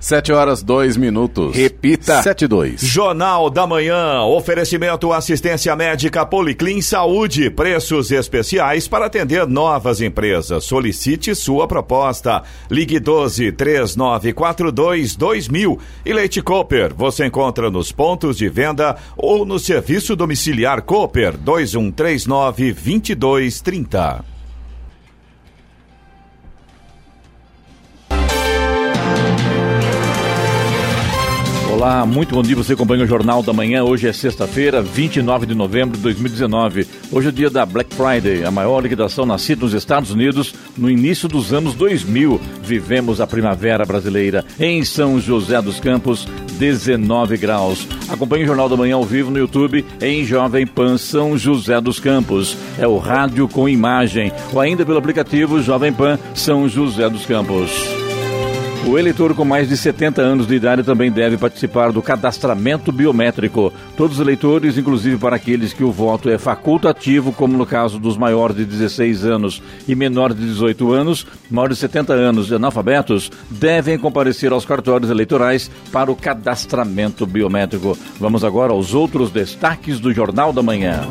7 0.00 0.32
horas 0.32 0.62
2 0.62 0.96
minutos. 0.96 1.54
Repita. 1.54 2.22
7 2.22 2.46
e 2.46 2.48
2. 2.48 2.80
Jornal 2.80 3.50
da 3.50 3.66
Manhã. 3.66 4.22
Oferecimento 4.22 5.12
assistência 5.12 5.76
médica 5.76 6.24
Policlin 6.24 6.80
Saúde. 6.80 7.50
Preços 7.50 8.10
especiais 8.10 8.88
para 8.88 9.06
atender 9.06 9.46
novas 9.46 10.00
empresas. 10.00 10.64
Solicite 10.64 11.34
sua 11.34 11.68
proposta. 11.68 12.42
Ligue 12.70 12.98
12 12.98 13.52
3942 13.52 15.14
2000. 15.16 15.78
E 16.06 16.12
Leite 16.14 16.40
Cooper. 16.40 16.94
Você 16.94 17.26
encontra 17.26 17.70
nos 17.70 17.92
pontos 17.92 18.38
de 18.38 18.48
venda 18.48 18.96
ou 19.18 19.44
no 19.44 19.58
serviço 19.58 20.16
domiciliar 20.16 20.80
Cooper 20.80 21.36
2139 21.36 22.72
2230. 22.72 24.39
Olá, 31.80 32.04
muito 32.04 32.34
bom 32.34 32.42
dia. 32.42 32.54
Você 32.54 32.74
acompanha 32.74 33.04
o 33.04 33.06
Jornal 33.06 33.42
da 33.42 33.54
Manhã. 33.54 33.82
Hoje 33.82 34.06
é 34.06 34.12
sexta-feira, 34.12 34.82
29 34.82 35.46
de 35.46 35.54
novembro 35.54 35.96
de 35.96 36.02
2019. 36.02 36.86
Hoje 37.10 37.28
é 37.28 37.30
o 37.30 37.32
dia 37.32 37.48
da 37.48 37.64
Black 37.64 37.94
Friday, 37.94 38.44
a 38.44 38.50
maior 38.50 38.82
liquidação 38.82 39.24
nascida 39.24 39.62
nos 39.62 39.72
Estados 39.72 40.10
Unidos 40.10 40.54
no 40.76 40.90
início 40.90 41.26
dos 41.26 41.54
anos 41.54 41.74
2000. 41.74 42.38
Vivemos 42.62 43.18
a 43.18 43.26
primavera 43.26 43.86
brasileira 43.86 44.44
em 44.58 44.84
São 44.84 45.18
José 45.18 45.62
dos 45.62 45.80
Campos, 45.80 46.28
19 46.58 47.38
graus. 47.38 47.88
Acompanhe 48.10 48.44
o 48.44 48.46
Jornal 48.46 48.68
da 48.68 48.76
Manhã 48.76 48.96
ao 48.96 49.04
vivo 49.04 49.30
no 49.30 49.38
YouTube 49.38 49.82
em 50.02 50.22
Jovem 50.22 50.66
Pan 50.66 50.98
São 50.98 51.38
José 51.38 51.80
dos 51.80 51.98
Campos. 51.98 52.58
É 52.78 52.86
o 52.86 52.98
rádio 52.98 53.48
com 53.48 53.66
imagem 53.66 54.30
ou 54.52 54.60
ainda 54.60 54.84
pelo 54.84 54.98
aplicativo 54.98 55.62
Jovem 55.62 55.94
Pan 55.94 56.18
São 56.34 56.68
José 56.68 57.08
dos 57.08 57.24
Campos. 57.24 58.09
O 58.86 58.98
eleitor 58.98 59.34
com 59.34 59.44
mais 59.44 59.68
de 59.68 59.76
70 59.76 60.22
anos 60.22 60.46
de 60.46 60.54
idade 60.54 60.82
também 60.82 61.12
deve 61.12 61.36
participar 61.36 61.92
do 61.92 62.00
cadastramento 62.00 62.90
biométrico. 62.90 63.72
Todos 63.96 64.16
os 64.18 64.20
eleitores, 64.20 64.78
inclusive 64.78 65.18
para 65.18 65.36
aqueles 65.36 65.72
que 65.72 65.84
o 65.84 65.92
voto 65.92 66.30
é 66.30 66.38
facultativo, 66.38 67.30
como 67.30 67.56
no 67.56 67.66
caso 67.66 67.98
dos 67.98 68.16
maiores 68.16 68.56
de 68.56 68.64
16 68.64 69.24
anos 69.24 69.62
e 69.86 69.94
menores 69.94 70.36
de 70.36 70.46
18 70.46 70.92
anos, 70.92 71.26
maiores 71.50 71.76
de 71.76 71.82
70 71.82 72.14
anos 72.14 72.50
e 72.50 72.54
analfabetos, 72.54 73.30
devem 73.50 73.98
comparecer 73.98 74.50
aos 74.50 74.64
cartórios 74.64 75.10
eleitorais 75.10 75.70
para 75.92 76.10
o 76.10 76.16
cadastramento 76.16 77.26
biométrico. 77.26 77.96
Vamos 78.18 78.42
agora 78.42 78.72
aos 78.72 78.94
outros 78.94 79.30
destaques 79.30 80.00
do 80.00 80.12
Jornal 80.12 80.52
da 80.52 80.62
Manhã. 80.62 81.02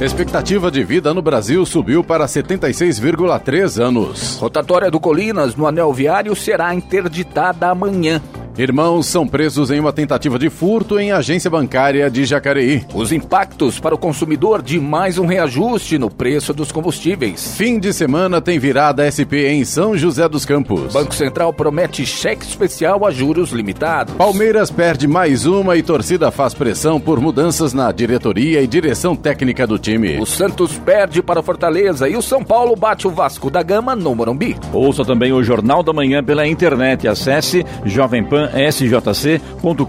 Expectativa 0.00 0.70
de 0.70 0.84
vida 0.84 1.14
no 1.14 1.22
Brasil 1.22 1.64
subiu 1.64 2.04
para 2.04 2.26
76,3 2.26 3.82
anos. 3.82 4.36
Rotatória 4.36 4.90
do 4.90 5.00
Colinas 5.00 5.56
no 5.56 5.66
anel 5.66 5.90
viário 5.90 6.36
será 6.36 6.74
interditada 6.74 7.70
amanhã. 7.70 8.20
Irmãos 8.58 9.06
são 9.06 9.28
presos 9.28 9.70
em 9.70 9.78
uma 9.78 9.92
tentativa 9.92 10.38
de 10.38 10.48
furto 10.48 10.98
em 10.98 11.12
agência 11.12 11.50
bancária 11.50 12.08
de 12.08 12.24
Jacareí. 12.24 12.86
Os 12.94 13.12
impactos 13.12 13.78
para 13.78 13.94
o 13.94 13.98
consumidor 13.98 14.62
de 14.62 14.80
mais 14.80 15.18
um 15.18 15.26
reajuste 15.26 15.98
no 15.98 16.10
preço 16.10 16.54
dos 16.54 16.72
combustíveis. 16.72 17.54
Fim 17.54 17.78
de 17.78 17.92
semana 17.92 18.40
tem 18.40 18.58
virada 18.58 19.04
SP 19.12 19.44
em 19.52 19.62
São 19.62 19.94
José 19.94 20.26
dos 20.26 20.46
Campos. 20.46 20.94
Banco 20.94 21.14
Central 21.14 21.52
promete 21.52 22.06
cheque 22.06 22.46
especial 22.46 23.04
a 23.04 23.10
juros 23.10 23.50
limitados. 23.50 24.14
Palmeiras 24.14 24.70
perde 24.70 25.06
mais 25.06 25.44
uma 25.44 25.76
e 25.76 25.82
torcida 25.82 26.30
faz 26.30 26.54
pressão 26.54 26.98
por 26.98 27.20
mudanças 27.20 27.74
na 27.74 27.92
diretoria 27.92 28.62
e 28.62 28.66
direção 28.66 29.14
técnica 29.14 29.66
do 29.66 29.78
time. 29.78 30.18
O 30.18 30.24
Santos 30.24 30.78
perde 30.78 31.22
para 31.22 31.42
Fortaleza 31.42 32.08
e 32.08 32.16
o 32.16 32.22
São 32.22 32.42
Paulo 32.42 32.74
bate 32.74 33.06
o 33.06 33.10
Vasco 33.10 33.50
da 33.50 33.62
Gama 33.62 33.94
no 33.94 34.14
Morumbi. 34.14 34.56
Ouça 34.72 35.04
também 35.04 35.30
o 35.30 35.42
Jornal 35.42 35.82
da 35.82 35.92
Manhã 35.92 36.24
pela 36.24 36.46
internet. 36.46 37.06
Acesse 37.06 37.62
Jovem 37.84 38.24
Pan 38.24 38.45
sjc.com.br 38.70 39.80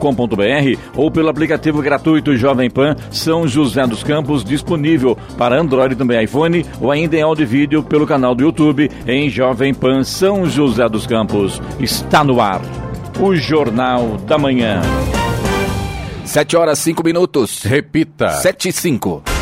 ou 0.96 1.12
pelo 1.12 1.30
aplicativo 1.30 1.82
gratuito 1.82 2.36
Jovem 2.36 2.70
Pan 2.70 2.96
São 3.12 3.48
José 3.48 3.86
dos 3.86 4.04
Campos, 4.04 4.44
disponível 4.44 5.18
para 5.38 5.60
Android 5.60 5.94
e 5.94 5.98
também 5.98 6.24
iPhone, 6.24 6.66
ou 6.80 6.92
ainda 6.92 7.16
em 7.16 7.22
áudio 7.22 7.44
e 7.44 7.46
vídeo 7.46 7.84
pelo 7.84 8.08
canal 8.08 8.34
do 8.36 8.44
YouTube 8.44 8.90
em 9.08 9.30
Jovem 9.30 9.74
Pan 9.74 10.04
São 10.04 10.46
José 10.46 10.88
dos 10.90 11.06
Campos. 11.06 11.62
Está 11.80 12.24
no 12.24 12.42
ar 12.42 12.62
o 13.20 13.36
Jornal 13.36 14.18
da 14.28 14.38
Manhã. 14.38 14.82
7 16.26 16.58
horas 16.58 16.80
5 16.80 17.04
minutos. 17.04 17.64
Repita. 17.64 18.30
7 18.30 18.70
e 18.70 18.72
5. 18.72 19.37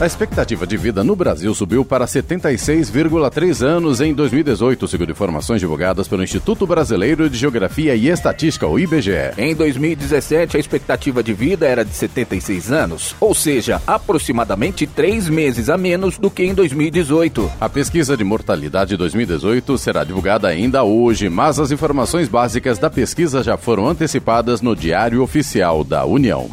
A 0.00 0.06
expectativa 0.06 0.64
de 0.64 0.76
vida 0.76 1.02
no 1.02 1.16
Brasil 1.16 1.52
subiu 1.52 1.84
para 1.84 2.06
76,3 2.06 3.66
anos 3.66 4.00
em 4.00 4.14
2018, 4.14 4.86
segundo 4.86 5.10
informações 5.10 5.60
divulgadas 5.60 6.06
pelo 6.06 6.22
Instituto 6.22 6.64
Brasileiro 6.68 7.28
de 7.28 7.36
Geografia 7.36 7.96
e 7.96 8.06
Estatística, 8.08 8.64
o 8.64 8.78
IBGE. 8.78 9.32
Em 9.36 9.56
2017, 9.56 10.56
a 10.56 10.60
expectativa 10.60 11.20
de 11.20 11.32
vida 11.32 11.66
era 11.66 11.84
de 11.84 11.92
76 11.92 12.70
anos, 12.70 13.16
ou 13.18 13.34
seja, 13.34 13.82
aproximadamente 13.88 14.86
três 14.86 15.28
meses 15.28 15.68
a 15.68 15.76
menos 15.76 16.16
do 16.16 16.30
que 16.30 16.44
em 16.44 16.54
2018. 16.54 17.50
A 17.60 17.68
pesquisa 17.68 18.16
de 18.16 18.22
mortalidade 18.22 18.96
2018 18.96 19.76
será 19.78 20.04
divulgada 20.04 20.46
ainda 20.46 20.84
hoje, 20.84 21.28
mas 21.28 21.58
as 21.58 21.72
informações 21.72 22.28
básicas 22.28 22.78
da 22.78 22.88
pesquisa 22.88 23.42
já 23.42 23.56
foram 23.56 23.88
antecipadas 23.88 24.62
no 24.62 24.76
Diário 24.76 25.20
Oficial 25.24 25.82
da 25.82 26.04
União. 26.04 26.48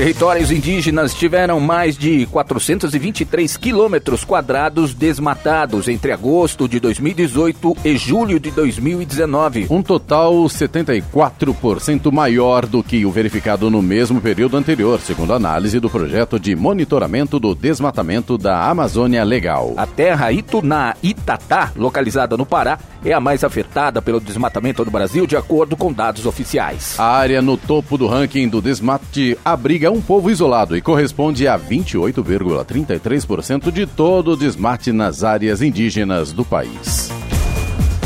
Os 0.00 0.02
territórios 0.02 0.50
indígenas 0.50 1.12
tiveram 1.12 1.60
mais 1.60 1.94
de 1.94 2.24
423 2.24 3.54
quilômetros 3.58 4.24
quadrados 4.24 4.94
desmatados 4.94 5.88
entre 5.88 6.10
agosto 6.10 6.66
de 6.66 6.80
2018 6.80 7.76
e 7.84 7.98
julho 7.98 8.40
de 8.40 8.50
2019. 8.50 9.66
Um 9.68 9.82
total 9.82 10.32
74% 10.44 12.10
maior 12.10 12.64
do 12.64 12.82
que 12.82 13.04
o 13.04 13.10
verificado 13.10 13.68
no 13.68 13.82
mesmo 13.82 14.22
período 14.22 14.56
anterior, 14.56 15.02
segundo 15.02 15.34
análise 15.34 15.78
do 15.78 15.90
projeto 15.90 16.40
de 16.40 16.56
monitoramento 16.56 17.38
do 17.38 17.54
desmatamento 17.54 18.38
da 18.38 18.70
Amazônia 18.70 19.22
Legal. 19.22 19.74
A 19.76 19.86
terra 19.86 20.32
Ituná 20.32 20.96
Itatá, 21.02 21.72
localizada 21.76 22.38
no 22.38 22.46
Pará, 22.46 22.78
é 23.04 23.12
a 23.12 23.20
mais 23.20 23.44
afetada 23.44 24.00
pelo 24.00 24.18
desmatamento 24.18 24.82
no 24.82 24.90
Brasil, 24.90 25.26
de 25.26 25.36
acordo 25.36 25.76
com 25.76 25.92
dados 25.92 26.24
oficiais. 26.24 26.98
A 26.98 27.04
área 27.04 27.42
no 27.42 27.58
topo 27.58 27.98
do 27.98 28.06
ranking 28.06 28.48
do 28.48 28.62
desmate 28.62 29.36
abriga 29.44 29.89
um 29.90 30.00
povo 30.00 30.30
isolado 30.30 30.76
e 30.76 30.80
corresponde 30.80 31.48
a 31.48 31.58
28,33% 31.58 33.70
de 33.70 33.86
todo 33.86 34.32
o 34.32 34.36
desmate 34.36 34.92
nas 34.92 35.24
áreas 35.24 35.62
indígenas 35.62 36.32
do 36.32 36.44
país. 36.44 37.10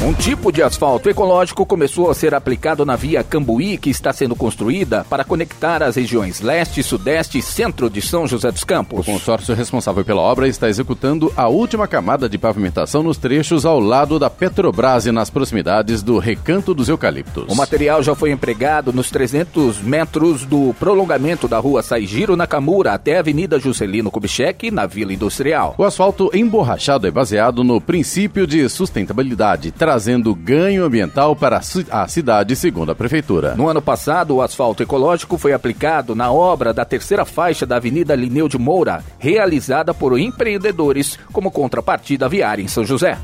Um 0.02 0.12
tipo 0.12 0.52
de 0.52 0.62
asfalto 0.62 1.08
ecológico 1.08 1.64
começou 1.64 2.10
a 2.10 2.14
ser 2.14 2.34
aplicado 2.34 2.84
na 2.84 2.94
via 2.94 3.24
Cambuí, 3.24 3.78
que 3.78 3.88
está 3.88 4.12
sendo 4.12 4.36
construída 4.36 5.02
para 5.08 5.24
conectar 5.24 5.82
as 5.82 5.96
regiões 5.96 6.42
leste, 6.42 6.82
sudeste 6.82 7.38
e 7.38 7.42
centro 7.42 7.88
de 7.88 8.02
São 8.02 8.26
José 8.26 8.50
dos 8.50 8.64
Campos. 8.64 9.00
O 9.00 9.04
consórcio 9.12 9.54
responsável 9.54 10.04
pela 10.04 10.20
obra 10.20 10.46
está 10.46 10.68
executando 10.68 11.32
a 11.34 11.48
última 11.48 11.88
camada 11.88 12.28
de 12.28 12.36
pavimentação 12.36 13.02
nos 13.02 13.16
trechos 13.16 13.64
ao 13.64 13.80
lado 13.80 14.18
da 14.18 14.28
Petrobras 14.28 15.06
e 15.06 15.12
nas 15.12 15.30
proximidades 15.30 16.02
do 16.02 16.18
Recanto 16.18 16.74
dos 16.74 16.90
Eucaliptos. 16.90 17.46
O 17.48 17.54
material 17.54 18.02
já 18.02 18.14
foi 18.14 18.30
empregado 18.30 18.92
nos 18.92 19.10
300 19.10 19.80
metros 19.80 20.44
do 20.44 20.74
prolongamento 20.78 21.48
da 21.48 21.58
rua 21.58 21.82
Saigiro 21.82 22.36
Nakamura 22.36 22.92
até 22.92 23.16
a 23.16 23.20
Avenida 23.20 23.58
Juscelino 23.58 24.10
Kubitschek, 24.10 24.70
na 24.70 24.84
Vila 24.84 25.14
Industrial. 25.14 25.74
O 25.78 25.84
asfalto 25.84 26.30
emborrachado 26.34 27.06
é 27.06 27.10
baseado 27.10 27.64
no 27.64 27.80
princípio 27.80 28.46
de 28.46 28.68
sustentabilidade, 28.68 29.72
trazendo 29.84 30.34
ganho 30.34 30.82
ambiental 30.82 31.36
para 31.36 31.60
a 31.90 32.08
cidade, 32.08 32.56
segundo 32.56 32.90
a 32.90 32.94
Prefeitura. 32.94 33.54
No 33.54 33.68
ano 33.68 33.82
passado, 33.82 34.34
o 34.34 34.40
asfalto 34.40 34.82
ecológico 34.82 35.36
foi 35.36 35.52
aplicado 35.52 36.14
na 36.14 36.32
obra 36.32 36.72
da 36.72 36.86
terceira 36.86 37.26
faixa 37.26 37.66
da 37.66 37.76
Avenida 37.76 38.14
Lineu 38.14 38.48
de 38.48 38.56
Moura, 38.56 39.04
realizada 39.18 39.92
por 39.92 40.18
empreendedores 40.18 41.18
como 41.30 41.50
contrapartida 41.50 42.30
viária 42.30 42.62
em 42.62 42.66
São 42.66 42.82
José. 42.82 43.18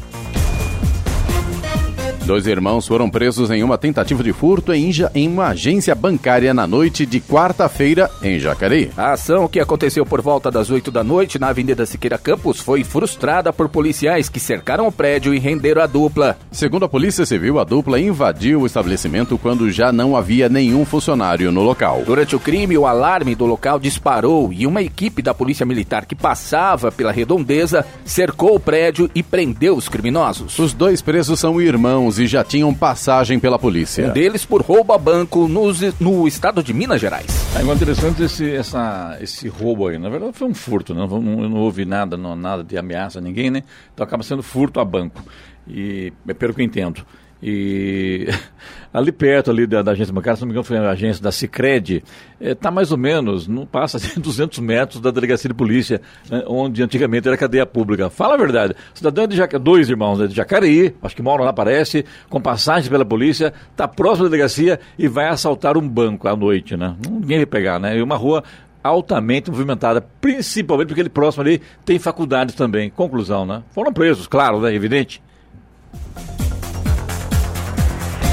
Dois 2.24 2.46
irmãos 2.46 2.86
foram 2.86 3.10
presos 3.10 3.50
em 3.50 3.62
uma 3.62 3.78
tentativa 3.78 4.22
de 4.22 4.32
furto 4.32 4.72
em, 4.72 4.90
em 5.14 5.26
uma 5.26 5.48
agência 5.48 5.94
bancária 5.94 6.54
na 6.54 6.66
noite 6.66 7.04
de 7.04 7.20
quarta-feira 7.20 8.10
em 8.22 8.38
Jacareí. 8.38 8.90
A 8.96 9.12
ação, 9.12 9.48
que 9.48 9.58
aconteceu 9.58 10.04
por 10.06 10.20
volta 10.20 10.50
das 10.50 10.70
8 10.70 10.90
da 10.90 11.02
noite 11.02 11.38
na 11.38 11.48
Avenida 11.48 11.84
Siqueira 11.86 12.18
Campos, 12.18 12.60
foi 12.60 12.84
frustrada 12.84 13.52
por 13.52 13.68
policiais 13.68 14.28
que 14.28 14.38
cercaram 14.38 14.86
o 14.86 14.92
prédio 14.92 15.34
e 15.34 15.38
renderam 15.38 15.82
a 15.82 15.86
dupla. 15.86 16.36
Segundo 16.52 16.84
a 16.84 16.88
Polícia 16.88 17.26
Civil, 17.26 17.58
a 17.58 17.64
dupla 17.64 17.98
invadiu 17.98 18.60
o 18.60 18.66
estabelecimento 18.66 19.38
quando 19.38 19.70
já 19.70 19.90
não 19.90 20.16
havia 20.16 20.48
nenhum 20.48 20.84
funcionário 20.84 21.50
no 21.50 21.62
local. 21.62 22.02
Durante 22.06 22.36
o 22.36 22.40
crime, 22.40 22.76
o 22.76 22.86
alarme 22.86 23.34
do 23.34 23.46
local 23.46 23.78
disparou 23.78 24.52
e 24.52 24.66
uma 24.66 24.82
equipe 24.82 25.22
da 25.22 25.34
Polícia 25.34 25.66
Militar 25.66 26.04
que 26.04 26.14
passava 26.14 26.92
pela 26.92 27.12
redondeza 27.12 27.84
cercou 28.04 28.54
o 28.54 28.60
prédio 28.60 29.10
e 29.14 29.22
prendeu 29.22 29.74
os 29.76 29.88
criminosos. 29.88 30.58
Os 30.58 30.72
dois 30.72 31.02
presos 31.02 31.40
são 31.40 31.60
irmãos 31.60 32.09
11 32.10 32.26
já 32.26 32.42
tinham 32.42 32.74
passagem 32.74 33.38
pela 33.38 33.56
polícia. 33.56 34.08
Um 34.08 34.12
deles 34.12 34.44
por 34.44 34.62
roubo 34.62 34.92
a 34.92 34.98
banco 34.98 35.46
no, 35.46 35.70
no 36.00 36.26
estado 36.26 36.60
de 36.60 36.74
Minas 36.74 37.00
Gerais. 37.00 37.26
É 37.56 37.62
interessante 37.62 38.24
esse, 38.24 38.50
essa, 38.52 39.16
esse 39.20 39.48
roubo 39.48 39.86
aí. 39.86 39.96
Na 39.96 40.08
verdade 40.08 40.32
foi 40.32 40.48
um 40.48 40.54
furto, 40.54 40.92
né? 40.92 41.06
não, 41.08 41.22
não, 41.22 41.48
não 41.48 41.58
houve 41.58 41.84
nada, 41.84 42.16
não, 42.16 42.34
nada 42.34 42.64
de 42.64 42.76
ameaça 42.76 43.20
a 43.20 43.22
ninguém, 43.22 43.48
né? 43.48 43.62
Então 43.94 44.04
acaba 44.04 44.24
sendo 44.24 44.42
furto 44.42 44.80
a 44.80 44.84
banco. 44.84 45.22
E 45.68 46.12
é 46.26 46.34
pelo 46.34 46.52
que 46.52 46.60
eu 46.60 46.64
entendo. 46.64 47.06
E 47.42 48.28
ali 48.92 49.12
perto 49.12 49.50
ali 49.50 49.66
da, 49.66 49.82
da, 49.82 49.92
agência 49.92 50.12
bancária, 50.12 50.36
se 50.36 50.42
não 50.42 50.48
me 50.48 50.52
engano 50.52 50.64
foi 50.64 50.76
a 50.76 50.90
agência 50.90 51.22
da 51.22 51.32
Cicred, 51.32 52.02
está 52.40 52.68
é, 52.68 52.72
mais 52.72 52.92
ou 52.92 52.98
menos, 52.98 53.46
não 53.48 53.64
passa 53.64 53.98
de 53.98 54.08
200 54.20 54.58
metros 54.58 55.00
da 55.00 55.10
delegacia 55.10 55.48
de 55.48 55.54
polícia, 55.54 56.00
né, 56.28 56.42
onde 56.46 56.82
antigamente 56.82 57.26
era 57.26 57.36
cadeia 57.36 57.64
pública. 57.64 58.10
Fala 58.10 58.34
a 58.34 58.38
verdade, 58.38 58.74
cidadão 58.92 59.26
de 59.26 59.36
Jacareí, 59.36 59.64
dois 59.64 59.88
irmãos 59.88 60.18
né, 60.18 60.26
de 60.26 60.34
Jacareí, 60.34 60.94
acho 61.02 61.16
que 61.16 61.22
moram 61.22 61.44
lá, 61.44 61.52
parece, 61.52 62.04
com 62.28 62.40
passagens 62.40 62.88
pela 62.88 63.04
polícia, 63.04 63.52
está 63.70 63.88
próximo 63.88 64.24
da 64.24 64.30
delegacia 64.30 64.78
e 64.98 65.08
vai 65.08 65.28
assaltar 65.28 65.78
um 65.78 65.88
banco 65.88 66.28
à 66.28 66.36
noite, 66.36 66.76
né? 66.76 66.96
Ninguém 67.08 67.38
vai 67.38 67.46
pegar, 67.46 67.78
né? 67.78 67.96
E 67.96 68.02
uma 68.02 68.16
rua 68.16 68.42
altamente 68.82 69.50
movimentada, 69.50 70.00
principalmente 70.20 70.88
porque 70.88 71.00
ele 71.00 71.08
próximo 71.08 71.42
ali 71.42 71.60
tem 71.84 71.98
faculdades 71.98 72.54
também. 72.54 72.90
Conclusão, 72.90 73.44
né? 73.46 73.62
Foram 73.70 73.92
presos, 73.92 74.26
claro, 74.26 74.60
né? 74.60 74.74
Evidente. 74.74 75.22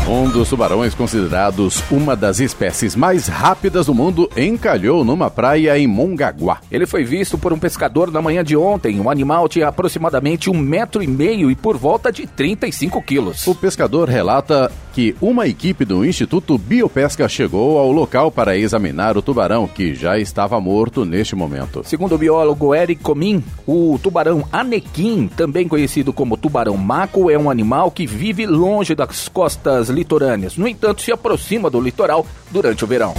Um 0.10 0.30
dos 0.30 0.48
tubarões 0.48 0.96
considerados 0.96 1.84
uma 1.92 2.16
das 2.16 2.40
espécies 2.40 2.96
mais 2.96 3.28
rápidas 3.28 3.88
do 3.88 3.94
mundo 3.94 4.30
encalhou 4.38 5.04
numa 5.04 5.30
praia 5.30 5.78
em 5.78 5.86
Mongaguá. 5.86 6.62
Ele 6.72 6.86
foi 6.86 7.04
visto 7.04 7.38
por 7.38 7.52
um 7.52 7.60
pescador 7.60 8.10
na 8.10 8.22
manhã 8.22 8.42
de 8.42 8.56
ontem. 8.56 9.02
O 9.02 9.10
animal 9.10 9.50
tinha 9.50 9.68
aproximadamente 9.68 10.50
um 10.50 10.58
metro 10.58 11.04
e 11.04 11.08
meio 11.08 11.52
e 11.52 11.56
por 11.56 11.76
volta 11.76 12.10
de 12.10 12.26
35 12.26 13.02
quilos. 13.02 13.46
O 13.46 13.54
pescador 13.54 14.08
relata 14.08 14.72
que 14.94 15.14
uma 15.22 15.46
equipe 15.46 15.84
do 15.84 16.06
Instituto 16.06 16.58
Biopesca 16.58 17.28
chegou 17.28 17.78
ao 17.78 17.92
local 17.92 18.32
para 18.32 18.58
examinar 18.58 19.18
o 19.18 19.22
tubarão, 19.22 19.68
que 19.68 19.94
já 19.94 20.18
estava 20.18 20.60
morto 20.60 21.06
neste 21.06 21.36
momento. 21.36 21.84
Segundo 21.84 22.16
o 22.16 22.18
biólogo 22.18 22.74
Eric 22.74 23.04
Comin, 23.04 23.44
o 23.68 24.00
tubarão 24.02 24.48
anequim, 24.52 25.28
também 25.28 25.68
conhecido 25.68 26.12
como 26.12 26.38
tubarão 26.38 26.76
maco, 26.78 27.30
é 27.30 27.38
um 27.38 27.52
animal 27.52 27.92
que 27.92 28.08
vive 28.08 28.48
longe 28.48 28.96
das 28.96 29.28
costas 29.28 29.90
litorâneas. 29.98 30.58
No 30.58 30.68
entanto, 30.68 31.02
se 31.02 31.12
aproxima 31.12 31.70
do 31.70 31.82
litoral 31.82 32.26
durante 32.52 32.84
o 32.84 32.88
verão. 32.88 33.14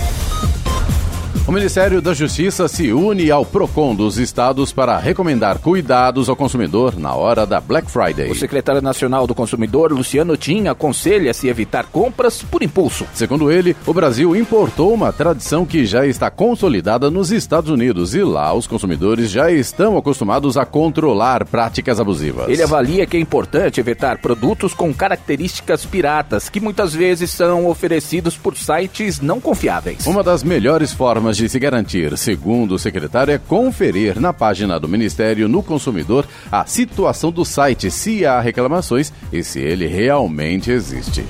O 1.48 1.50
Ministério 1.50 2.02
da 2.02 2.12
Justiça 2.12 2.68
se 2.68 2.92
une 2.92 3.30
ao 3.30 3.42
PROCON 3.42 3.94
dos 3.94 4.18
estados 4.18 4.70
para 4.70 4.98
recomendar 4.98 5.58
cuidados 5.58 6.28
ao 6.28 6.36
consumidor 6.36 6.94
na 6.98 7.14
hora 7.14 7.46
da 7.46 7.58
Black 7.58 7.90
Friday. 7.90 8.30
O 8.30 8.34
secretário 8.34 8.82
nacional 8.82 9.26
do 9.26 9.34
consumidor, 9.34 9.90
Luciano 9.90 10.36
Tim, 10.36 10.68
aconselha-se 10.68 11.48
evitar 11.48 11.86
compras 11.86 12.42
por 12.42 12.62
impulso. 12.62 13.06
Segundo 13.14 13.50
ele, 13.50 13.74
o 13.86 13.94
Brasil 13.94 14.36
importou 14.36 14.92
uma 14.92 15.10
tradição 15.10 15.64
que 15.64 15.86
já 15.86 16.06
está 16.06 16.30
consolidada 16.30 17.10
nos 17.10 17.32
Estados 17.32 17.70
Unidos 17.70 18.14
e 18.14 18.22
lá 18.22 18.52
os 18.52 18.66
consumidores 18.66 19.30
já 19.30 19.50
estão 19.50 19.96
acostumados 19.96 20.58
a 20.58 20.66
controlar 20.66 21.46
práticas 21.46 21.98
abusivas. 21.98 22.50
Ele 22.50 22.62
avalia 22.62 23.06
que 23.06 23.16
é 23.16 23.20
importante 23.20 23.80
evitar 23.80 24.18
produtos 24.18 24.74
com 24.74 24.92
características 24.92 25.86
piratas 25.86 26.50
que 26.50 26.60
muitas 26.60 26.92
vezes 26.92 27.30
são 27.30 27.66
oferecidos 27.66 28.36
por 28.36 28.54
sites 28.54 29.18
não 29.18 29.40
confiáveis. 29.40 30.06
Uma 30.06 30.22
das 30.22 30.42
melhores 30.42 30.92
formas 30.92 31.38
de 31.38 31.49
se 31.49 31.58
garantir, 31.58 32.17
segundo 32.19 32.75
o 32.75 32.79
secretário, 32.79 33.32
é 33.32 33.38
conferir 33.38 34.20
na 34.20 34.32
página 34.32 34.79
do 34.79 34.88
Ministério 34.88 35.49
no 35.49 35.62
Consumidor 35.62 36.26
a 36.50 36.67
situação 36.67 37.31
do 37.31 37.44
site, 37.44 37.90
se 37.90 38.26
há 38.26 38.40
reclamações 38.40 39.12
e 39.32 39.43
se 39.43 39.61
ele 39.61 39.87
realmente 39.87 40.70
existe. 40.70 41.25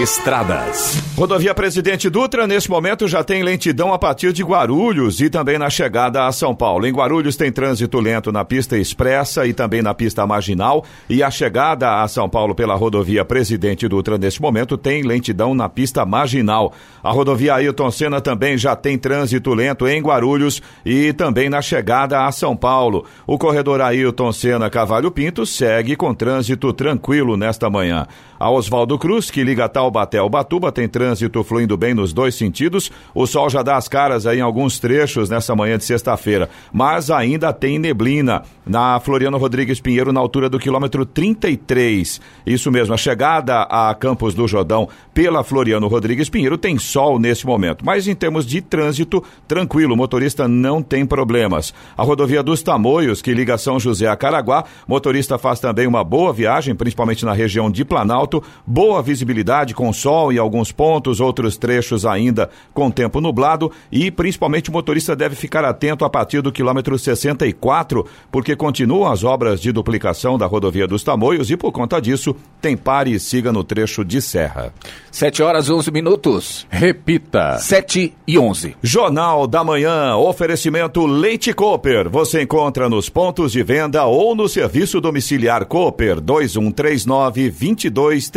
Estradas. 0.00 1.02
Rodovia 1.16 1.52
Presidente 1.52 2.08
Dutra, 2.08 2.46
neste 2.46 2.70
momento, 2.70 3.08
já 3.08 3.24
tem 3.24 3.42
lentidão 3.42 3.92
a 3.92 3.98
partir 3.98 4.32
de 4.32 4.44
Guarulhos 4.44 5.20
e 5.20 5.28
também 5.28 5.58
na 5.58 5.68
chegada 5.68 6.26
a 6.26 6.30
São 6.30 6.54
Paulo. 6.54 6.86
Em 6.86 6.92
Guarulhos 6.92 7.34
tem 7.34 7.50
trânsito 7.50 7.98
lento 7.98 8.30
na 8.30 8.44
pista 8.44 8.78
expressa 8.78 9.44
e 9.44 9.52
também 9.52 9.82
na 9.82 9.92
pista 9.94 10.24
marginal. 10.28 10.84
E 11.10 11.24
a 11.24 11.30
chegada 11.30 12.02
a 12.02 12.06
São 12.06 12.28
Paulo 12.28 12.54
pela 12.54 12.76
rodovia 12.76 13.24
Presidente 13.24 13.88
Dutra, 13.88 14.16
neste 14.16 14.40
momento, 14.40 14.78
tem 14.78 15.02
lentidão 15.02 15.56
na 15.56 15.68
pista 15.68 16.06
marginal. 16.06 16.72
A 17.02 17.10
rodovia 17.10 17.56
Ailton 17.56 17.90
Senna 17.90 18.20
também 18.20 18.56
já 18.56 18.76
tem 18.76 18.96
trânsito 18.96 19.52
lento 19.54 19.88
em 19.88 20.00
Guarulhos 20.00 20.62
e 20.86 21.12
também 21.12 21.48
na 21.48 21.60
chegada 21.60 22.26
a 22.26 22.30
São 22.30 22.54
Paulo. 22.54 23.04
O 23.26 23.36
corredor 23.36 23.80
Ailton 23.80 24.30
Senna 24.30 24.70
Cavalho 24.70 25.10
Pinto 25.10 25.44
segue 25.44 25.96
com 25.96 26.14
trânsito 26.14 26.72
tranquilo 26.72 27.36
nesta 27.36 27.68
manhã. 27.68 28.06
A 28.38 28.48
Oswaldo 28.68 28.98
Cruz, 28.98 29.30
que 29.30 29.42
liga 29.42 29.66
Taubaté 29.66 30.18
ao 30.18 30.28
Batuba, 30.28 30.70
tem 30.70 30.86
trânsito 30.86 31.42
fluindo 31.42 31.74
bem 31.74 31.94
nos 31.94 32.12
dois 32.12 32.34
sentidos. 32.34 32.92
O 33.14 33.26
sol 33.26 33.48
já 33.48 33.62
dá 33.62 33.78
as 33.78 33.88
caras 33.88 34.26
aí 34.26 34.40
em 34.40 34.42
alguns 34.42 34.78
trechos 34.78 35.30
nessa 35.30 35.56
manhã 35.56 35.78
de 35.78 35.84
sexta-feira, 35.86 36.50
mas 36.70 37.10
ainda 37.10 37.50
tem 37.50 37.78
neblina 37.78 38.42
na 38.66 39.00
Floriano 39.00 39.38
Rodrigues 39.38 39.80
Pinheiro, 39.80 40.12
na 40.12 40.20
altura 40.20 40.50
do 40.50 40.58
quilômetro 40.58 41.06
33. 41.06 42.20
Isso 42.44 42.70
mesmo, 42.70 42.92
a 42.92 42.98
chegada 42.98 43.62
a 43.62 43.94
Campos 43.94 44.34
do 44.34 44.46
Jordão 44.46 44.86
pela 45.14 45.42
Floriano 45.42 45.88
Rodrigues 45.88 46.28
Pinheiro 46.28 46.58
tem 46.58 46.78
sol 46.78 47.18
nesse 47.18 47.46
momento, 47.46 47.82
mas 47.82 48.06
em 48.06 48.14
termos 48.14 48.44
de 48.44 48.60
trânsito, 48.60 49.24
tranquilo, 49.48 49.94
o 49.94 49.96
motorista 49.96 50.46
não 50.46 50.82
tem 50.82 51.06
problemas. 51.06 51.72
A 51.96 52.02
rodovia 52.02 52.42
dos 52.42 52.62
Tamoios, 52.62 53.22
que 53.22 53.32
liga 53.32 53.56
São 53.56 53.80
José 53.80 54.06
a 54.06 54.14
Caraguá, 54.14 54.64
motorista 54.86 55.38
faz 55.38 55.58
também 55.58 55.86
uma 55.86 56.04
boa 56.04 56.34
viagem, 56.34 56.74
principalmente 56.74 57.24
na 57.24 57.32
região 57.32 57.70
de 57.70 57.82
Planalto, 57.82 58.42
boa 58.66 59.02
visibilidade 59.02 59.74
com 59.74 59.92
sol 59.92 60.32
em 60.32 60.38
alguns 60.38 60.72
pontos, 60.72 61.20
outros 61.20 61.56
trechos 61.56 62.04
ainda 62.04 62.50
com 62.74 62.90
tempo 62.90 63.20
nublado 63.20 63.70
e 63.90 64.10
principalmente 64.10 64.70
o 64.70 64.72
motorista 64.72 65.14
deve 65.16 65.34
ficar 65.34 65.64
atento 65.64 66.04
a 66.04 66.10
partir 66.10 66.40
do 66.42 66.52
quilômetro 66.52 66.98
64, 66.98 68.06
porque 68.30 68.54
continuam 68.56 69.10
as 69.10 69.24
obras 69.24 69.60
de 69.60 69.72
duplicação 69.72 70.38
da 70.38 70.46
rodovia 70.46 70.86
dos 70.86 71.02
Tamoios 71.02 71.50
e 71.50 71.56
por 71.56 71.72
conta 71.72 72.00
disso 72.00 72.34
tem 72.60 72.76
pare 72.76 73.12
e 73.12 73.20
siga 73.20 73.52
no 73.52 73.64
trecho 73.64 74.04
de 74.04 74.20
serra. 74.20 74.72
7 75.10 75.42
horas 75.42 75.68
11 75.70 75.90
minutos. 75.90 76.66
Repita. 76.70 77.58
7 77.58 78.14
e 78.26 78.38
11. 78.38 78.76
Jornal 78.82 79.46
da 79.46 79.64
Manhã, 79.64 80.16
oferecimento 80.16 81.06
Leite 81.06 81.52
Cooper. 81.52 82.08
Você 82.08 82.42
encontra 82.42 82.88
nos 82.88 83.08
pontos 83.08 83.52
de 83.52 83.62
venda 83.62 84.04
ou 84.04 84.34
no 84.34 84.48
serviço 84.48 85.00
domiciliar 85.00 85.66
Cooper 85.66 86.20
2139 86.20 87.50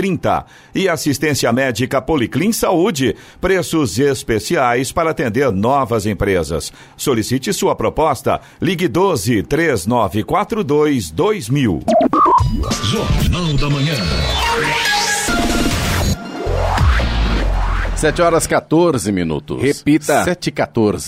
2230. 0.01 0.45
E 0.73 0.89
assistência 0.89 1.51
médica 1.53 2.01
Policlin 2.01 2.51
Saúde. 2.51 3.15
Preços 3.39 3.99
especiais 3.99 4.91
para 4.91 5.11
atender 5.11 5.51
novas 5.51 6.05
empresas. 6.05 6.73
Solicite 6.97 7.53
sua 7.53 7.75
proposta. 7.75 8.41
Ligue 8.61 8.87
12 8.87 9.43
3942 9.43 11.11
2000. 11.11 11.83
Jornal 12.83 13.53
da 13.53 13.69
Manhã. 13.69 13.95
7 17.95 18.21
horas 18.21 18.47
14 18.47 19.11
minutos. 19.11 19.61
Repita. 19.61 20.23
7 20.23 20.47
e 20.47 20.51
14. 20.51 21.07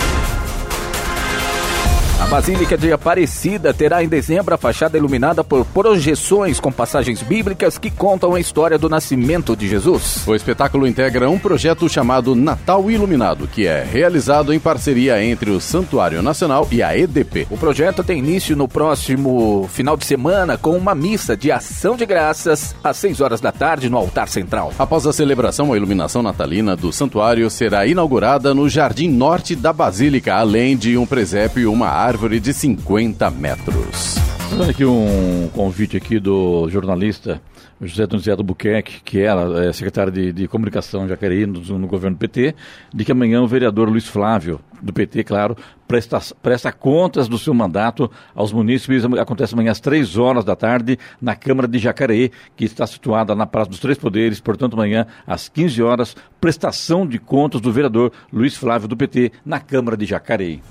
A 2.23 2.25
Basílica 2.25 2.77
de 2.77 2.89
Aparecida 2.93 3.73
terá 3.73 4.01
em 4.01 4.07
dezembro 4.07 4.55
a 4.55 4.57
fachada 4.57 4.97
iluminada 4.97 5.43
por 5.43 5.65
projeções 5.65 6.57
com 6.57 6.71
passagens 6.71 7.21
bíblicas 7.21 7.77
que 7.77 7.91
contam 7.91 8.33
a 8.33 8.39
história 8.39 8.77
do 8.77 8.87
nascimento 8.87 9.57
de 9.57 9.67
Jesus. 9.67 10.25
O 10.25 10.33
espetáculo 10.33 10.87
integra 10.87 11.29
um 11.29 11.37
projeto 11.37 11.89
chamado 11.89 12.33
Natal 12.33 12.89
Iluminado, 12.89 13.45
que 13.45 13.67
é 13.67 13.83
realizado 13.83 14.53
em 14.53 14.59
parceria 14.59 15.21
entre 15.21 15.51
o 15.51 15.59
Santuário 15.59 16.21
Nacional 16.21 16.65
e 16.71 16.81
a 16.81 16.97
EDP. 16.97 17.45
O 17.51 17.57
projeto 17.57 18.05
tem 18.05 18.19
início 18.19 18.55
no 18.55 18.69
próximo 18.69 19.67
final 19.73 19.97
de 19.97 20.05
semana 20.05 20.57
com 20.57 20.77
uma 20.77 20.95
missa 20.95 21.35
de 21.35 21.51
ação 21.51 21.97
de 21.97 22.05
graças 22.05 22.73
às 22.81 22.95
6 22.97 23.19
horas 23.19 23.41
da 23.41 23.51
tarde 23.51 23.89
no 23.89 23.97
altar 23.97 24.29
central. 24.29 24.71
Após 24.79 25.05
a 25.05 25.11
celebração, 25.11 25.73
a 25.73 25.77
iluminação 25.77 26.23
natalina 26.23 26.73
do 26.73 26.93
santuário 26.93 27.49
será 27.49 27.85
inaugurada 27.85 28.53
no 28.53 28.69
Jardim 28.69 29.09
Norte 29.09 29.57
da 29.57 29.73
Basílica, 29.73 30.35
além 30.35 30.77
de 30.77 30.97
um 30.97 31.05
presépio 31.05 31.63
e 31.63 31.65
uma 31.65 31.89
árvore 31.89 32.12
árvore 32.13 32.39
de 32.39 32.53
50 32.53 33.31
metros. 33.31 34.17
Olha 34.59 34.69
aqui 34.69 34.85
um 34.85 35.49
convite 35.51 35.97
aqui 35.97 36.19
do 36.19 36.69
jornalista 36.69 37.41
José 37.81 38.05
Donizete 38.05 38.43
Buquerque, 38.43 39.01
que 39.03 39.21
era 39.21 39.65
é, 39.65 39.73
secretário 39.73 40.11
de, 40.11 40.31
de 40.31 40.47
comunicação 40.47 41.07
Jacareí 41.07 41.47
no, 41.47 41.59
no, 41.59 41.87
governo 41.87 42.15
PT, 42.15 42.53
de 42.93 43.03
que 43.03 43.11
amanhã 43.11 43.41
o 43.41 43.47
vereador 43.47 43.89
Luiz 43.89 44.07
Flávio, 44.07 44.59
do 44.79 44.93
PT, 44.93 45.23
claro, 45.23 45.57
presta, 45.87 46.21
presta 46.39 46.71
contas 46.71 47.27
do 47.27 47.39
seu 47.39 47.51
mandato 47.51 48.11
aos 48.35 48.53
munícipes. 48.53 49.03
Acontece 49.19 49.55
amanhã 49.55 49.71
às 49.71 49.79
três 49.79 50.15
horas 50.15 50.45
da 50.45 50.55
tarde 50.55 50.99
na 51.19 51.35
Câmara 51.35 51.67
de 51.67 51.79
Jacareí, 51.79 52.31
que 52.55 52.63
está 52.63 52.85
situada 52.85 53.33
na 53.33 53.47
Praça 53.47 53.71
dos 53.71 53.79
Três 53.79 53.97
Poderes. 53.97 54.39
Portanto, 54.39 54.75
amanhã 54.75 55.07
às 55.25 55.49
15 55.49 55.81
horas, 55.81 56.15
prestação 56.39 57.07
de 57.07 57.17
contas 57.17 57.59
do 57.59 57.71
vereador 57.71 58.11
Luiz 58.31 58.55
Flávio, 58.55 58.87
do 58.87 58.95
PT, 58.95 59.31
na 59.43 59.59
Câmara 59.59 59.97
de 59.97 60.05
Jacareí. 60.05 60.61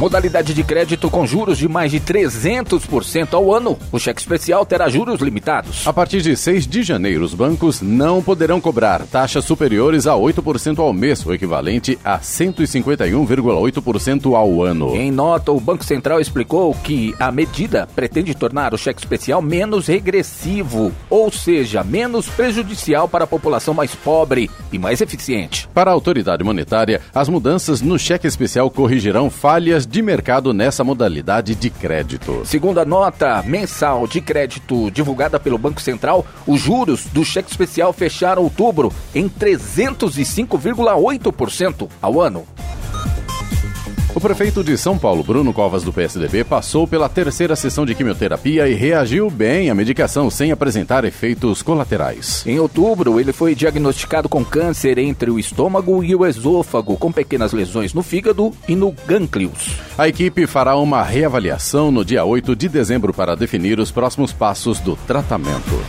Modalidade 0.00 0.52
de 0.54 0.64
crédito 0.64 1.10
com 1.10 1.26
juros 1.26 1.58
de 1.58 1.68
mais 1.68 1.90
de 1.90 2.00
300% 2.00 3.34
ao 3.34 3.54
ano. 3.54 3.78
O 3.92 3.98
cheque 3.98 4.18
especial 4.18 4.64
terá 4.64 4.88
juros 4.88 5.20
limitados. 5.20 5.86
A 5.86 5.92
partir 5.92 6.22
de 6.22 6.34
6 6.34 6.66
de 6.66 6.82
janeiro, 6.82 7.22
os 7.22 7.34
bancos 7.34 7.82
não 7.82 8.22
poderão 8.22 8.62
cobrar 8.62 9.02
taxas 9.02 9.44
superiores 9.44 10.06
a 10.06 10.14
8% 10.14 10.78
ao 10.78 10.90
mês, 10.94 11.22
o 11.26 11.34
equivalente 11.34 11.98
a 12.02 12.18
151,8% 12.18 14.34
ao 14.34 14.62
ano. 14.62 14.96
Em 14.96 15.10
nota, 15.10 15.52
o 15.52 15.60
Banco 15.60 15.84
Central 15.84 16.18
explicou 16.18 16.74
que 16.76 17.14
a 17.20 17.30
medida 17.30 17.86
pretende 17.94 18.34
tornar 18.34 18.72
o 18.72 18.78
cheque 18.78 19.00
especial 19.00 19.42
menos 19.42 19.86
regressivo, 19.86 20.92
ou 21.10 21.30
seja, 21.30 21.84
menos 21.84 22.26
prejudicial 22.26 23.06
para 23.06 23.24
a 23.24 23.26
população 23.26 23.74
mais 23.74 23.94
pobre 23.94 24.50
e 24.72 24.78
mais 24.78 25.02
eficiente. 25.02 25.68
Para 25.74 25.90
a 25.90 25.94
autoridade 25.94 26.42
monetária, 26.42 27.02
as 27.14 27.28
mudanças 27.28 27.82
no 27.82 27.98
cheque 27.98 28.26
especial 28.26 28.70
corrigirão 28.70 29.28
falhas 29.28 29.89
de 29.90 30.00
mercado 30.00 30.54
nessa 30.54 30.82
modalidade 30.84 31.56
de 31.56 31.68
crédito. 31.68 32.42
Segundo 32.44 32.78
a 32.78 32.84
nota 32.84 33.42
mensal 33.42 34.06
de 34.06 34.20
crédito 34.20 34.88
divulgada 34.88 35.40
pelo 35.40 35.58
Banco 35.58 35.80
Central, 35.80 36.24
os 36.46 36.60
juros 36.60 37.06
do 37.06 37.24
cheque 37.24 37.50
especial 37.50 37.92
fecharam 37.92 38.44
outubro 38.44 38.92
em 39.12 39.28
305,8% 39.28 41.88
ao 42.00 42.20
ano. 42.20 42.46
O 44.12 44.20
prefeito 44.20 44.64
de 44.64 44.76
São 44.76 44.98
Paulo, 44.98 45.22
Bruno 45.22 45.52
Covas, 45.52 45.84
do 45.84 45.92
PSDB, 45.92 46.42
passou 46.42 46.86
pela 46.86 47.08
terceira 47.08 47.54
sessão 47.54 47.86
de 47.86 47.94
quimioterapia 47.94 48.68
e 48.68 48.74
reagiu 48.74 49.30
bem 49.30 49.70
à 49.70 49.74
medicação 49.74 50.28
sem 50.28 50.50
apresentar 50.50 51.04
efeitos 51.04 51.62
colaterais. 51.62 52.44
Em 52.44 52.58
outubro, 52.58 53.20
ele 53.20 53.32
foi 53.32 53.54
diagnosticado 53.54 54.28
com 54.28 54.44
câncer 54.44 54.98
entre 54.98 55.30
o 55.30 55.38
estômago 55.38 56.02
e 56.02 56.16
o 56.16 56.26
esôfago, 56.26 56.96
com 56.96 57.12
pequenas 57.12 57.52
lesões 57.52 57.94
no 57.94 58.02
fígado 58.02 58.52
e 58.66 58.74
no 58.74 58.92
gânglios. 59.06 59.78
A 59.96 60.08
equipe 60.08 60.44
fará 60.44 60.76
uma 60.76 61.04
reavaliação 61.04 61.92
no 61.92 62.04
dia 62.04 62.24
8 62.24 62.56
de 62.56 62.68
dezembro 62.68 63.14
para 63.14 63.36
definir 63.36 63.78
os 63.78 63.92
próximos 63.92 64.32
passos 64.32 64.80
do 64.80 64.96
tratamento. 64.96 65.80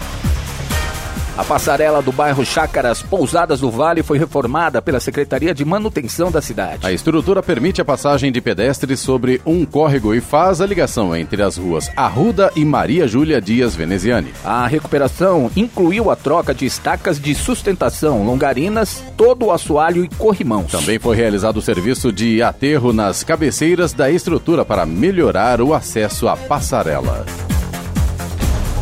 A 1.38 1.46
passarela 1.46 2.02
do 2.02 2.12
bairro 2.12 2.46
Chácaras 2.46 3.02
Pousadas 3.02 3.62
do 3.62 3.72
Vale 3.72 4.04
foi 4.04 4.18
reformada 4.18 4.82
pela 4.82 5.00
Secretaria 5.00 5.54
de 5.54 5.64
Manutenção 5.64 6.30
da 6.30 6.42
cidade. 6.42 6.86
A 6.86 6.92
estrutura 6.92 7.42
permite 7.42 7.80
a 7.80 7.86
passagem 7.86 8.32
de 8.34 8.42
pedestres 8.42 9.00
sobre 9.00 9.42
um 9.46 9.66
córrego 9.66 10.14
e 10.14 10.20
faz 10.20 10.60
a 10.60 10.66
ligação 10.66 11.16
entre 11.16 11.42
as 11.42 11.56
ruas 11.56 11.90
Arruda 11.96 12.52
e 12.54 12.66
Maria 12.66 13.08
Júlia 13.08 13.40
Dias 13.40 13.74
Veneziane. 13.74 14.34
A 14.44 14.68
recuperação 14.68 15.50
incluiu 15.56 16.12
a 16.12 16.18
troca 16.18 16.54
de 16.54 16.66
estacas 16.66 17.20
de 17.20 17.34
sustentação, 17.34 18.26
longarinas, 18.26 19.02
todo 19.16 19.46
o 19.46 19.52
assoalho 19.52 20.04
e 20.04 20.10
corrimãos. 20.10 20.72
Também 20.72 21.00
foi 21.00 21.16
realizado 21.16 21.58
o 21.58 21.62
serviço 21.62 22.12
de 22.12 22.44
aterro 22.44 22.92
nas 22.92 23.24
cabeceiras 23.24 23.94
da 23.94 24.12
estrutura 24.12 24.66
para 24.66 24.86
melhorar 24.86 25.62
o 25.62 25.74
acesso 25.74 26.28
à 26.28 26.36
passarela. 26.36 27.26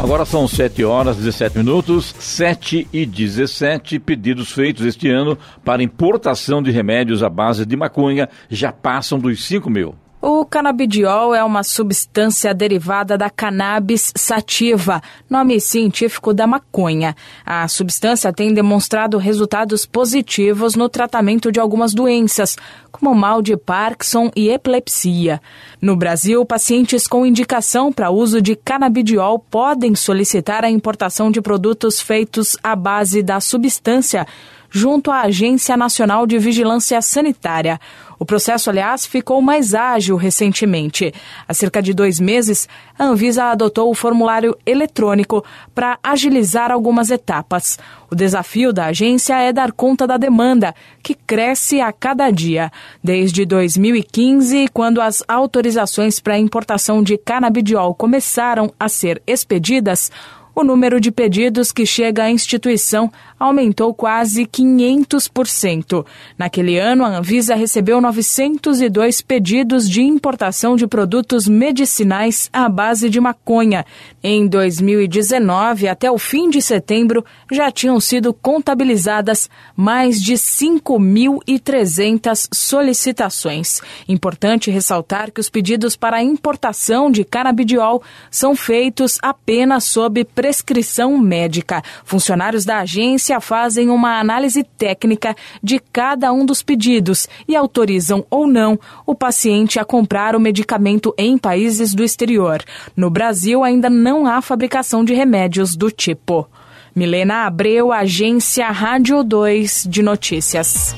Agora 0.01 0.23
são 0.23 0.47
7 0.47 0.81
horas 0.85 1.17
e 1.17 1.23
17 1.23 1.57
minutos, 1.57 2.15
7 2.17 2.87
e 2.93 3.05
17 3.05 3.99
pedidos 3.99 4.49
feitos 4.49 4.85
este 4.85 5.09
ano 5.09 5.37
para 5.63 5.83
importação 5.83 6.63
de 6.63 6.71
remédios 6.71 7.21
à 7.21 7.29
base 7.29 7.65
de 7.65 7.75
maconha 7.75 8.29
já 8.49 8.71
passam 8.71 9.19
dos 9.19 9.45
5 9.45 9.69
mil. 9.69 9.93
O 10.21 10.43
canabidiol 10.43 11.33
é 11.33 11.41
uma 11.41 11.63
substância 11.63 12.53
derivada 12.53 13.17
da 13.17 13.29
cannabis 13.29 14.11
sativa, 14.17 15.01
nome 15.29 15.61
científico 15.61 16.33
da 16.33 16.45
maconha. 16.45 17.15
A 17.45 17.65
substância 17.69 18.33
tem 18.33 18.53
demonstrado 18.53 19.17
resultados 19.17 19.85
positivos 19.85 20.75
no 20.75 20.89
tratamento 20.89 21.53
de 21.53 21.57
algumas 21.57 21.93
doenças, 21.93 22.57
como 22.91 23.15
mal 23.15 23.41
de 23.41 23.55
Parkinson 23.55 24.29
e 24.35 24.49
epilepsia. 24.49 25.41
No 25.81 25.95
Brasil, 25.95 26.45
pacientes 26.45 27.07
com 27.07 27.25
indicação 27.25 27.89
para 27.89 28.11
uso 28.11 28.41
de 28.41 28.57
canabidiol 28.57 29.39
podem 29.39 29.95
solicitar 29.95 30.65
a 30.65 30.69
importação 30.69 31.31
de 31.31 31.41
produtos 31.41 32.01
feitos 32.01 32.57
à 32.61 32.75
base 32.75 33.23
da 33.23 33.39
substância 33.39 34.27
junto 34.69 35.09
à 35.11 35.21
Agência 35.21 35.75
Nacional 35.75 36.27
de 36.27 36.38
Vigilância 36.38 37.01
Sanitária. 37.01 37.79
O 38.19 38.25
processo, 38.25 38.69
aliás, 38.69 39.05
ficou 39.05 39.41
mais 39.41 39.73
ágil 39.73 40.17
recentemente. 40.17 41.13
Há 41.47 41.53
cerca 41.53 41.81
de 41.81 41.93
dois 41.93 42.19
meses, 42.19 42.67
a 42.97 43.05
Anvisa 43.05 43.45
adotou 43.45 43.89
o 43.89 43.95
formulário 43.95 44.57
eletrônico 44.65 45.43
para 45.73 45.97
agilizar 46.03 46.69
algumas 46.69 47.09
etapas. 47.09 47.79
O 48.11 48.15
desafio 48.15 48.73
da 48.73 48.88
agência 48.88 49.39
é 49.39 49.53
dar 49.53 49.71
conta 49.71 50.05
da 50.05 50.17
demanda, 50.17 50.75
que 51.01 51.15
cresce 51.15 51.79
a 51.79 51.93
cada 51.93 52.29
dia. 52.29 52.69
Desde 53.01 53.45
2015, 53.45 54.67
quando 54.73 54.99
as 54.99 55.23
autorizações 55.25 56.19
para 56.19 56.38
importação 56.38 57.01
de 57.01 57.17
canabidiol 57.17 57.95
começaram 57.95 58.73
a 58.77 58.89
ser 58.89 59.21
expedidas, 59.25 60.11
o 60.59 60.63
número 60.63 60.99
de 60.99 61.09
pedidos 61.09 61.71
que 61.71 61.85
chega 61.85 62.23
à 62.23 62.31
instituição 62.31 63.09
aumentou 63.39 63.93
quase 63.93 64.46
500%. 64.46 66.05
Naquele 66.38 66.77
ano, 66.77 67.05
a 67.05 67.17
Anvisa 67.17 67.55
recebeu 67.55 68.01
902 68.01 69.22
pedidos 69.22 69.89
de 69.89 70.01
importação 70.01 70.75
de 70.75 70.86
produtos 70.86 71.48
medicinais 71.48 72.50
à 72.51 72.67
base 72.67 73.10
de 73.10 73.22
maconha. 73.22 73.86
Em 74.22 74.46
2019, 74.48 75.88
até 75.88 76.12
o 76.12 76.17
fim 76.17 76.50
de 76.50 76.62
setembro, 76.62 77.24
já 77.50 77.72
tinham 77.72 77.98
sido 78.00 78.34
contabilizadas 78.34 79.50
mais 79.75 80.22
de 80.22 80.34
5.300 80.34 82.48
solicitações. 82.53 83.81
Importante 84.08 84.69
ressaltar 84.69 85.31
que 85.31 85.39
os 85.39 85.50
pedidos 85.50 85.96
para 85.96 86.17
a 86.17 86.24
importação 86.24 87.10
de 87.10 87.24
canabidiol 87.24 88.03
são 88.29 88.55
feitos 88.55 89.17
apenas 89.22 89.86
sob 89.86 90.25
prescrição 90.25 91.17
médica. 91.17 91.81
Funcionários 92.03 92.65
da 92.65 92.79
agência 92.79 93.28
fazem 93.39 93.89
uma 93.89 94.17
análise 94.17 94.63
técnica 94.63 95.36
de 95.62 95.77
cada 95.91 96.31
um 96.31 96.45
dos 96.45 96.63
pedidos 96.63 97.27
e 97.48 97.55
autorizam 97.55 98.25
ou 98.29 98.48
não 98.48 98.79
o 99.05 99.13
paciente 99.13 99.77
a 99.77 99.83
comprar 99.83 100.36
o 100.38 100.39
medicamento 100.39 101.13
em 101.17 101.38
países 101.38 101.93
do 101.93 102.03
exterior. 102.03 102.63
No 102.95 103.09
Brasil, 103.09 103.62
ainda 103.62 103.89
não 103.89 104.25
há 104.25 104.41
fabricação 104.41 105.03
de 105.03 105.13
remédios 105.13 105.75
do 105.75 105.91
tipo. 105.91 106.48
Milena 106.95 107.45
Abreu, 107.45 107.91
Agência 107.91 108.69
Rádio 108.71 109.24
2 109.24 109.86
de 109.89 110.01
Notícias. 110.01 110.95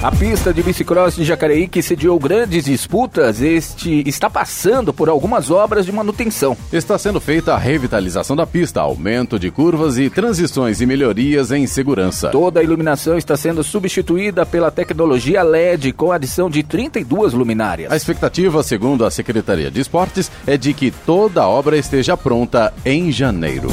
A 0.00 0.12
pista 0.12 0.54
de 0.54 0.62
bicicross 0.62 1.16
de 1.16 1.24
Jacareí, 1.24 1.66
que 1.66 1.82
sediou 1.82 2.16
grandes 2.20 2.66
disputas, 2.66 3.42
este 3.42 4.08
está 4.08 4.30
passando 4.30 4.94
por 4.94 5.08
algumas 5.08 5.50
obras 5.50 5.84
de 5.84 5.90
manutenção. 5.90 6.56
Está 6.72 6.96
sendo 6.96 7.20
feita 7.20 7.52
a 7.52 7.58
revitalização 7.58 8.36
da 8.36 8.46
pista, 8.46 8.80
aumento 8.80 9.40
de 9.40 9.50
curvas 9.50 9.98
e 9.98 10.08
transições 10.08 10.80
e 10.80 10.86
melhorias 10.86 11.50
em 11.50 11.66
segurança. 11.66 12.28
Toda 12.28 12.60
a 12.60 12.62
iluminação 12.62 13.18
está 13.18 13.36
sendo 13.36 13.64
substituída 13.64 14.46
pela 14.46 14.70
tecnologia 14.70 15.42
LED 15.42 15.92
com 15.92 16.12
adição 16.12 16.48
de 16.48 16.62
32 16.62 17.32
luminárias. 17.32 17.90
A 17.90 17.96
expectativa, 17.96 18.62
segundo 18.62 19.04
a 19.04 19.10
Secretaria 19.10 19.68
de 19.68 19.80
Esportes, 19.80 20.30
é 20.46 20.56
de 20.56 20.72
que 20.74 20.92
toda 20.92 21.42
a 21.42 21.48
obra 21.48 21.76
esteja 21.76 22.16
pronta 22.16 22.72
em 22.84 23.10
janeiro. 23.10 23.68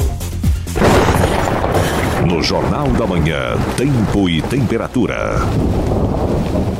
No 2.28 2.42
Jornal 2.42 2.88
da 2.88 3.06
Manhã, 3.06 3.54
Tempo 3.76 4.28
e 4.28 4.42
Temperatura. 4.42 5.36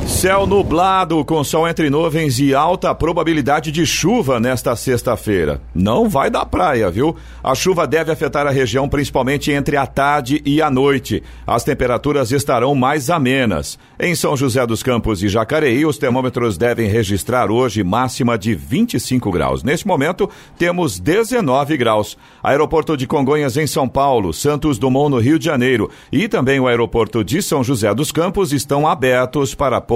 Céu 0.07 0.47
nublado, 0.47 1.23
com 1.25 1.43
sol 1.43 1.67
entre 1.67 1.89
nuvens 1.89 2.39
e 2.39 2.55
alta 2.55 2.95
probabilidade 2.95 3.71
de 3.73 3.85
chuva 3.85 4.39
nesta 4.39 4.73
sexta-feira. 4.73 5.61
Não 5.75 6.07
vai 6.07 6.29
da 6.29 6.45
praia, 6.45 6.89
viu? 6.89 7.15
A 7.43 7.53
chuva 7.53 7.85
deve 7.85 8.09
afetar 8.11 8.47
a 8.47 8.49
região 8.49 8.87
principalmente 8.87 9.51
entre 9.51 9.75
a 9.75 9.85
tarde 9.85 10.41
e 10.45 10.61
a 10.61 10.71
noite. 10.71 11.21
As 11.45 11.65
temperaturas 11.65 12.31
estarão 12.31 12.73
mais 12.73 13.09
amenas. 13.09 13.77
Em 13.99 14.15
São 14.15 14.35
José 14.35 14.65
dos 14.65 14.81
Campos 14.81 15.21
e 15.21 15.27
Jacareí, 15.27 15.85
os 15.85 15.97
termômetros 15.97 16.57
devem 16.57 16.87
registrar 16.87 17.51
hoje 17.51 17.83
máxima 17.83 18.37
de 18.37 18.55
25 18.55 19.29
graus. 19.29 19.61
Neste 19.61 19.85
momento, 19.85 20.29
temos 20.57 20.99
19 20.99 21.75
graus. 21.77 22.17
Aeroporto 22.41 22.95
de 22.95 23.05
Congonhas 23.05 23.57
em 23.57 23.67
São 23.67 23.89
Paulo, 23.89 24.33
Santos 24.33 24.79
Dumont 24.79 25.11
no 25.11 25.19
Rio 25.19 25.37
de 25.37 25.45
Janeiro 25.45 25.91
e 26.11 26.27
também 26.29 26.59
o 26.59 26.67
aeroporto 26.67 27.23
de 27.23 27.41
São 27.41 27.63
José 27.63 27.93
dos 27.93 28.11
Campos 28.11 28.53
estão 28.53 28.87
abertos 28.87 29.53
para 29.53 29.81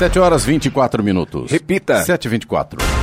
7 0.00 0.18
horas 0.18 0.46
24 0.46 1.04
minutos. 1.04 1.50
Repita. 1.50 2.02
7 2.02 2.24
e 2.24 2.28
24 2.30 2.99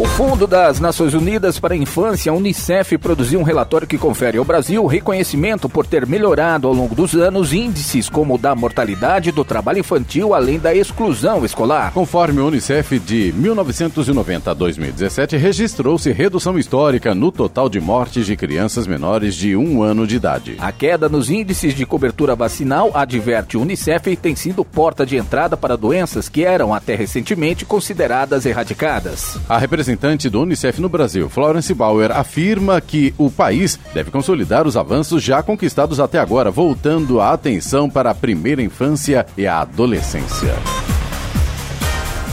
o 0.00 0.06
Fundo 0.06 0.46
das 0.46 0.80
Nações 0.80 1.12
Unidas 1.12 1.60
para 1.60 1.74
a 1.74 1.76
Infância, 1.76 2.32
a 2.32 2.34
Unicef, 2.34 2.96
produziu 2.96 3.38
um 3.38 3.42
relatório 3.42 3.86
que 3.86 3.98
confere 3.98 4.38
ao 4.38 4.44
Brasil 4.46 4.86
reconhecimento 4.86 5.68
por 5.68 5.84
ter 5.84 6.06
melhorado 6.06 6.66
ao 6.66 6.72
longo 6.72 6.94
dos 6.94 7.14
anos 7.14 7.52
índices 7.52 8.08
como 8.08 8.36
o 8.36 8.38
da 8.38 8.54
mortalidade 8.54 9.30
do 9.30 9.44
trabalho 9.44 9.80
infantil, 9.80 10.32
além 10.32 10.58
da 10.58 10.74
exclusão 10.74 11.44
escolar. 11.44 11.92
Conforme 11.92 12.40
o 12.40 12.46
Unicef, 12.46 12.98
de 12.98 13.30
1990 13.36 14.50
a 14.50 14.54
2017, 14.54 15.36
registrou-se 15.36 16.10
redução 16.10 16.58
histórica 16.58 17.14
no 17.14 17.30
total 17.30 17.68
de 17.68 17.78
mortes 17.78 18.24
de 18.24 18.36
crianças 18.36 18.86
menores 18.86 19.34
de 19.34 19.54
um 19.54 19.82
ano 19.82 20.06
de 20.06 20.16
idade. 20.16 20.56
A 20.60 20.72
queda 20.72 21.10
nos 21.10 21.28
índices 21.28 21.74
de 21.74 21.84
cobertura 21.84 22.34
vacinal, 22.34 22.90
adverte 22.94 23.58
o 23.58 23.60
Unicef, 23.60 24.16
tem 24.16 24.34
sido 24.34 24.64
porta 24.64 25.04
de 25.04 25.18
entrada 25.18 25.58
para 25.58 25.76
doenças 25.76 26.26
que 26.26 26.42
eram 26.42 26.72
até 26.72 26.94
recentemente 26.94 27.66
consideradas 27.66 28.46
erradicadas. 28.46 29.38
A 29.46 29.58
representante 29.58 29.89
representante 29.90 30.28
do 30.28 30.42
Unicef 30.42 30.80
no 30.80 30.88
Brasil, 30.88 31.28
Florence 31.28 31.72
Bauer, 31.74 32.12
afirma 32.12 32.80
que 32.80 33.12
o 33.18 33.30
país 33.30 33.78
deve 33.92 34.10
consolidar 34.10 34.66
os 34.66 34.76
avanços 34.76 35.22
já 35.22 35.42
conquistados 35.42 35.98
até 35.98 36.18
agora, 36.18 36.50
voltando 36.50 37.20
a 37.20 37.32
atenção 37.32 37.90
para 37.90 38.10
a 38.10 38.14
primeira 38.14 38.62
infância 38.62 39.26
e 39.36 39.46
a 39.46 39.60
adolescência. 39.60 40.54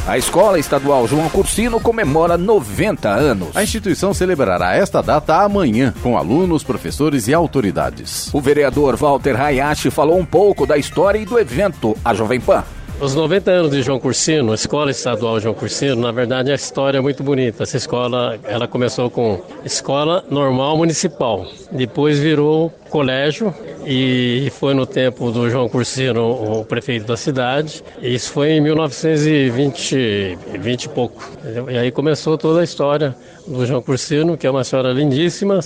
A 0.07 0.17
Escola 0.17 0.57
Estadual 0.57 1.05
João 1.07 1.27
Cursino 1.29 1.81
comemora 1.81 2.37
90 2.37 3.09
anos. 3.09 3.57
A 3.57 3.63
instituição 3.63 4.13
celebrará 4.13 4.75
esta 4.75 5.01
data 5.01 5.35
amanhã, 5.43 5.93
com 6.01 6.17
alunos, 6.17 6.63
professores 6.63 7.27
e 7.27 7.33
autoridades. 7.33 8.33
O 8.33 8.39
vereador 8.39 8.95
Walter 8.95 9.39
Hayashi 9.39 9.89
falou 9.89 10.17
um 10.17 10.25
pouco 10.25 10.65
da 10.65 10.77
história 10.77 11.19
e 11.19 11.25
do 11.25 11.37
evento 11.37 11.97
A 12.05 12.13
Jovem 12.13 12.39
Pan. 12.39 12.63
Os 12.99 13.13
90 13.13 13.51
anos 13.51 13.71
de 13.71 13.83
João 13.83 13.99
Cursino, 13.99 14.51
a 14.51 14.55
Escola 14.55 14.89
Estadual 14.89 15.39
João 15.39 15.53
Cursino, 15.53 16.01
na 16.01 16.11
verdade 16.11 16.51
a 16.51 16.55
história 16.55 16.97
é 16.97 17.01
muito 17.01 17.21
bonita. 17.21 17.61
Essa 17.61 17.77
escola, 17.77 18.39
ela 18.43 18.67
começou 18.67 19.07
com 19.11 19.39
Escola 19.63 20.25
Normal 20.31 20.75
Municipal, 20.77 21.45
depois 21.71 22.17
virou 22.17 22.73
colégio 22.89 23.53
e 23.85 24.51
foi 24.55 24.73
no 24.73 24.87
tempo 24.87 25.31
do 25.31 25.47
João 25.47 25.69
Cursino, 25.69 26.59
o 26.59 26.65
prefeito 26.65 27.05
da 27.05 27.15
cidade. 27.15 27.83
Isso 28.01 28.31
foi 28.31 28.53
em 28.53 28.61
1920 28.61 30.37
20 30.59 30.83
e 30.83 30.89
pouco. 30.89 31.23
E 31.69 31.77
aí 31.77 31.91
começou 31.91 32.35
toda 32.35 32.61
a 32.61 32.63
história 32.63 33.15
do 33.45 33.63
João 33.63 33.81
Cursino, 33.81 34.35
que 34.35 34.47
é 34.47 34.49
uma 34.49 34.61
história 34.61 34.91
lindíssima. 34.91 35.59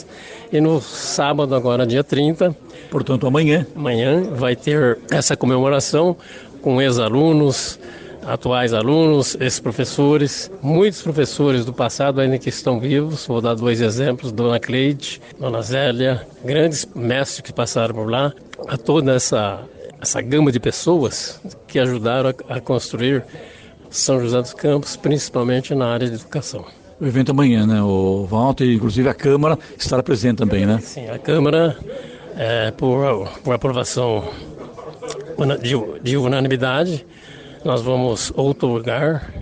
E 0.52 0.60
no 0.60 0.82
sábado, 0.82 1.56
agora 1.56 1.88
dia 1.88 2.04
30, 2.04 2.54
portanto 2.90 3.26
amanhã, 3.26 3.66
amanhã 3.74 4.22
vai 4.36 4.54
ter 4.54 5.00
essa 5.10 5.38
comemoração 5.38 6.18
com 6.62 6.82
ex-alunos, 6.82 7.80
atuais 8.26 8.74
alunos, 8.74 9.36
ex-professores, 9.40 10.52
muitos 10.62 11.02
professores 11.02 11.66
do 11.66 11.74
passado 11.74 12.22
ainda 12.22 12.38
que 12.38 12.50
estão 12.50 12.80
vivos. 12.80 13.26
Vou 13.26 13.42
dar 13.42 13.56
dois 13.56 13.82
exemplos: 13.82 14.32
Dona 14.32 14.60
Cleide, 14.60 15.22
Dona 15.40 15.62
Zélia, 15.62 16.26
grandes 16.44 16.88
mestres 16.96 17.42
que 17.42 17.54
passaram 17.54 17.96
por 17.96 18.10
lá, 18.10 18.34
a 18.68 18.78
toda 18.78 19.14
essa, 19.14 19.62
essa 20.00 20.22
gama 20.22 20.52
de 20.52 20.60
pessoas 20.60 21.42
que 21.68 21.80
ajudaram 21.80 22.34
a, 22.50 22.56
a 22.56 22.62
construir 22.62 23.24
São 23.90 24.20
José 24.20 24.42
dos 24.42 24.54
Campos, 24.54 24.96
principalmente 24.96 25.74
na 25.74 25.88
área 25.88 26.08
de 26.08 26.16
educação. 26.16 26.66
O 27.00 27.06
evento 27.06 27.32
amanhã, 27.32 27.66
né? 27.66 27.82
O 27.82 28.28
Walter, 28.30 28.72
inclusive 28.72 29.10
a 29.10 29.14
Câmara 29.14 29.58
estará 29.76 30.04
presente 30.04 30.38
também, 30.38 30.68
né? 30.68 30.80
Sim, 30.84 31.10
a 31.10 31.18
Câmara, 31.18 31.76
é, 32.38 32.70
por, 32.70 33.28
por 33.44 33.56
aprovação 33.56 34.24
de, 35.62 36.02
de 36.02 36.18
unanimidade, 36.18 37.06
nós 37.64 37.82
vamos 37.82 38.32
outorgar 38.36 39.34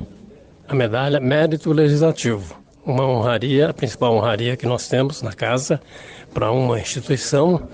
a 0.68 0.76
medalha 0.76 1.20
Mérito 1.20 1.72
Legislativo, 1.72 2.56
uma 2.86 3.06
honraria, 3.06 3.70
a 3.70 3.74
principal 3.74 4.14
honraria 4.16 4.56
que 4.56 4.66
nós 4.66 4.88
temos 4.88 5.22
na 5.22 5.34
casa 5.34 5.82
para 6.34 6.52
uma 6.52 6.80
instituição. 6.80 7.68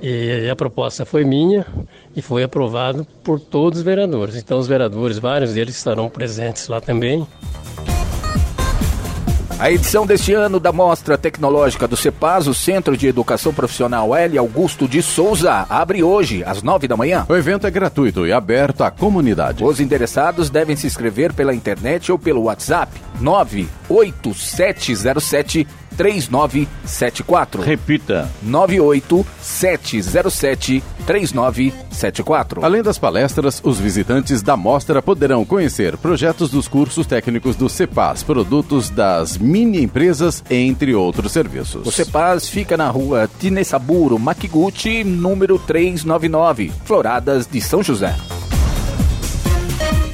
E 0.00 0.48
a 0.50 0.54
proposta 0.54 1.06
foi 1.06 1.24
minha 1.24 1.66
e 2.14 2.20
foi 2.20 2.42
aprovado 2.42 3.06
por 3.24 3.40
todos 3.40 3.78
os 3.78 3.84
vereadores. 3.84 4.36
Então, 4.36 4.58
os 4.58 4.68
vereadores, 4.68 5.18
vários 5.18 5.54
deles 5.54 5.76
estarão 5.76 6.10
presentes 6.10 6.68
lá 6.68 6.80
também. 6.80 7.26
A 9.58 9.72
edição 9.72 10.06
deste 10.06 10.34
ano 10.34 10.60
da 10.60 10.70
Mostra 10.70 11.16
Tecnológica 11.16 11.88
do 11.88 11.96
CEPAS, 11.96 12.46
o 12.46 12.52
Centro 12.52 12.94
de 12.94 13.06
Educação 13.06 13.54
Profissional 13.54 14.14
L. 14.14 14.36
Augusto 14.36 14.86
de 14.86 15.00
Souza, 15.00 15.64
abre 15.70 16.02
hoje, 16.02 16.44
às 16.44 16.62
nove 16.62 16.86
da 16.86 16.94
manhã. 16.94 17.24
O 17.26 17.34
evento 17.34 17.66
é 17.66 17.70
gratuito 17.70 18.26
e 18.26 18.34
aberto 18.34 18.84
à 18.84 18.90
comunidade. 18.90 19.64
Os 19.64 19.80
interessados 19.80 20.50
devem 20.50 20.76
se 20.76 20.86
inscrever 20.86 21.32
pela 21.32 21.54
internet 21.54 22.12
ou 22.12 22.18
pelo 22.18 22.42
WhatsApp 22.42 22.92
98707 23.18 25.66
3974. 25.96 27.62
Repita: 27.62 28.28
98707 28.42 30.82
3974. 31.06 32.64
Além 32.64 32.82
das 32.82 32.98
palestras, 32.98 33.60
os 33.64 33.78
visitantes 33.78 34.42
da 34.42 34.56
mostra 34.56 35.00
poderão 35.00 35.44
conhecer 35.44 35.96
projetos 35.96 36.50
dos 36.50 36.68
cursos 36.68 37.06
técnicos 37.06 37.56
do 37.56 37.68
CEPAS, 37.68 38.22
produtos 38.22 38.90
das 38.90 39.38
mini 39.38 39.82
empresas, 39.82 40.44
entre 40.50 40.94
outros 40.94 41.32
serviços. 41.32 41.86
O 41.86 41.92
CEPAS 41.92 42.48
fica 42.48 42.76
na 42.76 42.90
rua 42.90 43.30
Tinesaburo, 43.38 44.18
Makiguchi, 44.18 45.04
número 45.04 45.58
399, 45.58 46.72
Floradas 46.84 47.46
de 47.46 47.60
São 47.60 47.82
José. 47.82 48.14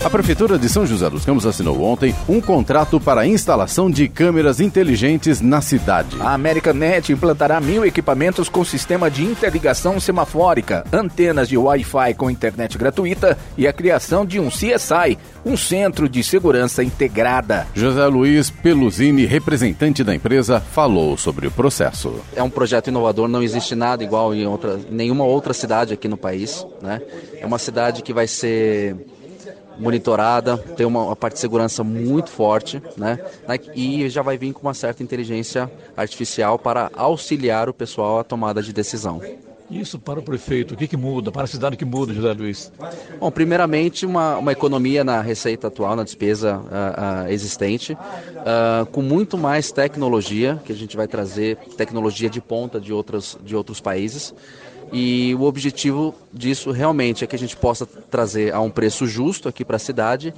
A 0.04 0.10
Prefeitura 0.10 0.58
de 0.58 0.68
São 0.68 0.84
José 0.84 1.08
dos 1.08 1.24
Campos 1.24 1.46
assinou 1.46 1.80
ontem 1.80 2.12
um 2.28 2.40
contrato 2.40 2.98
para 2.98 3.20
a 3.20 3.26
instalação 3.26 3.88
de 3.88 4.08
câmeras 4.08 4.58
inteligentes 4.58 5.40
na 5.40 5.60
cidade. 5.60 6.16
A 6.20 6.34
AmericaNet 6.34 7.12
implantará 7.12 7.60
mil 7.60 7.86
equipamentos 7.86 8.48
com 8.48 8.64
sistema 8.64 9.08
de 9.08 9.22
interligação 9.22 10.00
semafórica, 10.00 10.84
antenas 10.92 11.48
de 11.48 11.56
Wi-Fi 11.56 12.14
com 12.14 12.28
internet 12.28 12.76
gratuita 12.76 13.38
e 13.56 13.68
a 13.68 13.72
criação 13.72 14.26
de 14.26 14.40
um 14.40 14.48
CSI, 14.48 15.16
um 15.46 15.56
centro 15.56 16.08
de 16.08 16.24
segurança 16.24 16.82
integrada. 16.82 17.68
José 17.72 18.04
Luiz 18.06 18.50
Peluzini, 18.50 19.24
representante 19.24 20.02
da 20.02 20.12
empresa, 20.12 20.58
falou 20.58 21.16
sobre 21.16 21.46
o 21.46 21.50
processo. 21.52 22.12
É 22.34 22.42
um 22.42 22.50
projeto 22.50 22.88
inovador, 22.88 23.28
não 23.28 23.40
existe 23.40 23.76
nada 23.76 24.02
igual 24.02 24.34
em 24.34 24.48
outra, 24.48 24.80
nenhuma 24.90 25.22
outra 25.22 25.54
cidade 25.54 25.94
aqui 25.94 26.08
no 26.08 26.16
país. 26.16 26.66
Né? 26.82 27.00
É 27.38 27.46
uma 27.46 27.58
cidade 27.58 28.02
que 28.02 28.12
vai 28.12 28.26
ser 28.26 28.96
monitorada, 29.78 30.56
tem 30.56 30.86
uma, 30.86 31.02
uma, 31.02 31.16
parte 31.16 31.34
de 31.34 31.40
segurança 31.40 31.82
muito 31.82 32.30
forte, 32.30 32.82
né? 32.96 33.18
E 33.74 34.08
já 34.08 34.22
vai 34.22 34.36
vir 34.36 34.52
com 34.52 34.62
uma 34.62 34.74
certa 34.74 35.02
inteligência 35.02 35.70
artificial 35.96 36.58
para 36.58 36.90
auxiliar 36.94 37.68
o 37.68 37.74
pessoal 37.74 38.18
à 38.18 38.24
tomada 38.24 38.62
de 38.62 38.72
decisão. 38.72 39.20
Isso 39.72 39.98
para 39.98 40.20
o 40.20 40.22
prefeito, 40.22 40.74
o 40.74 40.76
que, 40.76 40.86
que 40.86 40.98
muda? 40.98 41.32
Para 41.32 41.44
a 41.44 41.46
cidade, 41.46 41.76
o 41.76 41.78
que 41.78 41.84
muda, 41.84 42.12
José 42.12 42.32
Luiz? 42.34 42.70
Bom, 43.18 43.30
primeiramente, 43.30 44.04
uma, 44.04 44.36
uma 44.36 44.52
economia 44.52 45.02
na 45.02 45.22
receita 45.22 45.68
atual, 45.68 45.96
na 45.96 46.04
despesa 46.04 46.58
uh, 46.58 47.26
uh, 47.26 47.32
existente, 47.32 47.94
uh, 47.94 48.84
com 48.92 49.00
muito 49.00 49.38
mais 49.38 49.72
tecnologia, 49.72 50.60
que 50.64 50.72
a 50.72 50.76
gente 50.76 50.94
vai 50.94 51.08
trazer 51.08 51.56
tecnologia 51.76 52.28
de 52.28 52.40
ponta 52.40 52.78
de, 52.78 52.92
outros 52.92 53.38
de 53.42 53.56
outros 53.56 53.80
países. 53.80 54.34
E 54.92 55.34
o 55.34 55.44
objetivo 55.44 56.14
disso 56.32 56.70
realmente 56.70 57.24
é 57.24 57.26
que 57.26 57.34
a 57.34 57.38
gente 57.38 57.56
possa 57.56 57.86
trazer 57.86 58.52
a 58.52 58.60
um 58.60 58.70
preço 58.70 59.06
justo 59.06 59.48
aqui 59.48 59.64
para 59.64 59.76
a 59.76 59.80
cidade 59.80 60.34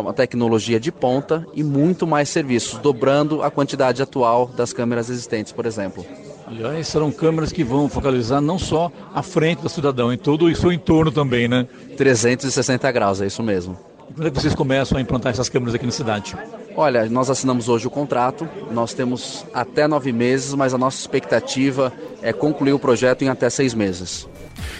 uma 0.00 0.12
tecnologia 0.12 0.80
de 0.80 0.90
ponta 0.90 1.46
e 1.54 1.62
muito 1.62 2.06
mais 2.06 2.28
serviços, 2.28 2.78
dobrando 2.78 3.42
a 3.42 3.50
quantidade 3.50 4.02
atual 4.02 4.46
das 4.46 4.72
câmeras 4.72 5.10
existentes, 5.10 5.52
por 5.52 5.66
exemplo. 5.66 6.04
Aliás, 6.46 6.88
serão 6.88 7.10
câmeras 7.10 7.52
que 7.52 7.64
vão 7.64 7.88
focalizar 7.88 8.40
não 8.40 8.58
só 8.58 8.90
a 9.14 9.22
frente 9.22 9.62
do 9.62 9.68
cidadão, 9.68 10.12
em 10.12 10.18
todo 10.18 10.46
o 10.46 10.56
seu 10.56 10.72
entorno 10.72 11.10
também, 11.10 11.48
né? 11.48 11.66
360 11.96 12.90
graus, 12.92 13.20
é 13.20 13.26
isso 13.26 13.42
mesmo. 13.42 13.76
E 14.08 14.14
quando 14.14 14.28
é 14.28 14.30
que 14.30 14.40
vocês 14.40 14.54
começam 14.54 14.96
a 14.96 15.00
implantar 15.00 15.32
essas 15.32 15.48
câmeras 15.48 15.74
aqui 15.74 15.84
na 15.84 15.92
cidade? 15.92 16.36
Olha, 16.78 17.08
nós 17.08 17.30
assinamos 17.30 17.70
hoje 17.70 17.86
o 17.86 17.90
contrato, 17.90 18.46
nós 18.70 18.92
temos 18.92 19.46
até 19.52 19.88
nove 19.88 20.12
meses, 20.12 20.52
mas 20.52 20.74
a 20.74 20.78
nossa 20.78 21.00
expectativa 21.00 21.90
é 22.20 22.34
concluir 22.34 22.74
o 22.74 22.78
projeto 22.78 23.22
em 23.22 23.30
até 23.30 23.48
seis 23.48 23.72
meses. 23.72 24.28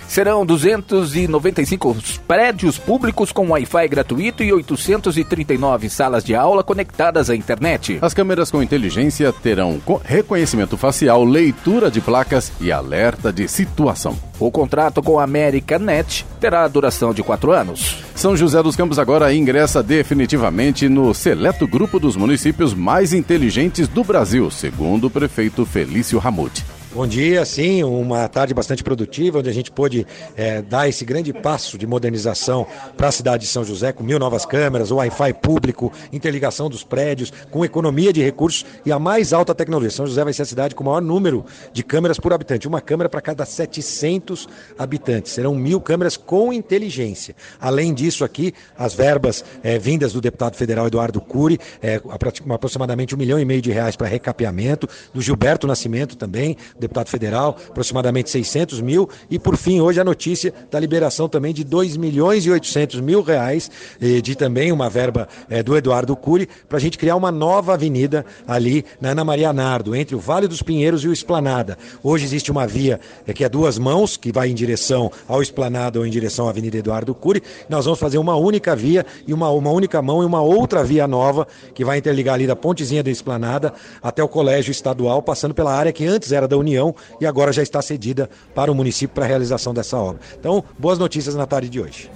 Serão 0.09 0.47
295 0.47 1.97
prédios 2.27 2.79
públicos 2.79 3.33
com 3.33 3.51
Wi-Fi 3.51 3.89
gratuito 3.89 4.43
e 4.43 4.53
839 4.53 5.89
salas 5.89 6.25
de 6.25 6.35
aula 6.35 6.63
conectadas 6.63 7.29
à 7.31 7.37
internet. 7.37 7.99
As 8.01 8.15
câmeras 8.15 8.51
com 8.51 8.63
inteligência 8.63 9.33
terão 9.33 9.81
reconhecimento 10.05 10.77
facial, 10.77 11.25
leitura 11.25 11.91
de 11.91 12.01
placas 12.01 12.53
e 12.61 12.71
alerta 12.71 13.33
de 13.33 13.49
situação. 13.49 14.17
O 14.39 14.51
contrato 14.51 15.03
com 15.03 15.19
a 15.19 15.25
Americanet 15.25 16.27
terá 16.39 16.69
duração 16.69 17.15
de 17.15 17.23
quatro 17.23 17.53
anos. 17.53 17.99
São 18.15 18.37
José 18.37 18.63
dos 18.63 18.77
Campos 18.77 18.99
agora 18.99 19.33
ingressa 19.35 19.83
definitivamente 19.83 20.89
no 20.89 21.15
seleto 21.15 21.67
grupo 21.67 21.99
dos 21.99 22.17
municípios 22.17 22.75
mais 22.75 23.13
inteligentes 23.13 23.89
do 23.89 24.05
Brasil, 24.05 24.51
segundo 24.51 25.07
o 25.07 25.11
prefeito 25.11 25.65
Felício 25.65 26.19
Ramute. 26.19 26.76
Bom 26.97 27.07
dia, 27.07 27.45
sim, 27.45 27.85
uma 27.85 28.27
tarde 28.27 28.55
bastante 28.55 28.83
produtiva, 28.83 29.41
onde 29.41 29.51
a 29.51 29.53
gente 29.53 29.71
pôde 29.71 30.07
é, 30.35 30.63
dar 30.63 30.89
esse 30.89 31.05
grande 31.05 31.31
passo 31.31 31.77
de 31.77 31.87
modernização 31.87 32.67
para 32.97 33.09
a 33.09 33.13
cidade 33.13 33.43
de 33.43 33.51
São 33.51 33.63
José, 33.63 33.93
com 33.93 34.03
mil 34.03 34.19
novas 34.19 34.47
câmeras, 34.47 34.91
Wi-Fi 34.91 35.35
público, 35.35 35.93
interligação 36.11 36.71
dos 36.71 36.83
prédios, 36.83 37.31
com 37.51 37.63
economia 37.67 38.15
de 38.15 38.23
recursos 38.23 38.65
e 38.83 38.91
a 38.91 38.99
mais 38.99 39.35
alta 39.35 39.55
tecnologia. 39.55 39.91
São 39.91 40.07
José 40.07 40.25
vai 40.25 40.33
ser 40.33 40.41
a 40.41 40.47
cidade 40.47 40.75
com 40.75 40.85
o 40.85 40.87
maior 40.87 41.03
número 41.03 41.45
de 41.71 41.83
câmeras 41.83 42.19
por 42.19 42.33
habitante, 42.33 42.67
uma 42.67 42.81
câmera 42.81 43.11
para 43.11 43.21
cada 43.21 43.45
700 43.45 44.49
habitantes. 44.79 45.33
Serão 45.33 45.55
mil 45.55 45.83
câmeras 45.83 46.17
com 46.17 46.51
inteligência. 46.51 47.37
Além 47.61 47.93
disso, 47.93 48.25
aqui, 48.25 48.55
as 48.75 48.95
verbas 48.95 49.45
é, 49.63 49.79
vindas 49.79 50.15
do 50.15 50.21
deputado 50.23 50.57
federal 50.57 50.87
Eduardo 50.87 51.21
Cury, 51.21 51.59
é, 51.83 52.01
aproximadamente 52.49 53.15
um 53.15 53.19
milhão 53.19 53.39
e 53.39 53.45
meio 53.45 53.61
de 53.61 53.71
reais 53.71 53.97
para 53.97 54.09
recapeamento, 54.09 54.89
do 55.13 55.21
Gilberto 55.21 55.67
Nascimento 55.67 56.17
também, 56.17 56.57
deputado 56.87 57.09
federal, 57.09 57.57
aproximadamente 57.69 58.31
600 58.31 58.81
mil. 58.81 59.09
E 59.31 59.39
por 59.39 59.57
fim, 59.57 59.81
hoje 59.81 60.01
a 60.01 60.05
notícia 60.05 60.53
da 60.71 60.81
liberação 60.81 61.29
também 61.29 61.53
de 61.53 61.65
2 61.65 61.97
milhões 61.97 62.47
e 62.47 62.51
800 62.51 63.01
mil 63.01 63.23
reais, 63.23 63.71
eh, 64.01 64.21
de 64.21 64.35
também 64.35 64.73
uma 64.73 64.89
verba 64.89 65.29
eh, 65.51 65.63
do 65.63 65.77
Eduardo 65.77 66.17
Cury, 66.17 66.49
para 66.69 66.79
a 66.79 66.81
gente 66.81 66.99
criar 66.99 67.17
uma 67.17 67.31
nova 67.31 67.75
avenida 67.75 68.25
ali 68.47 68.85
na 69.01 69.11
Ana 69.11 69.25
Maria 69.25 69.53
Nardo, 69.53 69.95
entre 69.95 70.15
o 70.15 70.19
Vale 70.19 70.49
dos 70.49 70.63
Pinheiros 70.63 71.05
e 71.05 71.09
o 71.09 71.13
Esplanada. 71.13 71.77
Hoje 72.03 72.25
existe 72.25 72.51
uma 72.51 72.67
via 72.67 73.01
eh, 73.27 73.33
que 73.33 73.45
é 73.45 73.49
duas 73.49 73.79
mãos, 73.79 74.17
que 74.17 74.33
vai 74.33 74.49
em 74.49 74.55
direção 74.55 75.11
ao 75.29 75.43
Esplanada 75.43 75.99
ou 75.99 76.07
em 76.07 76.11
direção 76.11 76.47
à 76.47 76.51
Avenida 76.51 76.79
Eduardo 76.79 77.15
Cury. 77.15 77.43
Nós 77.69 77.85
vamos 77.85 78.01
fazer 78.01 78.19
uma 78.19 78.37
única 78.37 78.75
via 78.77 79.05
e 79.27 79.33
uma, 79.33 79.51
uma 79.51 79.71
única 79.71 80.01
mão 80.01 80.23
e 80.23 80.27
uma 80.27 80.41
outra 80.41 80.85
via 80.85 81.07
nova 81.07 81.47
que 81.75 81.85
vai 81.85 81.99
interligar 81.99 82.35
ali 82.35 82.47
da 82.47 82.57
pontezinha 82.57 83.03
da 83.03 83.11
Esplanada 83.11 83.73
até 84.03 84.23
o 84.23 84.29
Colégio 84.29 84.71
Estadual, 84.71 85.23
passando 85.23 85.55
pela 85.55 85.75
área 85.75 85.93
que 85.93 86.05
antes 86.05 86.33
era 86.33 86.47
da 86.47 86.57
União 86.57 86.76
União 86.77 86.95
e 87.21 87.27
agora 87.27 87.53
já 87.53 87.63
está 87.63 87.81
cedida 87.81 88.29
para 88.55 88.71
o 88.71 88.75
município 88.75 89.15
para 89.15 89.25
a 89.25 89.29
realização 89.29 89.73
dessa 89.73 89.97
obra. 89.97 90.21
Então, 90.39 90.63
boas 90.79 90.99
notícias 90.99 91.35
na 91.35 91.47
tarde 91.47 91.69
de 91.69 91.81
hoje. 91.81 92.11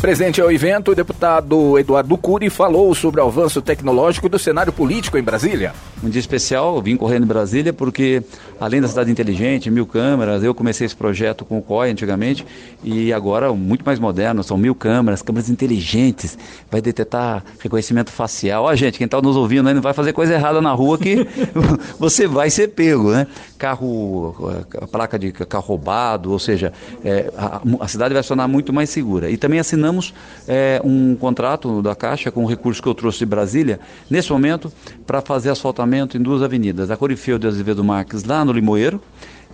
Presente 0.00 0.38
ao 0.38 0.52
evento, 0.52 0.90
o 0.90 0.94
deputado 0.94 1.78
Eduardo 1.78 2.18
Cury 2.18 2.50
falou 2.50 2.94
sobre 2.94 3.22
o 3.22 3.26
avanço 3.26 3.62
tecnológico 3.62 4.28
do 4.28 4.38
cenário 4.38 4.70
político 4.70 5.16
em 5.16 5.22
Brasília. 5.22 5.72
Um 6.02 6.10
dia 6.10 6.20
especial, 6.20 6.82
vim 6.82 6.94
correndo 6.94 7.24
em 7.24 7.26
Brasília 7.26 7.72
porque, 7.72 8.22
além 8.60 8.82
da 8.82 8.88
cidade 8.88 9.10
inteligente, 9.10 9.70
mil 9.70 9.86
câmeras, 9.86 10.44
eu 10.44 10.54
comecei 10.54 10.84
esse 10.84 10.94
projeto 10.94 11.46
com 11.46 11.56
o 11.56 11.62
COI 11.62 11.90
antigamente 11.90 12.44
e 12.82 13.14
agora 13.14 13.50
muito 13.54 13.82
mais 13.82 13.98
moderno, 13.98 14.44
são 14.44 14.58
mil 14.58 14.74
câmeras, 14.74 15.22
câmeras 15.22 15.48
inteligentes, 15.48 16.36
vai 16.70 16.82
detectar 16.82 17.42
reconhecimento 17.58 18.10
facial. 18.10 18.64
Ó, 18.64 18.74
gente, 18.74 18.98
quem 18.98 19.06
está 19.06 19.22
nos 19.22 19.36
ouvindo 19.36 19.66
aí 19.68 19.74
não 19.74 19.80
vai 19.80 19.94
fazer 19.94 20.12
coisa 20.12 20.34
errada 20.34 20.60
na 20.60 20.72
rua 20.72 20.98
que 20.98 21.26
você 21.98 22.26
vai 22.26 22.50
ser 22.50 22.68
pego, 22.68 23.10
né? 23.10 23.26
Carro, 23.56 24.54
placa 24.92 25.18
de 25.18 25.32
carro 25.32 25.64
roubado, 25.64 26.30
ou 26.30 26.38
seja, 26.38 26.74
é, 27.02 27.32
a, 27.38 27.62
a 27.80 27.88
cidade 27.88 28.12
vai 28.12 28.22
se 28.22 28.28
tornar 28.28 28.46
muito 28.46 28.70
mais 28.70 28.90
segura. 28.90 29.30
E 29.30 29.38
também 29.38 29.53
assinamos 29.58 30.14
é, 30.46 30.80
um 30.84 31.14
contrato 31.14 31.82
da 31.82 31.94
Caixa 31.94 32.30
com 32.30 32.44
o 32.44 32.46
recurso 32.46 32.82
que 32.82 32.88
eu 32.88 32.94
trouxe 32.94 33.20
de 33.20 33.26
Brasília, 33.26 33.80
nesse 34.10 34.30
momento, 34.30 34.72
para 35.06 35.20
fazer 35.20 35.50
asfaltamento 35.50 36.16
em 36.16 36.20
duas 36.20 36.42
avenidas, 36.42 36.90
a 36.90 36.96
Corifeu 36.96 37.38
de 37.38 37.46
Azevedo 37.46 37.84
Marques, 37.84 38.24
lá 38.24 38.44
no 38.44 38.52
Limoeiro, 38.52 39.00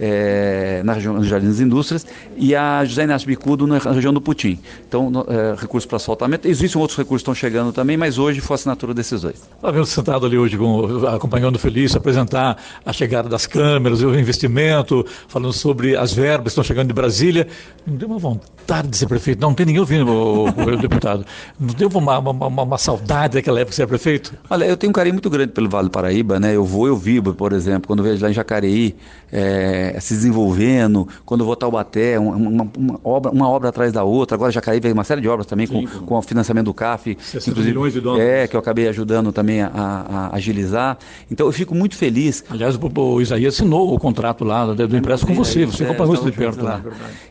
é, 0.00 0.82
na 0.82 0.94
região 0.94 1.14
dos 1.14 1.26
Jardins 1.26 1.60
Indústrias, 1.60 2.06
e 2.36 2.56
a 2.56 2.84
José 2.84 3.04
Inácio 3.04 3.28
Bicudo 3.28 3.66
na 3.66 3.78
região 3.78 4.12
do 4.12 4.20
Putim. 4.20 4.58
Então, 4.88 5.12
é, 5.28 5.60
recursos 5.60 5.86
para 5.86 5.96
asfaltamento. 5.96 6.48
Existem 6.48 6.80
outros 6.80 6.96
recursos 6.96 7.22
que 7.22 7.30
estão 7.30 7.34
chegando 7.34 7.72
também, 7.72 7.96
mas 7.96 8.18
hoje 8.18 8.40
foi 8.40 8.54
a 8.54 8.56
assinatura 8.56 8.94
desses 8.94 9.20
dois. 9.20 9.36
Está 9.36 9.70
vendo 9.70 9.84
sentado 9.84 10.24
ali 10.24 10.38
hoje, 10.38 10.56
com, 10.56 11.06
acompanhando 11.06 11.56
o 11.56 11.58
Felício, 11.58 11.98
apresentar 11.98 12.56
a 12.84 12.92
chegada 12.92 13.28
das 13.28 13.46
câmeras, 13.46 14.02
o 14.02 14.14
investimento, 14.14 15.04
falando 15.28 15.52
sobre 15.52 15.96
as 15.96 16.12
verbas 16.12 16.44
que 16.44 16.48
estão 16.60 16.64
chegando 16.64 16.88
de 16.88 16.94
Brasília. 16.94 17.46
Não 17.86 17.96
deu 17.96 18.08
uma 18.08 18.18
vontade 18.18 18.88
de 18.88 18.96
ser 18.96 19.06
prefeito? 19.06 19.40
Não, 19.40 19.50
não 19.50 19.54
tem 19.54 19.66
ninguém 19.66 19.80
ouvindo, 19.80 20.08
o, 20.10 20.48
o 20.48 20.76
deputado. 20.76 21.26
Não 21.58 21.74
deu 21.74 21.88
uma, 21.88 22.18
uma, 22.18 22.30
uma, 22.30 22.62
uma, 22.62 22.78
saudade 22.78 23.34
daquela 23.34 23.60
época 23.60 23.70
de 23.70 23.76
ser 23.76 23.86
prefeito? 23.86 24.32
Olha, 24.48 24.64
eu 24.64 24.76
tenho 24.76 24.90
um 24.90 24.94
carinho 24.94 25.14
muito 25.14 25.28
grande 25.28 25.52
pelo 25.52 25.68
Vale 25.68 25.88
do 25.88 25.90
Paraíba, 25.90 26.40
né? 26.40 26.56
Eu 26.56 26.64
vou, 26.64 26.86
eu 26.86 26.96
vivo, 26.96 27.34
por 27.34 27.52
exemplo, 27.52 27.86
quando 27.86 28.02
vejo 28.02 28.22
lá 28.22 28.30
em 28.30 28.34
Jacareí, 28.34 28.94
é, 29.32 29.89
se 29.98 30.14
desenvolvendo, 30.14 31.08
quando 31.24 31.40
eu 31.40 31.46
vou 31.46 31.56
Taubaté, 31.56 32.18
uma, 32.18 32.36
uma, 32.36 32.70
uma, 32.76 33.00
obra, 33.02 33.32
uma 33.32 33.48
obra 33.48 33.68
atrás 33.70 33.92
da 33.92 34.04
outra, 34.04 34.36
agora 34.36 34.52
Jacareí 34.52 34.80
veio 34.80 34.94
uma 34.94 35.04
série 35.04 35.20
de 35.20 35.28
obras 35.28 35.46
também 35.46 35.66
Sim, 35.66 35.86
com, 35.86 36.06
com 36.06 36.14
o 36.16 36.22
financiamento 36.22 36.66
do 36.66 36.74
CAF, 36.74 37.10
inclusive, 37.10 37.62
milhões 37.62 37.92
de 37.92 38.00
dólares. 38.00 38.26
É, 38.26 38.46
que 38.46 38.56
eu 38.56 38.60
acabei 38.60 38.88
ajudando 38.88 39.32
também 39.32 39.62
a, 39.62 39.70
a, 39.72 40.36
agilizar. 40.36 40.98
Então 41.30 41.46
eu 41.46 41.52
fico 41.52 41.74
muito 41.74 41.96
feliz. 41.96 42.44
Aliás, 42.50 42.76
o, 42.76 43.00
o 43.00 43.20
Isaías 43.20 43.54
assinou 43.54 43.94
o 43.94 43.98
contrato 43.98 44.44
lá 44.44 44.66
do, 44.66 44.88
do 44.88 44.96
empréstimo 44.96 45.34
com 45.34 45.44
você, 45.44 45.66
você 45.66 45.84
é, 45.84 45.86
acompanhou 45.86 46.14
isso 46.14 46.24
de 46.24 46.32
perto 46.32 46.62
lá. 46.62 46.82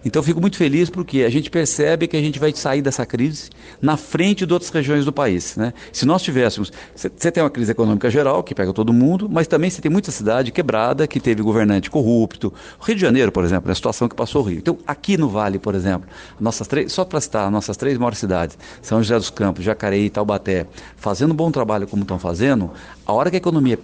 Então 0.04 0.19
eu 0.19 0.24
fico 0.24 0.41
muito 0.41 0.58
feliz 0.58 0.89
porque 0.89 1.24
a 1.24 1.30
gente 1.30 1.50
percebe 1.50 2.08
que 2.08 2.17
a 2.17 2.22
gente 2.22 2.39
vai 2.39 2.54
sair 2.54 2.82
dessa 2.82 3.06
crise 3.06 3.50
na 3.82 3.98
frente 3.98 4.45
de 4.45 4.54
outras 4.54 4.72
regiões 4.72 5.06
do 5.06 5.12
país. 5.12 5.56
Né? 5.56 5.74
Se 5.91 6.06
nós 6.06 6.22
tivéssemos, 6.22 6.72
você 6.95 7.32
tem 7.32 7.43
uma 7.43 7.50
crise 7.50 7.72
econômica 7.72 8.10
geral 8.10 8.43
que 8.43 8.56
pega 8.56 8.74
todo 8.74 8.93
mundo, 8.93 9.30
mas 9.30 9.48
também 9.48 9.69
você 9.69 9.82
tem 9.82 9.91
muita 9.91 10.12
cidade 10.12 10.52
quebrada 10.52 11.08
que 11.08 11.19
teve 11.19 11.41
governante 11.41 11.89
corrupto. 11.89 12.38
O 12.47 12.84
Rio 12.84 12.95
de 12.95 13.02
Janeiro, 13.02 13.32
por 13.32 13.43
exemplo, 13.43 13.69
é 13.69 13.71
a 13.71 13.75
situação 13.75 14.08
que 14.08 14.15
passou 14.15 14.41
o 14.41 14.45
Rio. 14.45 14.58
Então, 14.58 14.78
aqui 14.88 15.17
no 15.17 15.30
Vale, 15.30 15.60
por 15.60 15.75
exemplo, 15.75 16.10
nossas 16.39 16.67
três, 16.67 16.91
só 16.91 17.06
para 17.06 17.19
citar, 17.21 17.49
nossas 17.52 17.78
três 17.78 17.97
maiores 17.97 18.19
cidades, 18.19 18.58
São 18.82 19.02
José 19.02 19.15
dos 19.15 19.30
Campos, 19.30 19.63
Jacareí 19.63 20.06
e 20.06 20.10
Taubaté, 20.10 20.65
fazendo 20.97 21.32
um 21.32 21.36
bom 21.36 21.52
trabalho 21.52 21.88
como 21.88 22.04
estão 22.04 22.17
fazendo, 22.17 22.71
a 23.06 23.13
hora 23.13 23.30
que 23.30 23.36
a 23.36 23.39
economia, 23.39 23.80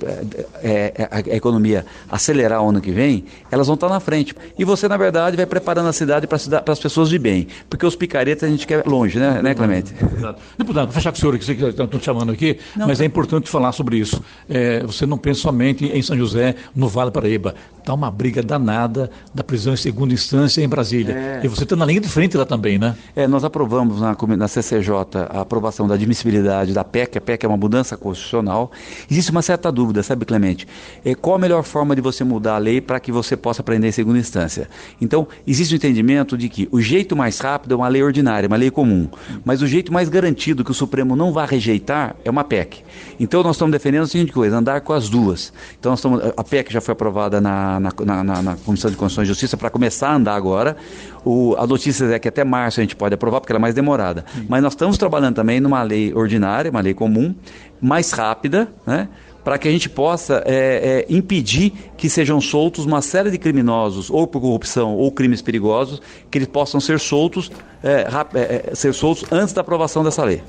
é, 0.64 0.94
é, 0.96 1.10
a, 1.12 1.18
a 1.18 1.36
economia 1.36 1.86
acelerar 2.10 2.62
o 2.62 2.70
ano 2.70 2.80
que 2.80 2.92
vem, 2.92 3.26
elas 3.52 3.68
vão 3.68 3.74
estar 3.74 3.90
na 3.90 4.00
frente. 4.00 4.36
E 4.58 4.64
você, 4.64 4.88
na 4.88 4.98
verdade, 4.98 5.36
vai 5.36 5.46
preparando 5.46 5.90
a 5.90 5.94
cidade 5.94 6.28
para 6.28 6.38
as 6.72 6.80
pessoas 6.80 7.10
de 7.10 7.18
bem. 7.18 7.48
Porque 7.70 7.86
os 7.86 7.96
picaretas 7.96 8.48
a 8.48 8.52
gente 8.52 8.68
quer 8.68 8.86
longe, 8.86 9.18
né, 9.18 9.42
né 9.42 9.54
Clemente? 9.54 9.94
Exato. 10.16 10.42
Deputado, 10.58 10.86
vou 10.86 10.94
fechar 10.94 11.12
com 11.12 11.18
o 11.18 11.20
senhor, 11.20 11.38
que 11.38 11.52
estão 11.52 12.00
chamando 12.00 12.32
aqui, 12.32 12.60
não, 12.76 12.88
mas 12.88 13.02
é 13.02 13.06
importante 13.06 13.50
falar 13.50 13.72
sobre 13.72 13.98
isso. 13.98 14.22
É, 14.50 14.84
você 14.84 15.06
não 15.06 15.18
pensa 15.18 15.42
somente 15.42 15.86
em 15.86 16.02
São 16.02 16.18
José, 16.18 16.56
no 16.76 16.88
Vale 16.88 17.12
Paraíba. 17.12 17.56
Está 17.80 17.94
uma 17.94 18.10
briga 18.10 18.42
danada 18.46 19.10
da 19.34 19.44
prisão 19.44 19.74
em 19.74 19.78
segunda 19.78 20.14
instância 20.14 20.62
em 20.62 20.68
Brasília. 20.68 21.14
É. 21.14 21.42
E 21.44 21.48
você 21.48 21.64
está 21.64 21.76
na 21.76 21.86
linha 21.86 22.00
de 22.00 22.10
frente 22.10 22.38
lá 22.38 22.46
também, 22.46 22.78
né? 22.78 22.96
É, 23.16 23.28
nós 23.28 23.44
aprovamos 23.44 24.00
na, 24.00 24.16
na 24.38 24.48
CCJ 24.48 24.92
a 25.30 25.42
aprovação 25.42 25.88
da 25.88 25.96
admissibilidade 25.96 26.74
da 26.74 26.84
PEC. 26.84 27.18
A 27.18 27.22
PEC 27.22 27.46
é 27.46 27.48
uma 27.48 27.58
mudança 27.58 27.98
constitucional. 27.98 28.72
Existe 29.10 29.32
uma 29.32 29.42
certa 29.42 29.72
dúvida, 29.72 30.04
sabe, 30.04 30.26
Clemente? 30.26 30.68
É, 31.04 31.16
qual 31.16 31.36
a 31.36 31.40
melhor 31.40 31.64
forma 31.64 31.96
de 31.96 32.02
você 32.02 32.24
mudar 32.24 32.56
a 32.56 32.58
lei 32.58 32.80
para 32.80 33.00
que 33.00 33.12
você 33.12 33.36
possa 33.36 33.64
prender 33.64 33.90
em 33.90 33.92
segunda 33.92 34.20
instância? 34.20 34.70
Então, 35.02 35.28
existe 35.46 35.74
o 35.74 35.76
um 35.76 35.78
entendimento 35.78 36.38
de 36.38 36.50
que 36.50 36.68
o 36.72 36.82
jeito 36.82 37.16
mais 37.16 37.40
rápido 37.40 37.74
é 37.74 37.78
uma 37.78 37.88
lei 37.88 38.04
ordinária, 38.04 38.48
uma 38.48 38.58
lei 38.58 38.72
comum. 38.72 39.08
Mas 39.44 39.62
o 39.62 39.68
jeito 39.68 39.92
mais 39.92 40.10
garantido 40.10 40.64
que 40.64 40.72
o 40.72 40.74
Supremo 40.74 41.16
não 41.16 41.32
vai 41.32 41.48
rejeitar 41.48 42.16
é 42.24 42.30
uma 42.30 42.44
PEC. 42.44 42.84
Então, 43.20 43.44
nós 43.44 43.56
estamos 43.56 43.72
defendendo 43.72 44.04
a 44.04 44.08
seguinte 44.08 44.32
coisa: 44.32 44.58
andar 44.58 44.82
com 44.82 44.94
as 44.94 45.10
duas. 45.10 45.52
Então, 45.80 45.92
nós 45.92 46.00
estamos, 46.00 46.22
a 46.36 46.44
PEC 46.44 46.72
já 46.72 46.82
foi 46.82 46.94
aprovada 46.94 47.42
na, 47.42 47.80
na, 47.80 48.24
na, 48.24 48.35
na 48.42 48.56
Comissão 48.56 48.90
de 48.90 48.98
Constituição 48.98 49.24
e 49.24 49.28
Justiça 49.28 49.58
para 49.58 49.70
começar 49.70 50.10
a 50.10 50.16
andar 50.16 50.36
agora. 50.36 50.76
O, 51.24 51.56
a 51.58 51.66
notícia 51.66 52.06
é 52.06 52.20
que 52.20 52.28
até 52.28 52.44
março 52.44 52.80
a 52.80 52.84
gente 52.84 52.96
pode 52.96 53.16
aprovar, 53.16 53.40
porque 53.42 53.52
ela 53.52 53.60
é 53.60 53.62
mais 53.62 53.76
demorada. 53.76 54.26
Sim. 54.34 54.46
Mas 54.48 54.62
nós 54.62 54.74
estamos 54.74 54.98
trabalhando 54.98 55.36
também 55.36 55.60
numa 55.60 55.82
lei 55.84 56.14
ordinária, 56.14 56.70
uma 56.70 56.82
lei 56.82 56.94
comum, 56.94 57.34
mais 57.82 58.12
rápida, 58.12 58.68
né? 58.86 59.10
para 59.46 59.60
que 59.60 59.68
a 59.68 59.72
gente 59.72 59.88
possa 59.88 60.42
é, 60.44 61.06
é, 61.08 61.14
impedir 61.14 61.72
que 61.96 62.10
sejam 62.10 62.42
soltos 62.42 62.84
uma 62.84 63.00
série 63.00 63.30
de 63.30 63.38
criminosos, 63.38 64.10
ou 64.10 64.26
por 64.26 64.42
corrupção 64.42 64.96
ou 64.96 65.12
crimes 65.12 65.40
perigosos, 65.40 66.02
que 66.32 66.40
eles 66.40 66.48
possam 66.48 66.80
ser 66.80 67.00
soltos, 67.00 67.52
é, 67.84 68.08
é, 68.34 68.72
é 68.72 68.76
ser 68.76 68.92
soltos 68.92 69.24
antes 69.32 69.54
da 69.54 69.62
aprovação 69.62 70.04
dessa 70.04 70.24
lei. 70.24 70.42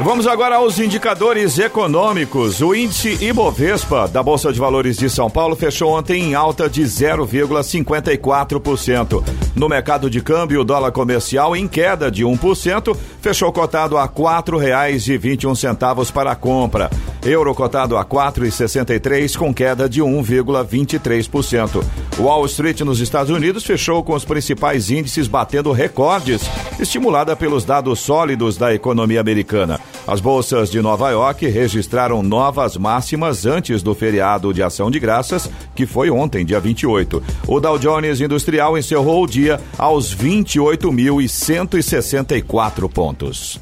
Vamos 0.00 0.26
agora 0.26 0.56
aos 0.56 0.80
indicadores 0.80 1.58
econômicos. 1.58 2.60
O 2.60 2.74
índice 2.74 3.16
Ibovespa 3.22 4.08
da 4.08 4.22
Bolsa 4.22 4.52
de 4.52 4.58
Valores 4.58 4.96
de 4.96 5.08
São 5.08 5.30
Paulo 5.30 5.54
fechou 5.54 5.90
ontem 5.90 6.20
em 6.22 6.34
alta 6.34 6.68
de 6.68 6.82
0,54%. 6.82 9.22
No 9.54 9.68
mercado 9.68 10.10
de 10.10 10.20
câmbio, 10.20 10.62
o 10.62 10.64
dólar 10.64 10.90
comercial 10.92 11.54
em 11.54 11.68
queda 11.68 12.10
de 12.10 12.24
1%, 12.24 12.96
fechou 13.20 13.52
cotado 13.52 13.98
a 13.98 14.04
R$ 14.04 14.08
4,21 14.08 16.10
para 16.10 16.32
a 16.32 16.36
compra. 16.36 16.90
Euro 17.24 17.54
cotado 17.54 17.96
a 17.96 18.04
4,63 18.04 19.36
com 19.36 19.54
queda 19.54 19.88
de 19.88 20.02
1,23%. 20.02 21.84
Wall 22.18 22.44
Street 22.46 22.80
nos 22.80 22.98
Estados 22.98 23.30
Unidos 23.30 23.62
fechou 23.64 24.02
com 24.02 24.14
os 24.14 24.24
principais 24.24 24.90
índices 24.90 25.28
batendo 25.28 25.70
recordes, 25.70 26.42
estimulada 26.80 27.36
pelos 27.36 27.64
dados 27.64 28.00
sólidos 28.00 28.56
da 28.56 28.74
economia 28.74 29.20
americana. 29.20 29.78
As 30.06 30.20
bolsas 30.20 30.68
de 30.68 30.82
Nova 30.82 31.10
York 31.10 31.46
registraram 31.46 32.24
novas 32.24 32.76
máximas 32.76 33.46
antes 33.46 33.84
do 33.84 33.94
feriado 33.94 34.52
de 34.52 34.64
ação 34.64 34.90
de 34.90 34.98
graças, 34.98 35.48
que 35.76 35.86
foi 35.86 36.10
ontem, 36.10 36.44
dia 36.44 36.58
28. 36.58 37.22
O 37.46 37.60
Dow 37.60 37.78
Jones 37.78 38.20
Industrial 38.20 38.76
encerrou 38.76 39.22
o 39.22 39.28
dia 39.28 39.60
aos 39.78 40.12
28.164 40.12 42.90
pontos. 42.90 43.61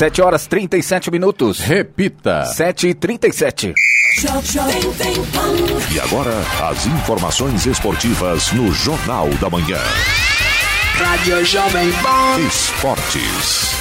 7 0.00 0.22
horas 0.22 0.46
37 0.46 1.10
minutos. 1.10 1.60
Repita. 1.60 2.46
7 2.46 2.88
e 2.88 2.94
37 2.94 3.74
E 5.92 6.00
agora, 6.00 6.32
as 6.70 6.86
informações 6.86 7.66
esportivas 7.66 8.50
no 8.52 8.72
Jornal 8.72 9.28
da 9.42 9.50
Manhã. 9.50 9.76
Rádio 10.94 11.44
Jovem 11.44 11.92
Pan. 11.92 12.40
Esportes. 12.48 13.74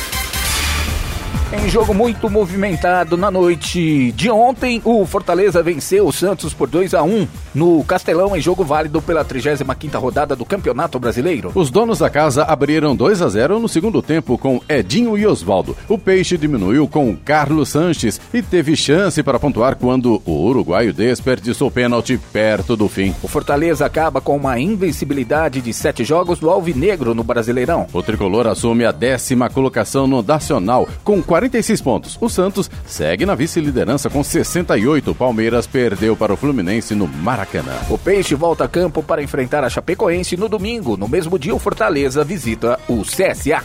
Em 1.51 1.67
jogo 1.67 1.95
muito 1.95 2.29
movimentado 2.29 3.17
na 3.17 3.31
noite 3.31 4.11
de 4.11 4.29
ontem, 4.29 4.79
o 4.85 5.03
Fortaleza 5.03 5.63
venceu 5.63 6.05
o 6.05 6.13
Santos 6.13 6.53
por 6.53 6.69
2 6.69 6.93
a 6.93 7.01
1 7.01 7.27
no 7.55 7.83
Castelão 7.83 8.37
em 8.37 8.39
jogo 8.39 8.63
válido 8.63 9.01
pela 9.01 9.25
35ª 9.25 9.99
rodada 9.99 10.35
do 10.35 10.45
Campeonato 10.45 10.99
Brasileiro. 10.99 11.51
Os 11.55 11.71
donos 11.71 11.97
da 11.97 12.09
casa 12.09 12.43
abriram 12.43 12.95
2 12.95 13.23
a 13.23 13.29
0 13.29 13.59
no 13.59 13.67
segundo 13.67 13.99
tempo 13.99 14.37
com 14.37 14.61
Edinho 14.69 15.17
e 15.17 15.25
Osvaldo. 15.25 15.75
O 15.87 15.97
Peixe 15.97 16.37
diminuiu 16.37 16.87
com 16.87 17.17
Carlos 17.17 17.69
Sanches 17.69 18.21
e 18.31 18.43
teve 18.43 18.75
chance 18.75 19.23
para 19.23 19.39
pontuar 19.39 19.75
quando 19.75 20.21
o 20.27 20.45
uruguaio 20.45 20.93
desperdiçou 20.93 21.71
pênalti 21.71 22.19
perto 22.31 22.75
do 22.75 22.87
fim. 22.87 23.15
O 23.23 23.27
Fortaleza 23.27 23.87
acaba 23.87 24.21
com 24.21 24.37
uma 24.37 24.59
invencibilidade 24.59 25.61
de 25.61 25.73
sete 25.73 26.03
jogos 26.03 26.37
do 26.37 26.47
Alvinegro 26.47 27.15
no 27.15 27.23
Brasileirão. 27.23 27.87
O 27.91 28.03
tricolor 28.03 28.45
assume 28.45 28.85
a 28.85 28.91
décima 28.91 29.49
colocação 29.49 30.05
no 30.05 30.21
Nacional 30.21 30.87
com 31.03 31.23
46 31.39 31.81
pontos. 31.81 32.17
O 32.19 32.27
Santos 32.27 32.69
segue 32.85 33.25
na 33.25 33.33
vice-liderança 33.33 34.09
com 34.09 34.23
68. 34.23 35.11
O 35.11 35.15
Palmeiras 35.15 35.65
perdeu 35.65 36.15
para 36.15 36.33
o 36.33 36.37
Fluminense 36.37 36.93
no 36.93 37.07
Maracanã. 37.07 37.77
O 37.89 37.97
Peixe 37.97 38.35
volta 38.35 38.65
a 38.65 38.67
campo 38.67 39.01
para 39.01 39.23
enfrentar 39.23 39.63
a 39.63 39.69
Chapecoense 39.69 40.35
no 40.35 40.49
domingo. 40.49 40.97
No 40.97 41.07
mesmo 41.07 41.39
dia, 41.39 41.55
o 41.55 41.59
Fortaleza 41.59 42.23
visita 42.25 42.77
o 42.89 43.03
CSA. 43.03 43.63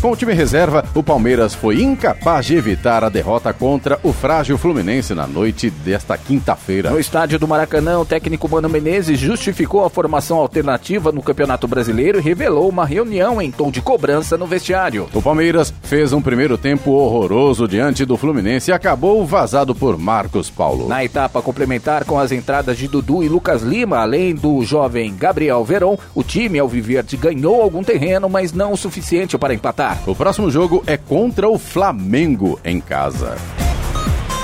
Com 0.00 0.12
o 0.12 0.16
time 0.16 0.34
reserva, 0.34 0.84
o 0.94 1.02
Palmeiras 1.02 1.54
foi 1.54 1.82
incapaz 1.82 2.46
de 2.46 2.54
evitar 2.54 3.02
a 3.02 3.08
derrota 3.08 3.52
contra 3.52 3.98
o 4.04 4.12
frágil 4.12 4.56
Fluminense 4.58 5.14
na 5.14 5.26
noite 5.26 5.68
desta 5.70 6.16
quinta-feira. 6.18 6.90
No 6.90 7.00
estádio 7.00 7.38
do 7.38 7.48
Maracanã, 7.48 7.98
o 7.98 8.04
técnico 8.04 8.48
Mano 8.48 8.68
Menezes 8.68 9.18
justificou 9.18 9.84
a 9.84 9.90
formação 9.90 10.36
alternativa 10.36 11.10
no 11.10 11.22
Campeonato 11.22 11.66
Brasileiro 11.66 12.18
e 12.18 12.22
revelou 12.22 12.68
uma 12.68 12.84
reunião 12.84 13.40
em 13.40 13.50
tom 13.50 13.70
de 13.70 13.80
cobrança 13.80 14.36
no 14.36 14.46
vestiário. 14.46 15.08
O 15.12 15.22
Palmeiras 15.22 15.72
fez 15.82 16.12
um 16.12 16.20
primeiro 16.20 16.56
tempo 16.58 16.92
horroroso 16.92 17.66
diante 17.66 18.04
do 18.04 18.16
Fluminense 18.16 18.70
e 18.70 18.74
acabou 18.74 19.24
vazado 19.26 19.74
por 19.74 19.98
Marcos 19.98 20.50
Paulo. 20.50 20.88
Na 20.88 21.04
etapa 21.04 21.42
complementar, 21.42 22.04
com 22.04 22.18
as 22.18 22.30
entradas 22.30 22.76
de 22.76 22.86
Dudu 22.86 23.24
e 23.24 23.28
Lucas 23.28 23.62
Lima, 23.62 23.98
além 23.98 24.34
do 24.34 24.62
jovem 24.62 25.16
Gabriel 25.16 25.64
Veron, 25.64 25.98
o 26.14 26.22
time 26.22 26.58
Alviverde 26.58 27.16
ganhou 27.16 27.60
algum 27.60 27.82
terreno, 27.82 28.28
mas 28.28 28.52
não 28.52 28.72
o 28.72 28.76
suficiente 28.76 29.36
para 29.38 29.54
empatar. 29.54 29.85
O 30.06 30.14
próximo 30.14 30.50
jogo 30.50 30.82
é 30.86 30.96
contra 30.96 31.48
o 31.48 31.58
Flamengo 31.58 32.58
em 32.64 32.80
casa. 32.80 33.36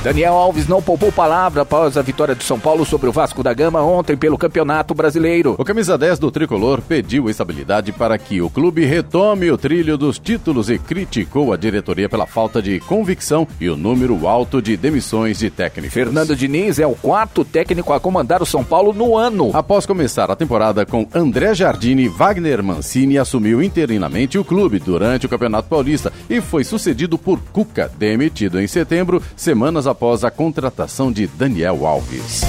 Daniel 0.02 0.34
Alves 0.34 0.66
não 0.66 0.82
poupou 0.82 1.12
palavra 1.12 1.62
após 1.62 1.96
a 1.96 2.02
vitória 2.02 2.34
de 2.34 2.42
São 2.42 2.58
Paulo 2.58 2.84
sobre 2.84 3.08
o 3.08 3.12
Vasco 3.12 3.40
da 3.40 3.54
Gama 3.54 3.80
ontem 3.82 4.16
pelo 4.16 4.36
Campeonato 4.36 4.94
Brasileiro. 4.94 5.54
O 5.56 5.64
camisa 5.64 5.96
10 5.96 6.18
do 6.18 6.28
tricolor 6.28 6.82
pediu 6.82 7.30
estabilidade 7.30 7.92
para 7.92 8.18
que 8.18 8.42
o 8.42 8.50
clube 8.50 8.84
retome 8.84 9.48
o 9.48 9.56
trilho 9.56 9.96
dos 9.96 10.18
títulos 10.18 10.68
e 10.68 10.76
criticou 10.76 11.52
a 11.52 11.56
diretoria 11.56 12.08
pela 12.08 12.26
falta 12.26 12.60
de 12.60 12.80
convicção 12.80 13.46
e 13.60 13.70
o 13.70 13.76
número 13.76 14.26
alto 14.26 14.60
de 14.60 14.76
demissões 14.76 15.38
de 15.38 15.50
técnicos. 15.50 15.94
Fernando 15.94 16.34
Diniz 16.34 16.80
é 16.80 16.86
o 16.86 16.96
quarto 16.96 17.44
técnico 17.44 17.92
a 17.92 18.00
comandar 18.00 18.42
o 18.42 18.46
São 18.46 18.64
Paulo 18.64 18.92
no 18.92 19.16
ano. 19.16 19.52
Após 19.54 19.86
começar 19.86 20.28
a 20.32 20.36
temporada 20.36 20.84
com 20.84 21.06
André 21.14 21.54
Jardine, 21.54 22.08
Wagner 22.08 22.60
Mancini 22.60 23.18
assumiu 23.18 23.62
interinamente 23.62 24.36
o 24.36 24.44
clube 24.44 24.80
durante 24.80 25.26
o 25.26 25.28
Campeonato 25.28 25.68
Paulista 25.68 26.12
e 26.28 26.40
foi 26.40 26.64
sucedido 26.64 27.16
por 27.16 27.38
Cuca, 27.52 27.88
demitido 27.96 28.60
em 28.60 28.66
setembro, 28.66 29.22
semanas 29.36 29.86
após 29.86 29.91
a 30.24 30.30
contratação 30.30 31.12
de 31.12 31.26
Daniel 31.26 31.86
Alves. 31.86 32.42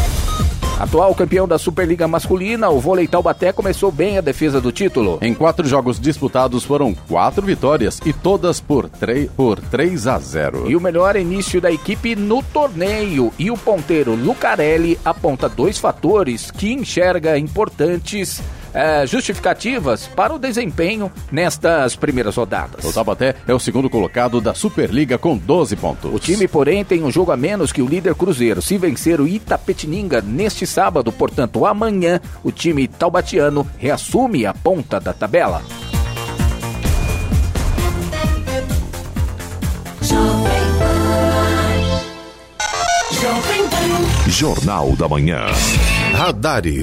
Atual 0.80 1.14
campeão 1.14 1.48
da 1.48 1.58
Superliga 1.58 2.08
Masculina, 2.08 2.70
o 2.70 2.80
vôlei 2.80 3.08
Taubaté 3.08 3.54
começou 3.54 3.92
bem 3.92 4.18
a 4.18 4.22
defesa 4.22 4.60
do 4.60 4.72
título. 4.72 5.20
Em 5.22 5.34
quatro 5.34 5.68
jogos 5.68 6.00
disputados 6.00 6.64
foram 6.64 6.94
quatro 6.94 7.46
vitórias 7.46 8.02
e 8.06 8.12
todas 8.12 8.60
por, 8.60 8.90
por 9.36 9.60
3 9.60 10.08
a 10.08 10.18
0. 10.18 10.70
E 10.70 10.76
o 10.76 10.82
melhor 10.82 11.16
início 11.16 11.62
da 11.62 11.72
equipe 11.72 12.16
no 12.16 12.42
torneio. 12.42 13.32
E 13.38 13.52
o 13.52 13.58
ponteiro 13.58 14.16
Lucarelli 14.16 15.00
aponta 15.06 15.48
dois 15.48 15.78
fatores 15.78 16.50
que 16.50 16.74
enxerga 16.74 17.38
importantes 17.38 18.42
é, 18.74 19.06
justificativas 19.06 20.08
para 20.08 20.34
o 20.34 20.40
desempenho 20.40 21.12
nestas 21.32 21.96
primeiras 21.96 22.36
rodadas. 22.36 22.84
O 22.84 22.94
Taubaté 22.94 23.36
é 23.48 23.54
o 23.54 23.60
segundo 23.60 23.90
colocado 23.90 24.42
da 24.42 24.54
Superliga 24.54 25.18
com 25.18 25.38
12 25.38 25.76
pontos. 25.76 26.14
O 26.14 26.20
time, 26.20 26.48
porém, 26.48 26.84
tem 26.84 27.04
um 27.04 27.12
jogo 27.12 27.32
a 27.32 27.38
menos 27.38 27.72
que 27.72 27.82
o 27.82 27.88
líder 27.88 28.16
Cruzeiro. 28.16 28.62
Se 28.62 28.78
vencer 28.78 29.22
o 29.22 29.28
Itapetininga 29.28 30.22
neste 30.22 30.66
sábado, 30.66 31.12
portanto 31.12 31.66
amanhã, 31.66 32.20
o 32.44 32.52
time 32.52 32.88
taubatiano 32.88 33.68
reassume 33.78 34.46
a 34.46 34.54
ponta 34.54 35.00
da 35.00 35.14
tabela. 35.14 35.62
Jornal 44.28 44.96
da 44.96 45.08
Manhã. 45.08 45.46
Radares. 46.14 46.82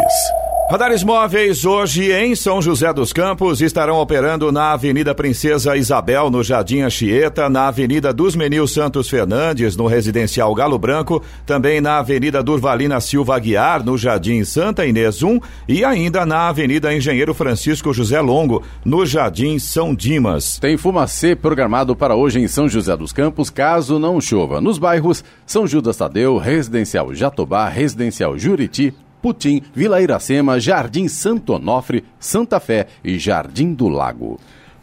Radares 0.70 1.02
móveis 1.02 1.64
hoje 1.64 2.12
em 2.12 2.36
São 2.36 2.62
José 2.62 2.92
dos 2.92 3.12
Campos 3.12 3.60
estarão 3.60 3.96
operando 3.96 4.52
na 4.52 4.70
Avenida 4.70 5.12
Princesa 5.12 5.76
Isabel, 5.76 6.30
no 6.30 6.44
Jardim 6.44 6.82
Anchieta, 6.82 7.50
na 7.50 7.66
Avenida 7.66 8.12
dos 8.12 8.36
Menil 8.36 8.68
Santos 8.68 9.08
Fernandes, 9.08 9.76
no 9.76 9.88
Residencial 9.88 10.54
Galo 10.54 10.78
Branco, 10.78 11.20
também 11.44 11.80
na 11.80 11.98
Avenida 11.98 12.40
Durvalina 12.40 13.00
Silva 13.00 13.34
Aguiar, 13.34 13.84
no 13.84 13.98
Jardim 13.98 14.44
Santa 14.44 14.86
Inês 14.86 15.24
1 15.24 15.40
e 15.66 15.84
ainda 15.84 16.24
na 16.24 16.46
Avenida 16.46 16.94
Engenheiro 16.94 17.34
Francisco 17.34 17.92
José 17.92 18.20
Longo, 18.20 18.62
no 18.84 19.04
Jardim 19.04 19.58
São 19.58 19.92
Dimas. 19.92 20.60
Tem 20.60 20.76
fumacê 20.76 21.34
programado 21.34 21.96
para 21.96 22.14
hoje 22.14 22.38
em 22.38 22.46
São 22.46 22.68
José 22.68 22.96
dos 22.96 23.12
Campos, 23.12 23.50
caso 23.50 23.98
não 23.98 24.20
chova. 24.20 24.60
Nos 24.60 24.78
bairros 24.78 25.24
São 25.44 25.66
Judas 25.66 25.96
Tadeu, 25.96 26.38
Residencial 26.38 27.12
Jatobá, 27.12 27.68
Residencial 27.68 28.38
Juriti, 28.38 28.94
Putim, 29.20 29.60
Vila 29.74 30.00
Iracema, 30.00 30.58
Jardim 30.58 31.08
Santo 31.08 31.54
Onofre, 31.54 32.04
Santa 32.18 32.58
Fé 32.58 32.86
e 33.04 33.18
Jardim 33.18 33.74
do 33.74 33.88
Lago. 33.88 34.38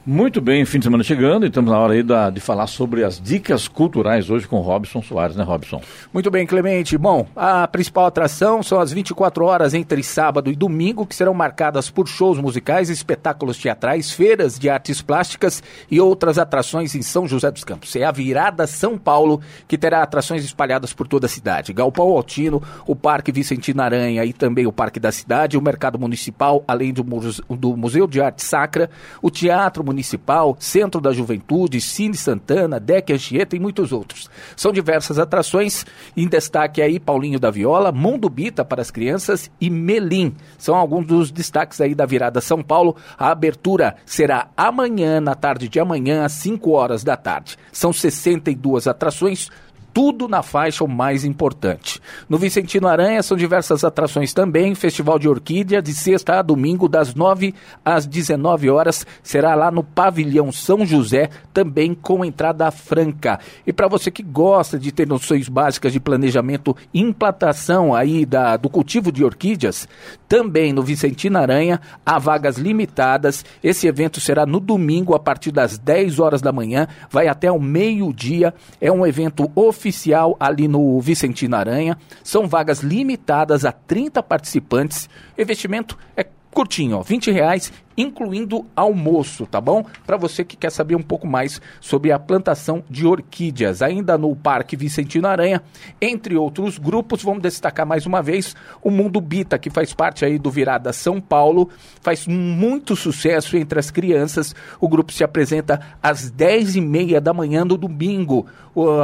Muito 0.09 0.39
bem, 0.39 0.63
fim 0.63 0.79
de 0.79 0.85
semana 0.85 1.03
chegando 1.03 1.45
e 1.45 1.49
estamos 1.49 1.69
na 1.69 1.77
hora 1.77 1.91
aí 1.91 2.01
da, 2.01 2.29
de 2.29 2.39
falar 2.39 2.67
sobre 2.67 3.03
as 3.03 3.19
dicas 3.19 3.67
culturais 3.67 4.29
hoje 4.29 4.47
com 4.47 4.61
Robson 4.61 5.01
Soares, 5.01 5.35
né, 5.35 5.43
Robson? 5.43 5.81
Muito 6.13 6.31
bem, 6.31 6.47
Clemente. 6.47 6.97
Bom, 6.97 7.27
a 7.35 7.67
principal 7.67 8.05
atração 8.05 8.63
são 8.63 8.79
as 8.79 8.93
24 8.93 9.43
horas 9.43 9.73
entre 9.73 10.01
sábado 10.01 10.49
e 10.49 10.55
domingo, 10.55 11.05
que 11.05 11.13
serão 11.13 11.33
marcadas 11.33 11.89
por 11.89 12.07
shows 12.07 12.39
musicais, 12.39 12.89
espetáculos 12.89 13.57
teatrais, 13.57 14.09
feiras 14.09 14.57
de 14.57 14.69
artes 14.69 15.01
plásticas 15.01 15.61
e 15.91 15.99
outras 15.99 16.37
atrações 16.37 16.95
em 16.95 17.01
São 17.01 17.27
José 17.27 17.51
dos 17.51 17.65
Campos. 17.65 17.93
É 17.93 18.05
a 18.05 18.11
Virada 18.11 18.65
São 18.65 18.97
Paulo, 18.97 19.41
que 19.67 19.77
terá 19.77 20.01
atrações 20.01 20.45
espalhadas 20.45 20.93
por 20.93 21.05
toda 21.05 21.25
a 21.25 21.29
cidade. 21.29 21.73
Galpão 21.73 22.07
Altino, 22.11 22.63
o 22.85 22.95
Parque 22.95 23.29
Vicentina 23.29 23.83
Aranha 23.83 24.23
e 24.23 24.31
também 24.31 24.65
o 24.65 24.71
Parque 24.71 25.01
da 25.01 25.11
Cidade, 25.11 25.57
o 25.57 25.61
Mercado 25.61 25.99
Municipal, 25.99 26.63
além 26.65 26.93
do, 26.93 27.03
do 27.03 27.75
Museu 27.75 28.07
de 28.07 28.21
Arte 28.21 28.41
Sacra, 28.41 28.89
o 29.21 29.29
Teatro 29.29 29.83
Municipal 29.83 29.96
Municipal, 29.97 30.55
Centro 30.59 31.01
da 31.01 31.11
Juventude, 31.11 31.81
Cine 31.81 32.15
Santana, 32.15 32.79
Deck 32.79 33.11
Anchieta 33.11 33.55
e 33.55 33.59
muitos 33.59 33.91
outros. 33.91 34.29
São 34.55 34.71
diversas 34.71 35.17
atrações, 35.17 35.85
em 36.15 36.27
destaque 36.27 36.83
aí 36.83 36.99
Paulinho 36.99 37.39
da 37.39 37.49
Viola, 37.49 37.91
Mundo 37.91 38.29
Bita 38.29 38.63
para 38.63 38.79
as 38.79 38.91
crianças 38.91 39.49
e 39.59 39.71
Melim. 39.71 40.35
São 40.57 40.75
alguns 40.75 41.07
dos 41.07 41.31
destaques 41.31 41.81
aí 41.81 41.95
da 41.95 42.05
virada 42.05 42.39
São 42.39 42.61
Paulo. 42.61 42.95
A 43.17 43.31
abertura 43.31 43.95
será 44.05 44.49
amanhã, 44.55 45.19
na 45.19 45.33
tarde 45.33 45.67
de 45.67 45.79
amanhã, 45.79 46.23
às 46.23 46.33
5 46.33 46.69
horas 46.69 47.03
da 47.03 47.17
tarde. 47.17 47.57
São 47.71 47.91
62 47.91 48.87
atrações, 48.87 49.49
tudo 49.97 50.27
na 50.27 50.43
faixa 50.43 50.83
o 50.83 50.87
mais 50.87 51.25
importante. 51.25 51.99
No 52.29 52.37
Vicentino 52.37 52.87
Aranha 52.87 53.23
são 53.23 53.35
diversas 53.35 53.83
atrações 53.83 54.31
também, 54.31 54.75
Festival 54.75 55.17
de 55.17 55.27
Orquídea 55.27 55.81
de 55.81 55.91
sexta 55.91 56.37
a 56.37 56.43
domingo 56.43 56.87
das 56.87 57.15
9 57.15 57.55
às 57.83 58.05
19 58.05 58.69
horas, 58.69 59.07
será 59.23 59.55
lá 59.55 59.71
no 59.71 59.83
Pavilhão 59.83 60.51
São 60.51 60.85
José, 60.85 61.31
também 61.51 61.95
com 61.95 62.23
entrada 62.23 62.69
franca. 62.69 63.39
E 63.65 63.73
para 63.73 63.87
você 63.87 64.11
que 64.11 64.21
gosta 64.21 64.77
de 64.77 64.91
ter 64.91 65.07
noções 65.07 65.49
básicas 65.49 65.91
de 65.91 65.99
planejamento 65.99 66.77
e 66.93 67.01
implantação 67.01 67.95
aí 67.95 68.23
da, 68.23 68.55
do 68.55 68.69
cultivo 68.69 69.11
de 69.11 69.25
orquídeas, 69.25 69.87
também 70.29 70.73
no 70.73 70.83
Vicentino 70.83 71.39
Aranha 71.39 71.81
há 72.05 72.19
vagas 72.19 72.57
limitadas. 72.57 73.43
Esse 73.63 73.87
evento 73.87 74.21
será 74.21 74.45
no 74.45 74.59
domingo 74.59 75.15
a 75.15 75.19
partir 75.19 75.51
das 75.51 75.75
10 75.79 76.19
horas 76.19 76.39
da 76.39 76.51
manhã, 76.51 76.87
vai 77.09 77.27
até 77.27 77.51
o 77.51 77.59
meio-dia. 77.59 78.53
É 78.79 78.91
um 78.91 79.03
evento 79.03 79.49
oficial 79.55 79.86
oficial 79.87 80.35
ali 80.39 80.67
no 80.67 80.99
Vicentino 80.99 81.55
Aranha. 81.55 81.97
São 82.23 82.47
vagas 82.47 82.79
limitadas 82.79 83.65
a 83.65 83.71
30 83.71 84.21
participantes. 84.21 85.09
O 85.37 85.41
investimento 85.41 85.97
é 86.15 86.25
curtinho, 86.51 86.97
ó, 86.97 87.01
20 87.01 87.31
reais 87.31 87.71
incluindo 87.97 88.65
almoço, 88.75 89.47
tá 89.47 89.59
bom? 89.59 89.83
Para 90.05 90.17
você 90.17 90.43
que 90.45 90.55
quer 90.55 90.71
saber 90.71 90.95
um 90.95 91.01
pouco 91.01 91.25
mais 91.25 91.59
sobre 91.81 92.11
a 92.11 92.19
plantação 92.19 92.83
de 92.89 93.07
orquídeas, 93.07 93.81
ainda 93.81 94.17
no 94.17 94.35
Parque 94.35 94.75
Vicentino 94.75 95.27
Aranha, 95.27 95.63
entre 95.99 96.35
outros 96.35 96.77
grupos, 96.77 97.23
vamos 97.23 97.41
destacar 97.41 97.85
mais 97.85 98.05
uma 98.05 98.21
vez 98.21 98.55
o 98.83 98.91
Mundo 98.91 99.19
Bita, 99.19 99.57
que 99.57 99.69
faz 99.69 99.93
parte 99.93 100.23
aí 100.23 100.37
do 100.37 100.51
Virada 100.51 100.93
São 100.93 101.19
Paulo, 101.19 101.69
faz 102.01 102.27
muito 102.27 102.95
sucesso 102.95 103.57
entre 103.57 103.79
as 103.79 103.89
crianças. 103.89 104.53
O 104.79 104.87
grupo 104.87 105.11
se 105.11 105.23
apresenta 105.23 105.81
às 106.01 106.29
10 106.29 106.75
e 106.75 106.81
meia 106.81 107.19
da 107.19 107.33
manhã 107.33 107.65
no 107.65 107.77
domingo. 107.77 108.45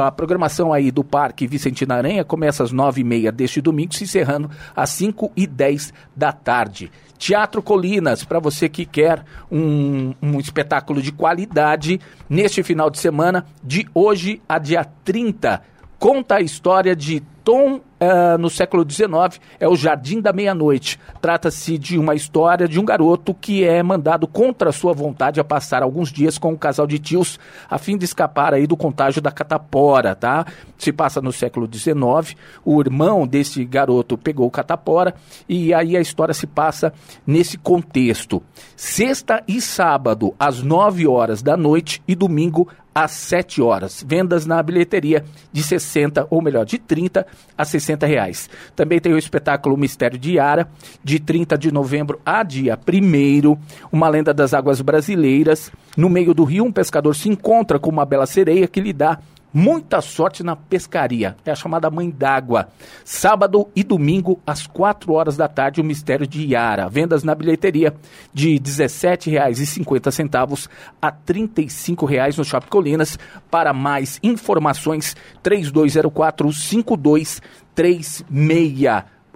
A 0.04 0.12
programação 0.12 0.72
aí 0.72 0.92
do 0.92 1.02
Parque 1.02 1.48
Vicentino 1.48 1.92
Aranha 1.92 2.24
começa 2.24 2.62
às 2.62 2.70
9 2.70 3.00
e 3.00 3.04
meia 3.04 3.32
deste 3.32 3.60
domingo, 3.60 3.92
se 3.92 4.04
encerrando 4.04 4.48
às 4.76 4.90
5 4.90 5.32
e 5.36 5.48
10 5.48 5.92
da 6.14 6.30
tarde. 6.30 6.92
Teatro 7.18 7.62
Colinas, 7.62 8.22
para 8.22 8.38
você 8.38 8.68
que 8.68 8.83
quer 8.84 9.24
um, 9.50 10.14
um 10.22 10.38
espetáculo 10.38 11.00
de 11.00 11.12
qualidade, 11.12 12.00
neste 12.28 12.62
final 12.62 12.90
de 12.90 12.98
semana, 12.98 13.46
de 13.62 13.86
hoje 13.94 14.40
a 14.48 14.58
dia 14.58 14.84
30, 15.04 15.62
conta 16.04 16.34
a 16.34 16.40
história 16.42 16.94
de 16.94 17.22
Tom 17.42 17.76
uh, 17.76 18.38
no 18.38 18.50
século 18.50 18.84
XIX 18.86 19.40
é 19.58 19.66
o 19.66 19.74
Jardim 19.74 20.20
da 20.20 20.34
Meia-Noite. 20.34 20.98
Trata-se 21.20 21.78
de 21.78 21.98
uma 21.98 22.14
história 22.14 22.68
de 22.68 22.78
um 22.78 22.84
garoto 22.84 23.32
que 23.32 23.64
é 23.64 23.82
mandado 23.82 24.26
contra 24.26 24.70
sua 24.72 24.92
vontade 24.92 25.40
a 25.40 25.44
passar 25.44 25.82
alguns 25.82 26.10
dias 26.10 26.36
com 26.36 26.52
um 26.52 26.56
casal 26.56 26.86
de 26.86 26.98
tios 26.98 27.38
a 27.70 27.78
fim 27.78 27.96
de 27.96 28.04
escapar 28.04 28.52
aí 28.52 28.66
do 28.66 28.76
contágio 28.76 29.22
da 29.22 29.30
catapora, 29.30 30.14
tá? 30.14 30.46
Se 30.76 30.92
passa 30.92 31.22
no 31.22 31.32
século 31.32 31.68
XIX. 31.72 32.36
O 32.64 32.80
irmão 32.80 33.26
desse 33.26 33.64
garoto 33.64 34.18
pegou 34.18 34.50
catapora 34.50 35.14
e 35.48 35.72
aí 35.72 35.96
a 35.96 36.00
história 36.00 36.34
se 36.34 36.46
passa 36.46 36.92
nesse 37.26 37.56
contexto. 37.56 38.42
Sexta 38.76 39.42
e 39.48 39.58
sábado 39.58 40.34
às 40.38 40.62
9 40.62 41.06
horas 41.06 41.42
da 41.42 41.56
noite 41.56 42.02
e 42.06 42.14
domingo 42.14 42.68
às 42.94 43.10
7 43.10 43.60
horas. 43.60 44.04
Vendas 44.06 44.46
na 44.46 44.62
bilheteria 44.62 45.24
de 45.52 45.62
60, 45.62 46.26
ou 46.30 46.40
melhor, 46.40 46.64
de 46.64 46.78
30 46.78 47.26
a 47.56 47.64
60 47.64 48.06
reais. 48.06 48.48
Também 48.76 49.00
tem 49.00 49.12
o 49.12 49.18
espetáculo 49.18 49.76
Mistério 49.76 50.18
de 50.18 50.34
Yara, 50.34 50.68
de 51.02 51.18
30 51.18 51.58
de 51.58 51.72
novembro 51.72 52.20
a 52.24 52.42
dia 52.42 52.78
1 52.78 53.56
uma 53.90 54.08
lenda 54.08 54.32
das 54.32 54.54
águas 54.54 54.80
brasileiras. 54.80 55.72
No 55.96 56.08
meio 56.08 56.32
do 56.32 56.44
rio, 56.44 56.64
um 56.64 56.72
pescador 56.72 57.14
se 57.14 57.28
encontra 57.28 57.78
com 57.78 57.90
uma 57.90 58.04
bela 58.04 58.26
sereia 58.26 58.68
que 58.68 58.80
lhe 58.80 58.92
dá 58.92 59.18
muita 59.54 60.00
sorte 60.00 60.42
na 60.42 60.56
pescaria. 60.56 61.36
É 61.44 61.52
a 61.52 61.54
chamada 61.54 61.88
Mãe 61.88 62.10
d'Água. 62.10 62.68
Sábado 63.04 63.68
e 63.76 63.84
domingo, 63.84 64.40
às 64.44 64.66
4 64.66 65.12
horas 65.12 65.36
da 65.36 65.46
tarde, 65.46 65.80
o 65.80 65.84
Mistério 65.84 66.26
de 66.26 66.44
Yara. 66.44 66.88
Vendas 66.88 67.22
na 67.22 67.36
bilheteria 67.36 67.94
de 68.32 68.54
R$ 68.54 68.60
17,50 68.60 70.68
a 71.00 71.06
R$ 71.06 71.14
35,00 71.24 72.38
no 72.38 72.44
Shopping 72.44 72.68
Colinas. 72.68 73.16
Para 73.48 73.72
mais 73.72 74.18
informações, 74.24 75.14
3204 75.42 76.52
5236. 76.52 78.24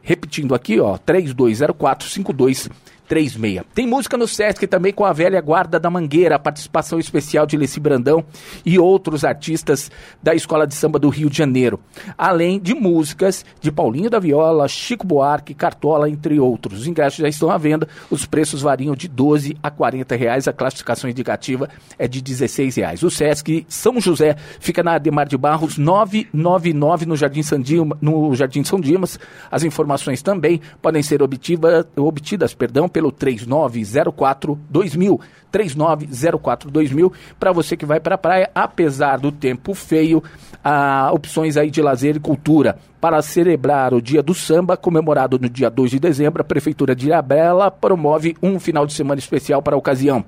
Repetindo 0.02 0.54
aqui, 0.54 0.80
ó, 0.80 0.98
3204 0.98 2.08
5236. 2.08 2.88
36. 3.08 3.62
Tem 3.74 3.86
música 3.86 4.16
no 4.16 4.28
Sesc 4.28 4.66
também 4.66 4.92
com 4.92 5.04
a 5.04 5.12
velha 5.12 5.40
guarda 5.40 5.80
da 5.80 5.88
Mangueira, 5.88 6.36
a 6.36 6.38
participação 6.38 6.98
especial 6.98 7.46
de 7.46 7.56
Leci 7.56 7.80
Brandão 7.80 8.24
e 8.64 8.78
outros 8.78 9.24
artistas 9.24 9.90
da 10.22 10.34
Escola 10.34 10.66
de 10.66 10.74
Samba 10.74 10.98
do 10.98 11.08
Rio 11.08 11.30
de 11.30 11.38
Janeiro. 11.38 11.80
Além 12.16 12.60
de 12.60 12.74
músicas 12.74 13.44
de 13.60 13.72
Paulinho 13.72 14.10
da 14.10 14.18
Viola, 14.18 14.68
Chico 14.68 15.06
Buarque, 15.06 15.54
Cartola, 15.54 16.08
entre 16.10 16.38
outros. 16.38 16.80
Os 16.80 16.86
ingressos 16.86 17.18
já 17.18 17.28
estão 17.28 17.50
à 17.50 17.56
venda, 17.56 17.88
os 18.10 18.26
preços 18.26 18.60
variam 18.60 18.94
de 18.94 19.08
12 19.08 19.56
a 19.62 19.70
40 19.70 20.14
reais, 20.14 20.46
a 20.46 20.52
classificação 20.52 21.08
indicativa 21.08 21.68
é 21.98 22.06
de 22.06 22.20
16 22.20 22.76
reais. 22.76 23.02
O 23.02 23.10
Sesc 23.10 23.64
São 23.68 24.00
José 24.00 24.36
fica 24.60 24.82
na 24.82 24.94
Ademar 24.94 25.26
de 25.26 25.36
Barros 25.36 25.78
999 25.78 27.06
no 27.06 27.16
Jardim, 27.16 27.42
Sandima, 27.42 27.96
no 28.00 28.34
Jardim 28.34 28.62
São 28.64 28.80
Dimas. 28.80 29.18
As 29.50 29.64
informações 29.64 30.22
também 30.22 30.60
podem 30.82 31.02
ser 31.02 31.22
obtiva, 31.22 31.86
obtidas 31.96 32.52
perdão, 32.52 32.88
pelo 32.98 33.12
3904 33.12 34.58
2000. 34.68 35.20
3904 35.52 36.68
2000 36.68 37.12
para 37.38 37.52
você 37.52 37.76
que 37.76 37.86
vai 37.86 38.00
para 38.00 38.16
a 38.16 38.18
praia, 38.18 38.50
apesar 38.52 39.18
do 39.18 39.30
tempo 39.30 39.72
feio, 39.72 40.22
há 40.64 41.10
opções 41.12 41.56
aí 41.56 41.70
de 41.70 41.80
lazer 41.80 42.16
e 42.16 42.20
cultura. 42.20 42.76
Para 43.00 43.22
celebrar 43.22 43.94
o 43.94 44.02
Dia 44.02 44.20
do 44.20 44.34
Samba, 44.34 44.76
comemorado 44.76 45.38
no 45.38 45.48
dia 45.48 45.70
2 45.70 45.92
de 45.92 46.00
dezembro, 46.00 46.42
a 46.42 46.44
Prefeitura 46.44 46.96
de 46.96 47.06
Ilhabela 47.06 47.70
promove 47.70 48.36
um 48.42 48.58
final 48.58 48.84
de 48.84 48.92
semana 48.92 49.20
especial 49.20 49.62
para 49.62 49.76
a 49.76 49.78
ocasião. 49.78 50.24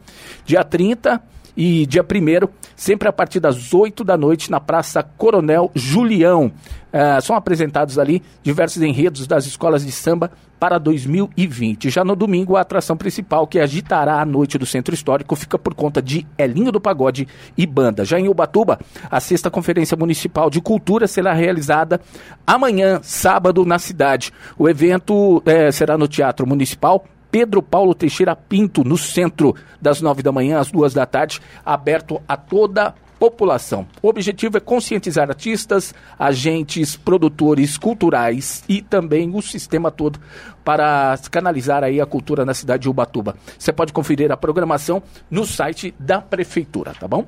Dia 0.47 0.63
30 0.63 1.21
e 1.57 1.87
dia 1.87 2.03
1 2.03 2.49
sempre 2.77 3.09
a 3.09 3.13
partir 3.13 3.41
das 3.41 3.73
8 3.73 4.03
da 4.05 4.17
noite, 4.17 4.51
na 4.51 4.61
Praça 4.61 5.03
Coronel 5.03 5.71
Julião. 5.75 6.53
Uh, 6.93 7.23
são 7.23 7.37
apresentados 7.37 7.99
ali 7.99 8.21
diversos 8.43 8.83
enredos 8.83 9.27
das 9.27 9.47
escolas 9.47 9.85
de 9.87 9.93
samba 9.93 10.31
para 10.59 10.77
2020. 10.77 11.89
Já 11.89 12.05
no 12.05 12.17
domingo, 12.17 12.57
a 12.57 12.61
atração 12.61 12.97
principal 12.97 13.47
que 13.47 13.61
agitará 13.61 14.21
a 14.21 14.27
noite 14.27 14.59
do 14.59 14.67
Centro 14.67 14.93
Histórico 14.93 15.37
fica 15.37 15.59
por 15.59 15.73
conta 15.73 16.03
de 16.03 16.27
Elinho 16.37 16.73
do 16.73 16.81
Pagode 16.81 17.29
e 17.57 17.65
Banda. 17.65 18.05
Já 18.05 18.19
em 18.19 18.29
Ubatuba, 18.29 18.79
a 19.11 19.21
sexta 19.21 19.51
Conferência 19.51 19.97
Municipal 19.97 20.51
de 20.51 20.61
Cultura 20.61 21.07
será 21.07 21.33
realizada 21.33 22.01
amanhã, 22.47 23.01
sábado, 23.03 23.65
na 23.65 23.79
cidade. 23.79 24.33
O 24.59 24.69
evento 24.69 25.43
eh, 25.47 25.71
será 25.71 25.97
no 25.97 26.09
Teatro 26.09 26.47
Municipal 26.47 27.05
Pedro 27.31 27.63
Paulo 27.63 27.95
Teixeira 27.95 28.35
Pinto, 28.35 28.83
no 28.85 28.99
centro, 28.99 29.55
das 29.81 30.01
nove 30.01 30.23
da 30.23 30.33
manhã 30.33 30.59
às 30.59 30.71
duas 30.71 30.93
da 30.93 31.07
tarde, 31.07 31.41
aberto 31.65 32.21
a 32.27 32.37
toda 32.37 32.95
população. 33.21 33.87
O 34.03 34.09
objetivo 34.09 34.57
é 34.57 34.61
conscientizar 34.61 35.29
artistas, 35.29 35.95
agentes, 36.19 36.97
produtores 36.97 37.77
culturais 37.77 38.65
e 38.67 38.81
também 38.81 39.31
o 39.35 39.43
sistema 39.43 39.91
todo 39.91 40.19
para 40.65 41.19
canalizar 41.31 41.83
aí 41.85 42.01
a 42.01 42.07
cultura 42.07 42.45
na 42.45 42.55
cidade 42.55 42.83
de 42.83 42.89
Ubatuba. 42.89 43.37
Você 43.59 43.73
pode 43.73 43.93
conferir 43.93 44.31
a 44.31 44.37
programação 44.37 45.03
no 45.31 45.47
site 45.47 45.95
da 45.99 46.21
prefeitura, 46.21 46.93
tá 46.99 47.07
bom? 47.07 47.27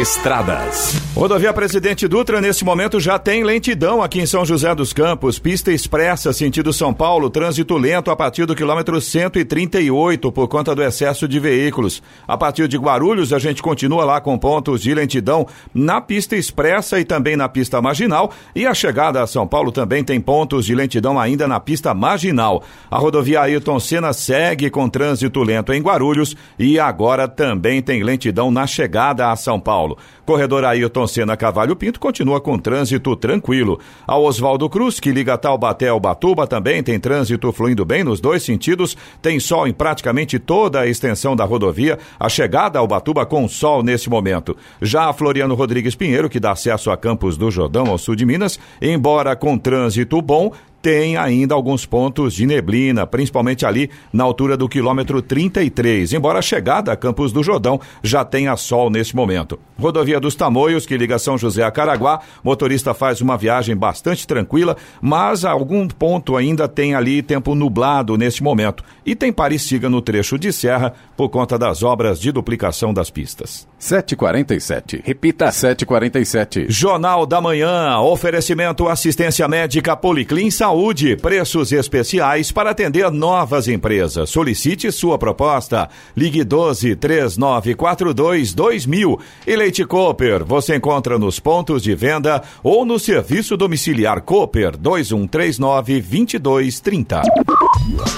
Estradas. 0.00 1.00
Rodovia 1.14 1.52
Presidente 1.52 2.06
Dutra 2.06 2.40
nesse 2.40 2.64
momento 2.64 3.00
já 3.00 3.18
tem 3.18 3.42
lentidão 3.42 4.02
aqui 4.02 4.20
em 4.20 4.26
São 4.26 4.44
José 4.44 4.74
dos 4.74 4.92
Campos, 4.92 5.38
pista 5.38 5.72
expressa 5.72 6.32
sentido 6.32 6.72
São 6.72 6.92
Paulo, 6.92 7.30
trânsito 7.30 7.76
lento 7.76 8.10
a 8.10 8.16
partir 8.16 8.44
do 8.44 8.54
quilômetro 8.54 9.00
138 9.00 10.30
por 10.32 10.48
conta 10.48 10.74
do 10.74 10.82
excesso 10.82 11.26
de 11.26 11.38
veículos. 11.38 12.02
A 12.26 12.36
partir 12.36 12.68
de 12.68 12.76
Guarulhos 12.76 13.32
a 13.32 13.38
gente 13.38 13.62
continua 13.62 14.04
lá 14.04 14.20
com 14.20 14.36
pontos 14.38 14.82
de 14.82 14.94
lentidão 14.94 15.46
na 15.74 16.00
pista 16.00 16.36
expressa 16.36 16.98
e 17.00 17.04
também 17.04 17.36
na 17.36 17.48
pista 17.48 17.80
marginal 17.80 18.32
e 18.54 18.66
a 18.66 18.74
chegada 18.74 19.22
a 19.22 19.26
São 19.26 19.46
Paulo 19.46 19.72
também 19.72 20.04
tem 20.04 20.20
pontos 20.20 20.55
minutos 20.56 20.66
de 20.66 20.74
lentidão 20.74 21.18
ainda 21.18 21.46
na 21.46 21.60
pista 21.60 21.92
marginal. 21.92 22.62
A 22.90 22.98
rodovia 22.98 23.42
Ailton 23.42 23.78
Senna 23.78 24.12
segue 24.12 24.70
com 24.70 24.88
trânsito 24.88 25.42
lento 25.42 25.72
em 25.72 25.82
Guarulhos 25.82 26.34
e 26.58 26.78
agora 26.78 27.28
também 27.28 27.82
tem 27.82 28.02
lentidão 28.02 28.50
na 28.50 28.66
chegada 28.66 29.30
a 29.30 29.36
São 29.36 29.60
Paulo. 29.60 29.98
Corredor 30.24 30.64
Ailton 30.64 31.06
Senna 31.06 31.36
Cavalho 31.36 31.76
Pinto 31.76 32.00
continua 32.00 32.40
com 32.40 32.58
trânsito 32.58 33.14
tranquilo. 33.14 33.78
A 34.06 34.18
Oswaldo 34.18 34.68
Cruz, 34.68 34.98
que 34.98 35.12
liga 35.12 35.38
Taubaté 35.38 35.88
ao 35.88 36.00
Batuba, 36.00 36.46
também 36.46 36.82
tem 36.82 36.98
trânsito 36.98 37.52
fluindo 37.52 37.84
bem 37.84 38.02
nos 38.02 38.20
dois 38.20 38.42
sentidos. 38.42 38.96
Tem 39.22 39.38
sol 39.38 39.68
em 39.68 39.72
praticamente 39.72 40.38
toda 40.38 40.80
a 40.80 40.86
extensão 40.86 41.36
da 41.36 41.44
rodovia. 41.44 41.98
A 42.18 42.28
chegada 42.28 42.80
ao 42.80 42.88
Batuba 42.88 43.24
com 43.24 43.46
sol 43.46 43.84
nesse 43.84 44.10
momento. 44.10 44.56
Já 44.82 45.08
a 45.08 45.12
Floriano 45.12 45.54
Rodrigues 45.54 45.94
Pinheiro, 45.94 46.28
que 46.28 46.40
dá 46.40 46.52
acesso 46.52 46.90
a 46.90 46.96
Campos 46.96 47.36
do 47.36 47.50
Jordão, 47.50 47.86
ao 47.86 47.98
sul 47.98 48.16
de 48.16 48.26
Minas, 48.26 48.58
embora 48.82 49.36
com 49.36 49.56
trânsito 49.56 50.20
bom, 50.20 50.45
tem 50.86 51.16
ainda 51.16 51.52
alguns 51.52 51.84
pontos 51.84 52.32
de 52.32 52.46
neblina, 52.46 53.04
principalmente 53.08 53.66
ali 53.66 53.90
na 54.12 54.22
altura 54.22 54.56
do 54.56 54.68
quilômetro 54.68 55.20
33, 55.20 56.12
embora 56.12 56.38
a 56.38 56.42
chegada 56.42 56.92
a 56.92 56.96
Campos 56.96 57.32
do 57.32 57.42
Jordão 57.42 57.80
já 58.04 58.24
tenha 58.24 58.56
sol 58.56 58.88
nesse 58.88 59.16
momento. 59.16 59.58
Rodovia 59.76 60.20
dos 60.20 60.36
Tamoios, 60.36 60.86
que 60.86 60.96
liga 60.96 61.18
São 61.18 61.36
José 61.36 61.64
a 61.64 61.72
Caraguá, 61.72 62.20
motorista 62.44 62.94
faz 62.94 63.20
uma 63.20 63.36
viagem 63.36 63.76
bastante 63.76 64.28
tranquila, 64.28 64.76
mas 65.00 65.44
algum 65.44 65.88
ponto 65.88 66.36
ainda 66.36 66.68
tem 66.68 66.94
ali 66.94 67.20
tempo 67.20 67.56
nublado 67.56 68.16
nesse 68.16 68.40
momento. 68.40 68.84
E 69.04 69.16
tem 69.16 69.32
Paris-Siga 69.32 69.90
no 69.90 70.00
trecho 70.00 70.38
de 70.38 70.52
serra 70.52 70.94
por 71.16 71.28
conta 71.28 71.58
das 71.58 71.82
obras 71.82 72.20
de 72.20 72.30
duplicação 72.30 72.92
das 72.92 73.10
pistas. 73.10 73.66
747. 73.78 75.02
Repita. 75.04 75.50
747. 75.50 76.66
Jornal 76.68 77.26
da 77.26 77.40
Manhã, 77.40 77.98
oferecimento 78.00 78.88
assistência 78.88 79.46
médica 79.48 79.96
Policlin 79.96 80.50
Saúde, 80.50 81.16
preços 81.16 81.72
especiais 81.72 82.50
para 82.50 82.70
atender 82.70 83.10
novas 83.10 83.68
empresas. 83.68 84.30
Solicite 84.30 84.90
sua 84.92 85.18
proposta. 85.18 85.88
Ligue 86.16 86.44
12 86.44 86.96
3942 86.96 88.54
2000. 88.54 89.20
E 89.46 89.56
Leite 89.56 89.84
Cooper, 89.84 90.44
você 90.44 90.76
encontra 90.76 91.18
nos 91.18 91.38
pontos 91.38 91.82
de 91.82 91.94
venda 91.94 92.42
ou 92.62 92.84
no 92.84 92.98
serviço 92.98 93.56
domiciliar 93.56 94.20
Cooper 94.22 94.76
2139 94.76 96.00
2230. 96.00 97.22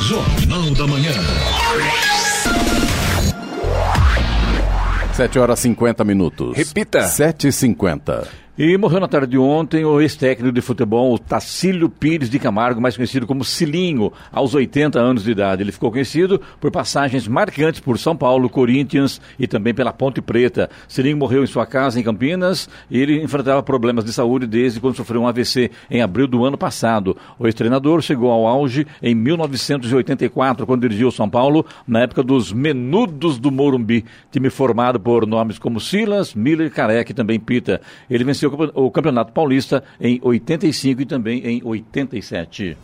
Jornal 0.00 0.70
da 0.74 0.86
Manhã. 0.86 2.27
7 5.18 5.36
horas 5.40 5.58
50 5.58 6.04
minutos. 6.04 6.56
Repita. 6.56 7.00
7h50. 7.00 8.24
E 8.60 8.76
morreu 8.76 8.98
na 8.98 9.06
tarde 9.06 9.28
de 9.28 9.38
ontem 9.38 9.84
o 9.84 10.00
ex-técnico 10.00 10.52
de 10.52 10.60
futebol, 10.60 11.14
o 11.14 11.18
Tacílio 11.18 11.88
Pires 11.88 12.28
de 12.28 12.40
Camargo, 12.40 12.80
mais 12.80 12.96
conhecido 12.96 13.24
como 13.24 13.44
Cilinho, 13.44 14.12
aos 14.32 14.52
80 14.52 14.98
anos 14.98 15.22
de 15.22 15.30
idade. 15.30 15.62
Ele 15.62 15.70
ficou 15.70 15.92
conhecido 15.92 16.40
por 16.60 16.68
passagens 16.72 17.28
marcantes 17.28 17.78
por 17.78 17.96
São 18.00 18.16
Paulo, 18.16 18.50
Corinthians 18.50 19.20
e 19.38 19.46
também 19.46 19.72
pela 19.72 19.92
Ponte 19.92 20.20
Preta. 20.20 20.68
Cilinho 20.88 21.16
morreu 21.16 21.44
em 21.44 21.46
sua 21.46 21.64
casa 21.66 22.00
em 22.00 22.02
Campinas 22.02 22.68
e 22.90 22.98
ele 22.98 23.22
enfrentava 23.22 23.62
problemas 23.62 24.04
de 24.04 24.12
saúde 24.12 24.44
desde 24.44 24.80
quando 24.80 24.96
sofreu 24.96 25.20
um 25.20 25.28
AVC 25.28 25.70
em 25.88 26.02
abril 26.02 26.26
do 26.26 26.44
ano 26.44 26.58
passado. 26.58 27.16
O 27.38 27.46
ex-treinador 27.46 28.02
chegou 28.02 28.32
ao 28.32 28.44
auge 28.44 28.88
em 29.00 29.14
1984, 29.14 30.66
quando 30.66 30.80
dirigiu 30.80 31.12
São 31.12 31.30
Paulo, 31.30 31.64
na 31.86 32.00
época 32.00 32.24
dos 32.24 32.52
Menudos 32.52 33.38
do 33.38 33.52
Morumbi, 33.52 34.04
time 34.32 34.50
formado 34.50 34.98
por 34.98 35.24
nomes 35.28 35.60
como 35.60 35.78
Silas, 35.78 36.34
Miller, 36.34 36.72
Careca 36.72 37.12
e 37.12 37.14
também 37.14 37.38
Pita. 37.38 37.80
Ele 38.10 38.24
venceu 38.24 38.47
o 38.74 38.90
Campeonato 38.90 39.32
Paulista 39.32 39.82
em 40.00 40.20
85 40.22 41.02
e 41.02 41.06
também 41.06 41.46
em 41.46 41.60
87. 41.64 42.76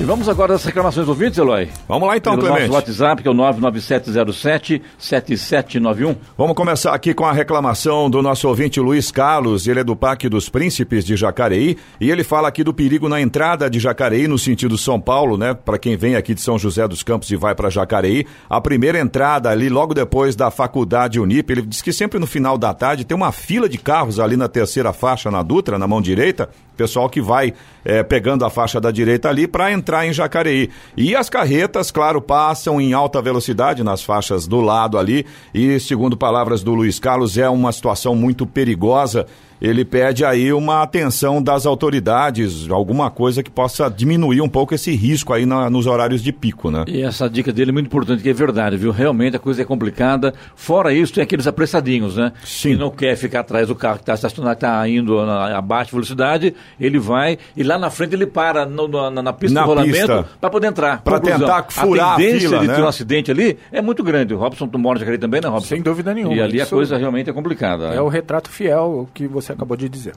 E 0.00 0.04
vamos 0.04 0.26
agora 0.28 0.54
às 0.54 0.64
reclamações 0.64 1.06
ouvintes, 1.06 1.38
Eloy? 1.38 1.68
Vamos 1.86 2.08
lá 2.08 2.16
então, 2.16 2.32
Pelo 2.34 2.48
Clemente. 2.48 2.66
nosso 2.66 2.74
WhatsApp, 2.74 3.22
que 3.22 3.28
é 3.28 3.30
o 3.30 3.34
99707-7791. 3.34 6.16
Vamos 6.36 6.56
começar 6.56 6.92
aqui 6.92 7.14
com 7.14 7.24
a 7.24 7.32
reclamação 7.32 8.10
do 8.10 8.20
nosso 8.20 8.48
ouvinte 8.48 8.80
Luiz 8.80 9.12
Carlos. 9.12 9.68
Ele 9.68 9.78
é 9.78 9.84
do 9.84 9.94
Parque 9.94 10.28
dos 10.28 10.48
Príncipes 10.48 11.04
de 11.04 11.14
Jacareí 11.14 11.78
e 12.00 12.10
ele 12.10 12.24
fala 12.24 12.48
aqui 12.48 12.64
do 12.64 12.74
perigo 12.74 13.08
na 13.08 13.20
entrada 13.20 13.70
de 13.70 13.78
Jacareí 13.78 14.26
no 14.26 14.40
sentido 14.40 14.76
São 14.76 15.00
Paulo, 15.00 15.38
né? 15.38 15.54
Para 15.54 15.78
quem 15.78 15.96
vem 15.96 16.16
aqui 16.16 16.34
de 16.34 16.40
São 16.40 16.58
José 16.58 16.88
dos 16.88 17.04
Campos 17.04 17.30
e 17.30 17.36
vai 17.36 17.54
para 17.54 17.70
Jacareí, 17.70 18.26
a 18.50 18.60
primeira 18.60 18.98
entrada 18.98 19.50
ali 19.50 19.68
logo 19.68 19.94
depois 19.94 20.34
da 20.34 20.50
Faculdade 20.50 21.20
Unip, 21.20 21.48
ele 21.52 21.62
diz 21.62 21.80
que 21.80 21.92
sempre 21.92 22.18
no 22.18 22.26
final 22.26 22.58
da 22.58 22.74
tarde 22.74 23.04
tem 23.04 23.16
uma 23.16 23.30
fila 23.30 23.68
de 23.68 23.78
carros 23.78 24.18
ali 24.18 24.36
na 24.36 24.48
terceira 24.48 24.92
faixa 24.92 25.30
na 25.30 25.44
Dutra, 25.44 25.78
na 25.78 25.86
mão 25.86 26.02
direita, 26.02 26.48
pessoal 26.76 27.08
que 27.08 27.20
vai 27.20 27.54
eh, 27.84 28.02
pegando 28.02 28.44
a 28.44 28.50
faixa 28.50 28.80
da 28.80 28.90
direita 28.90 29.28
ali 29.28 29.46
para 29.46 29.72
entrar 29.72 30.06
em 30.06 30.12
Jacareí. 30.12 30.70
E 30.96 31.14
as 31.16 31.28
carretas, 31.30 31.90
claro, 31.90 32.20
passam 32.20 32.80
em 32.80 32.92
alta 32.92 33.20
velocidade 33.22 33.82
nas 33.82 34.02
faixas 34.02 34.46
do 34.46 34.60
lado 34.60 34.98
ali. 34.98 35.24
E, 35.54 35.78
segundo 35.80 36.16
palavras 36.16 36.62
do 36.62 36.74
Luiz 36.74 36.98
Carlos, 36.98 37.36
é 37.38 37.48
uma 37.48 37.72
situação 37.72 38.14
muito 38.14 38.46
perigosa. 38.46 39.26
Ele 39.60 39.84
pede 39.84 40.24
aí 40.24 40.52
uma 40.52 40.82
atenção 40.82 41.40
das 41.40 41.66
autoridades, 41.66 42.68
alguma 42.68 43.08
coisa 43.12 43.44
que 43.44 43.50
possa 43.50 43.88
diminuir 43.88 44.40
um 44.40 44.48
pouco 44.48 44.74
esse 44.74 44.90
risco 44.96 45.32
aí 45.32 45.46
na- 45.46 45.70
nos 45.70 45.86
horários 45.86 46.20
de 46.20 46.32
pico, 46.32 46.68
né? 46.68 46.84
E 46.88 47.00
essa 47.02 47.30
dica 47.30 47.52
dele 47.52 47.70
é 47.70 47.72
muito 47.72 47.86
importante, 47.86 48.24
que 48.24 48.28
é 48.28 48.32
verdade, 48.32 48.76
viu? 48.76 48.90
Realmente 48.90 49.36
a 49.36 49.38
coisa 49.38 49.62
é 49.62 49.64
complicada. 49.64 50.34
Fora 50.56 50.92
isso, 50.92 51.12
tem 51.14 51.22
aqueles 51.22 51.46
apressadinhos, 51.46 52.16
né? 52.16 52.32
Sim. 52.44 52.70
Que 52.70 52.76
não 52.76 52.90
quer 52.90 53.16
ficar 53.16 53.40
atrás 53.40 53.68
do 53.68 53.76
carro 53.76 53.98
que 53.98 54.02
está 54.02 54.14
estacionado, 54.14 54.54
está 54.54 54.88
indo 54.88 55.24
na, 55.24 55.56
a 55.56 55.60
baixa 55.62 55.92
velocidade, 55.92 56.52
ele 56.80 56.98
vai 56.98 57.38
e 57.56 57.62
lá 57.62 57.71
na 57.78 57.90
frente 57.90 58.14
ele 58.14 58.26
para 58.26 58.64
no- 58.66 58.86
no- 58.88 59.10
na, 59.10 59.22
na 59.22 59.32
pista 59.32 59.54
Na 59.54 59.62
de 59.62 59.66
rolamento 59.66 60.24
para 60.40 60.50
poder 60.50 60.66
entrar. 60.68 61.02
Pra 61.02 61.20
tentar 61.20 61.66
furar 61.70 62.12
a 62.14 62.16
tendência 62.16 62.48
fila, 62.48 62.60
de 62.60 62.66
né? 62.68 62.74
ter 62.74 62.82
um 62.82 62.88
acidente 62.88 63.30
ali 63.30 63.58
é 63.70 63.80
muito 63.82 64.02
grande. 64.02 64.34
O 64.34 64.38
Robson, 64.38 64.66
tu 64.68 64.78
mora 64.78 64.98
Jacareí 64.98 65.18
também, 65.18 65.40
né, 65.40 65.48
Robson? 65.48 65.68
Sem 65.68 65.82
dúvida 65.82 66.12
nenhuma. 66.14 66.34
E 66.34 66.40
ali 66.40 66.60
a 66.60 66.66
coisa 66.66 66.96
realmente 66.96 67.28
é 67.30 67.32
complicada. 67.32 67.86
É 67.94 68.00
o 68.00 68.08
retrato 68.08 68.50
fiel 68.50 69.08
que 69.14 69.26
você 69.26 69.52
acabou 69.52 69.76
de 69.76 69.88
dizer. 69.88 70.14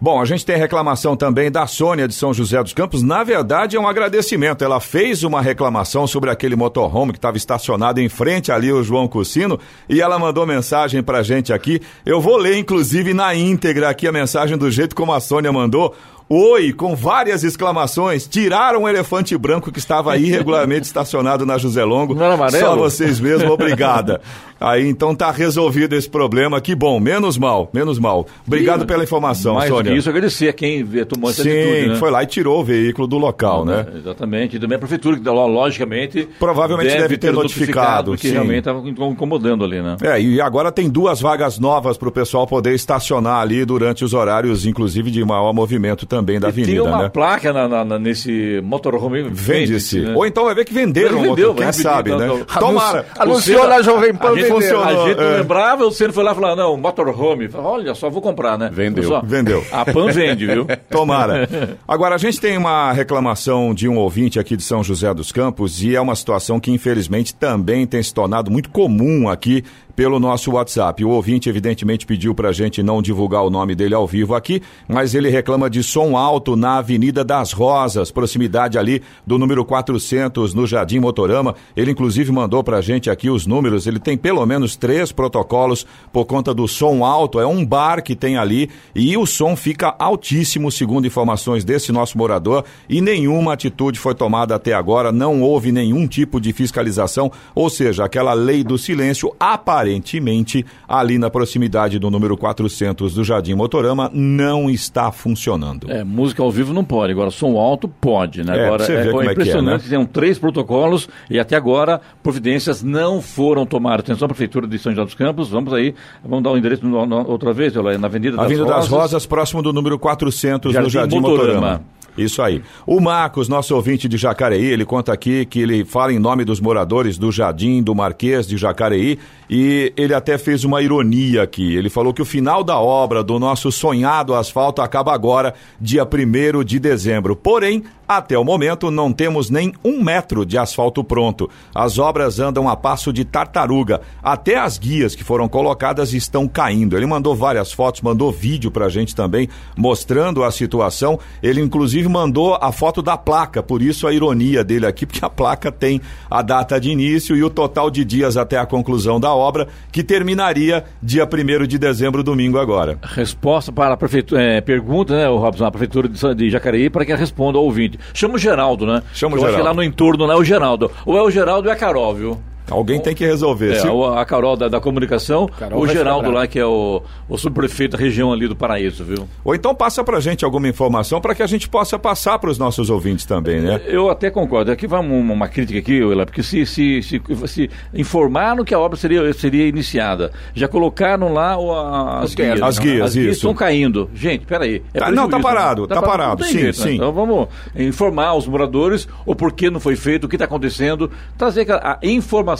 Bom, 0.00 0.20
a 0.20 0.24
gente 0.24 0.44
tem 0.44 0.56
reclamação 0.56 1.14
também 1.16 1.48
da 1.48 1.64
Sônia 1.64 2.08
de 2.08 2.14
São 2.14 2.34
José 2.34 2.60
dos 2.60 2.72
Campos. 2.72 3.04
Na 3.04 3.22
verdade, 3.22 3.76
é 3.76 3.80
um 3.80 3.86
agradecimento. 3.86 4.64
Ela 4.64 4.80
fez 4.80 5.22
uma 5.22 5.40
reclamação 5.40 6.08
sobre 6.08 6.28
aquele 6.28 6.56
motorhome 6.56 7.12
que 7.12 7.18
estava 7.18 7.36
estacionado 7.36 8.00
em 8.00 8.08
frente 8.08 8.50
ali 8.50 8.68
ao 8.68 8.82
João 8.82 9.06
Cursino 9.06 9.60
e 9.88 10.00
ela 10.00 10.18
mandou 10.18 10.44
mensagem 10.44 11.04
pra 11.04 11.22
gente 11.22 11.52
aqui. 11.52 11.80
Eu 12.04 12.20
vou 12.20 12.36
ler, 12.36 12.56
inclusive, 12.58 13.14
na 13.14 13.32
íntegra 13.32 13.90
aqui 13.90 14.08
a 14.08 14.12
mensagem 14.12 14.58
do 14.58 14.68
jeito 14.72 14.92
como 14.96 15.12
a 15.12 15.20
Sônia 15.20 15.52
mandou. 15.52 15.94
Oi, 16.28 16.72
com 16.72 16.96
várias 16.96 17.44
exclamações, 17.44 18.26
tiraram 18.26 18.82
o 18.82 18.88
elefante 18.88 19.36
branco 19.36 19.70
que 19.70 19.78
estava 19.78 20.16
irregularmente 20.16 20.86
estacionado 20.86 21.44
na 21.44 21.58
José 21.58 21.84
Longo. 21.84 22.14
Não 22.14 22.24
era 22.24 22.34
amarelo? 22.34 22.64
Só 22.64 22.76
vocês 22.76 23.20
mesmos, 23.20 23.50
obrigada. 23.50 24.20
Aí 24.62 24.88
então 24.88 25.14
tá 25.14 25.30
resolvido 25.30 25.94
esse 25.94 26.08
problema, 26.08 26.60
que 26.60 26.74
bom, 26.74 26.98
menos 27.00 27.36
mal, 27.36 27.68
menos 27.72 27.98
mal. 27.98 28.26
Obrigado 28.46 28.84
E, 28.84 28.86
pela 28.86 29.02
informação, 29.02 29.54
Mais 29.54 29.68
Sônia. 29.68 29.92
isso, 29.94 30.08
agradecer 30.08 30.48
a 30.48 30.52
quem 30.52 30.84
tomou 31.06 31.30
essa 31.30 31.42
Sim, 31.42 31.50
atitude, 31.50 31.88
né? 31.90 31.96
foi 31.96 32.10
lá 32.10 32.22
e 32.22 32.26
tirou 32.26 32.60
o 32.60 32.64
veículo 32.64 33.06
do 33.08 33.18
local, 33.18 33.64
né? 33.64 33.86
Exatamente. 33.96 34.56
E 34.56 34.58
também 34.60 34.76
a 34.76 34.78
prefeitura, 34.78 35.16
que 35.18 35.28
lo- 35.28 35.46
logicamente. 35.46 36.28
Provavelmente 36.38 36.96
deve 36.96 37.16
ter 37.18 37.32
notificado, 37.32 38.12
Porque 38.12 38.28
sim. 38.28 38.34
realmente 38.34 38.58
estava 38.60 38.82
incomodando 38.88 39.64
ali, 39.64 39.80
né? 39.82 39.96
É, 40.02 40.20
e 40.20 40.40
agora 40.40 40.70
tem 40.70 40.88
duas 40.88 41.20
vagas 41.20 41.58
novas 41.58 41.96
para 41.96 42.08
o 42.08 42.12
pessoal 42.12 42.46
poder 42.46 42.74
estacionar 42.74 43.40
ali 43.40 43.64
durante 43.64 44.04
os 44.04 44.14
horários, 44.14 44.66
inclusive 44.66 45.10
de 45.10 45.24
maior 45.24 45.52
movimento 45.52 46.06
também 46.06 46.38
da 46.38 46.48
E 46.48 46.52
tem 46.52 46.62
avenida, 46.64 46.84
uma 46.84 47.02
né? 47.04 47.08
placa 47.08 47.52
na, 47.52 47.68
na- 47.68 47.84
na- 47.84 47.98
nesse 47.98 48.60
motorhome. 48.62 49.22
Vende-se. 49.30 50.00
né? 50.00 50.12
Ou 50.14 50.26
então 50.26 50.44
vai 50.44 50.54
ver 50.54 50.64
que 50.64 50.72
venderam, 50.72 51.20
vendeu, 51.22 51.48
motor, 51.48 51.54
quem 51.64 51.72
sabe, 51.72 52.10
então, 52.12 52.36
né? 52.36 52.42
então. 52.44 52.60
Tomara. 52.60 53.06
Anunciou 53.18 53.66
na 53.68 53.82
Jovem 53.82 54.14
Pan. 54.14 54.32
Funcionou, 54.54 54.84
a 54.84 55.08
gente 55.08 55.16
não 55.16 55.24
é. 55.24 55.36
lembrava, 55.38 55.84
o 55.84 55.90
Ciro 55.90 56.12
foi 56.12 56.24
lá 56.24 56.32
e 56.32 56.34
falou: 56.34 56.56
não, 56.56 56.76
motorhome. 56.76 57.48
Olha 57.54 57.94
só, 57.94 58.10
vou 58.10 58.22
comprar, 58.22 58.58
né? 58.58 58.70
Vendeu. 58.72 59.20
Vendeu. 59.22 59.64
A 59.72 59.84
Pan 59.84 60.10
vende, 60.10 60.46
viu? 60.46 60.66
Tomara. 60.90 61.48
Agora, 61.86 62.14
a 62.14 62.18
gente 62.18 62.40
tem 62.40 62.56
uma 62.56 62.92
reclamação 62.92 63.74
de 63.74 63.88
um 63.88 63.96
ouvinte 63.98 64.38
aqui 64.38 64.56
de 64.56 64.62
São 64.62 64.82
José 64.82 65.12
dos 65.14 65.32
Campos 65.32 65.82
e 65.82 65.94
é 65.94 66.00
uma 66.00 66.14
situação 66.14 66.60
que, 66.60 66.70
infelizmente, 66.70 67.34
também 67.34 67.86
tem 67.86 68.02
se 68.02 68.12
tornado 68.12 68.50
muito 68.50 68.70
comum 68.70 69.28
aqui 69.28 69.64
pelo 69.94 70.18
nosso 70.18 70.52
WhatsApp. 70.52 71.04
O 71.04 71.10
ouvinte, 71.10 71.48
evidentemente, 71.48 72.06
pediu 72.06 72.34
para 72.34 72.48
a 72.48 72.52
gente 72.52 72.82
não 72.82 73.02
divulgar 73.02 73.44
o 73.44 73.50
nome 73.50 73.74
dele 73.74 73.94
ao 73.94 74.06
vivo 74.06 74.34
aqui, 74.34 74.62
mas 74.88 75.14
ele 75.14 75.28
reclama 75.28 75.68
de 75.68 75.82
som 75.82 76.16
alto 76.16 76.56
na 76.56 76.78
Avenida 76.78 77.24
das 77.24 77.52
Rosas, 77.52 78.10
proximidade 78.10 78.78
ali 78.78 79.02
do 79.26 79.38
número 79.38 79.64
400, 79.64 80.54
no 80.54 80.66
Jardim 80.66 80.98
Motorama. 80.98 81.54
Ele, 81.76 81.90
inclusive, 81.90 82.32
mandou 82.32 82.64
para 82.64 82.78
a 82.78 82.80
gente 82.80 83.10
aqui 83.10 83.28
os 83.28 83.46
números. 83.46 83.86
Ele 83.86 83.98
tem 83.98 84.16
pelo 84.16 84.44
menos 84.46 84.76
três 84.76 85.12
protocolos 85.12 85.86
por 86.12 86.24
conta 86.24 86.54
do 86.54 86.66
som 86.66 87.04
alto. 87.04 87.38
É 87.38 87.46
um 87.46 87.64
bar 87.64 88.02
que 88.02 88.16
tem 88.16 88.36
ali 88.36 88.70
e 88.94 89.16
o 89.16 89.26
som 89.26 89.54
fica 89.56 89.94
altíssimo, 89.98 90.70
segundo 90.70 91.06
informações 91.06 91.64
desse 91.64 91.92
nosso 91.92 92.16
morador, 92.16 92.64
e 92.88 93.00
nenhuma 93.00 93.52
atitude 93.52 93.98
foi 93.98 94.14
tomada 94.14 94.54
até 94.54 94.72
agora. 94.72 95.12
Não 95.12 95.42
houve 95.42 95.70
nenhum 95.70 96.06
tipo 96.06 96.40
de 96.40 96.52
fiscalização, 96.52 97.30
ou 97.54 97.68
seja, 97.68 98.04
aquela 98.04 98.32
lei 98.32 98.64
do 98.64 98.78
silêncio 98.78 99.34
aparentemente 99.38 99.81
aparentemente 99.82 100.64
ali 100.88 101.18
na 101.18 101.28
proximidade 101.28 101.98
do 101.98 102.10
número 102.10 102.36
400 102.36 103.14
do 103.14 103.24
Jardim 103.24 103.54
Motorama 103.54 104.10
não 104.12 104.70
está 104.70 105.10
funcionando. 105.10 105.90
É, 105.90 106.04
música 106.04 106.42
ao 106.42 106.50
vivo 106.50 106.72
não 106.72 106.84
pode, 106.84 107.12
agora 107.12 107.30
som 107.30 107.56
alto 107.58 107.88
pode, 107.88 108.44
né? 108.44 108.58
É, 108.58 108.66
agora 108.66 108.84
você 108.84 108.96
vê 108.96 109.10
como 109.10 109.22
é 109.22 109.26
é, 109.26 109.32
impressionante, 109.32 109.88
né? 109.88 109.96
tem 109.96 110.06
três 110.06 110.38
protocolos 110.38 111.08
e 111.28 111.38
até 111.38 111.56
agora 111.56 112.00
providências 112.22 112.82
não 112.82 113.20
foram 113.20 113.66
tomadas. 113.66 114.00
Atenção, 114.00 114.28
Prefeitura 114.28 114.66
de 114.66 114.78
São 114.78 114.92
José 114.92 115.04
dos 115.04 115.14
Campos, 115.14 115.48
vamos 115.50 115.72
aí, 115.72 115.94
vamos 116.24 116.42
dar 116.44 116.50
o 116.52 116.56
endereço 116.58 116.86
no- 116.86 117.04
no- 117.04 117.28
outra 117.28 117.52
vez, 117.52 117.74
na 117.74 118.06
Avenida 118.06 118.36
das 118.36 118.46
Avenida 118.46 118.64
das 118.66 118.74
Rosas. 118.88 118.90
Rosas, 118.90 119.26
próximo 119.26 119.62
do 119.62 119.72
número 119.72 119.98
400 119.98 120.72
Jardim 120.72 120.86
do 120.88 120.92
Jardim 120.92 121.20
Motorama. 121.20 121.52
Motorama. 121.54 121.82
Isso 122.16 122.42
aí. 122.42 122.62
O 122.86 123.00
Marcos, 123.00 123.48
nosso 123.48 123.74
ouvinte 123.74 124.06
de 124.06 124.16
Jacareí, 124.16 124.66
ele 124.66 124.84
conta 124.84 125.12
aqui 125.12 125.46
que 125.46 125.60
ele 125.60 125.84
fala 125.84 126.12
em 126.12 126.18
nome 126.18 126.44
dos 126.44 126.60
moradores 126.60 127.16
do 127.16 127.32
Jardim 127.32 127.82
do 127.82 127.94
Marquês 127.94 128.46
de 128.46 128.56
Jacareí 128.56 129.18
e 129.48 129.92
ele 129.96 130.12
até 130.12 130.36
fez 130.36 130.62
uma 130.64 130.82
ironia 130.82 131.42
aqui. 131.42 131.74
Ele 131.74 131.88
falou 131.88 132.12
que 132.12 132.20
o 132.20 132.26
final 132.26 132.62
da 132.62 132.78
obra 132.78 133.24
do 133.24 133.38
nosso 133.38 133.72
sonhado 133.72 134.34
asfalto 134.34 134.82
acaba 134.82 135.14
agora, 135.14 135.54
dia 135.80 136.04
1 136.04 136.64
de 136.64 136.78
dezembro. 136.78 137.34
Porém, 137.34 137.82
até 138.16 138.38
o 138.38 138.44
momento, 138.44 138.90
não 138.90 139.12
temos 139.12 139.50
nem 139.50 139.72
um 139.84 140.02
metro 140.02 140.44
de 140.44 140.58
asfalto 140.58 141.02
pronto. 141.04 141.48
As 141.74 141.98
obras 141.98 142.38
andam 142.38 142.68
a 142.68 142.76
passo 142.76 143.12
de 143.12 143.24
tartaruga. 143.24 144.00
Até 144.22 144.58
as 144.58 144.78
guias 144.78 145.14
que 145.14 145.24
foram 145.24 145.48
colocadas 145.48 146.12
estão 146.12 146.46
caindo. 146.48 146.96
Ele 146.96 147.06
mandou 147.06 147.34
várias 147.34 147.72
fotos, 147.72 148.00
mandou 148.00 148.32
vídeo 148.32 148.70
pra 148.70 148.88
gente 148.88 149.14
também, 149.14 149.48
mostrando 149.76 150.44
a 150.44 150.50
situação. 150.50 151.18
Ele, 151.42 151.60
inclusive, 151.60 152.08
mandou 152.08 152.58
a 152.60 152.72
foto 152.72 153.02
da 153.02 153.16
placa, 153.16 153.62
por 153.62 153.82
isso 153.82 154.06
a 154.06 154.12
ironia 154.12 154.64
dele 154.64 154.86
aqui, 154.86 155.04
porque 155.06 155.24
a 155.24 155.30
placa 155.30 155.70
tem 155.70 156.00
a 156.30 156.42
data 156.42 156.80
de 156.80 156.90
início 156.90 157.36
e 157.36 157.42
o 157.42 157.50
total 157.50 157.90
de 157.90 158.04
dias 158.04 158.36
até 158.36 158.58
a 158.58 158.66
conclusão 158.66 159.18
da 159.18 159.34
obra, 159.34 159.68
que 159.90 160.02
terminaria 160.02 160.84
dia 161.02 161.24
1 161.24 161.66
de 161.66 161.78
dezembro, 161.78 162.22
domingo 162.22 162.58
agora. 162.58 162.98
Resposta 163.02 163.72
para 163.72 163.94
a 163.94 163.96
prefeitura, 163.96 164.42
é, 164.42 164.60
pergunta, 164.60 165.14
né, 165.14 165.26
Robson, 165.26 165.64
a 165.64 165.70
prefeitura 165.70 166.08
de 166.08 166.50
Jacareí, 166.50 166.90
para 166.90 167.04
que 167.04 167.12
ela 167.12 167.20
responda 167.20 167.58
ao 167.58 167.64
ouvinte. 167.64 167.98
Chama 168.14 168.34
o 168.34 168.38
Geraldo, 168.38 168.86
né? 168.86 169.02
Chama 169.14 169.36
o 169.36 169.38
Eu 169.38 169.42
acho 169.42 169.52
que 169.52 169.58
Geraldo. 169.58 169.68
lá 169.68 169.74
no 169.74 169.82
entorno 169.82 170.26
não 170.26 170.34
é 170.34 170.36
o 170.36 170.44
Geraldo. 170.44 170.90
Ou 171.06 171.16
é 171.16 171.22
o 171.22 171.30
Geraldo 171.30 171.68
ou 171.68 171.72
é 171.72 171.76
a 171.76 171.78
Carol, 171.78 172.14
viu? 172.14 172.38
Alguém 172.70 173.00
tem 173.00 173.14
que 173.14 173.24
resolver. 173.24 173.72
É, 173.72 173.80
Se- 173.80 173.88
a 173.88 174.24
Carol 174.24 174.56
da, 174.56 174.68
da 174.68 174.80
comunicação, 174.80 175.48
Carol 175.58 175.80
o 175.80 175.86
Geraldo 175.86 176.30
lá, 176.30 176.46
que 176.46 176.58
é 176.58 176.64
o, 176.66 177.02
o 177.28 177.36
subprefeito 177.36 177.96
da 177.96 178.02
região 178.02 178.32
ali 178.32 178.46
do 178.48 178.54
Paraíso, 178.56 179.04
viu? 179.04 179.28
Ou 179.44 179.54
então 179.54 179.74
passa 179.74 180.02
pra 180.04 180.20
gente 180.20 180.44
alguma 180.44 180.68
informação 180.68 181.20
para 181.20 181.34
que 181.34 181.42
a 181.42 181.46
gente 181.46 181.68
possa 181.68 181.98
passar 181.98 182.38
para 182.38 182.50
os 182.50 182.58
nossos 182.58 182.88
ouvintes 182.90 183.24
também, 183.26 183.60
né? 183.60 183.80
Eu 183.86 184.08
até 184.10 184.30
concordo. 184.30 184.70
Aqui 184.70 184.86
vai 184.86 185.00
uma, 185.00 185.32
uma 185.34 185.48
crítica 185.48 185.78
aqui, 185.78 186.02
Willa, 186.02 186.24
porque 186.24 186.42
se, 186.42 186.64
se, 186.64 187.02
se, 187.02 187.20
se 187.46 187.70
informaram 187.92 188.64
que 188.64 188.74
a 188.74 188.78
obra 188.78 188.96
seria, 188.96 189.32
seria 189.32 189.66
iniciada, 189.66 190.30
já 190.54 190.68
colocaram 190.68 191.32
lá 191.32 191.58
o- 191.58 191.72
a- 191.72 192.20
as 192.20 192.34
guias. 192.34 192.62
As 192.62 192.78
guias, 192.78 193.02
as 193.02 193.14
guias 193.14 193.26
isso. 193.26 193.36
estão 193.38 193.54
caindo. 193.54 194.08
Gente, 194.14 194.46
peraí. 194.46 194.82
É 194.94 194.98
Tá, 195.00 195.10
não, 195.10 195.24
tá 195.28 195.36
prejuízo, 195.38 195.42
parado, 195.42 195.82
né? 195.82 195.88
tá 195.88 196.02
parado, 196.02 196.42
tem 196.44 196.52
sim, 196.52 196.58
jeito, 196.60 196.78
né? 196.80 196.86
sim. 196.86 196.94
Então 196.94 197.12
vamos 197.12 197.48
informar 197.76 198.34
os 198.34 198.46
moradores 198.46 199.08
o 199.26 199.34
porquê 199.34 199.68
não 199.70 199.80
foi 199.80 199.96
feito, 199.96 200.24
o 200.24 200.28
que 200.28 200.36
está 200.36 200.44
acontecendo, 200.44 201.10
trazer 201.36 201.66
a 201.70 201.98
informação 202.02 202.51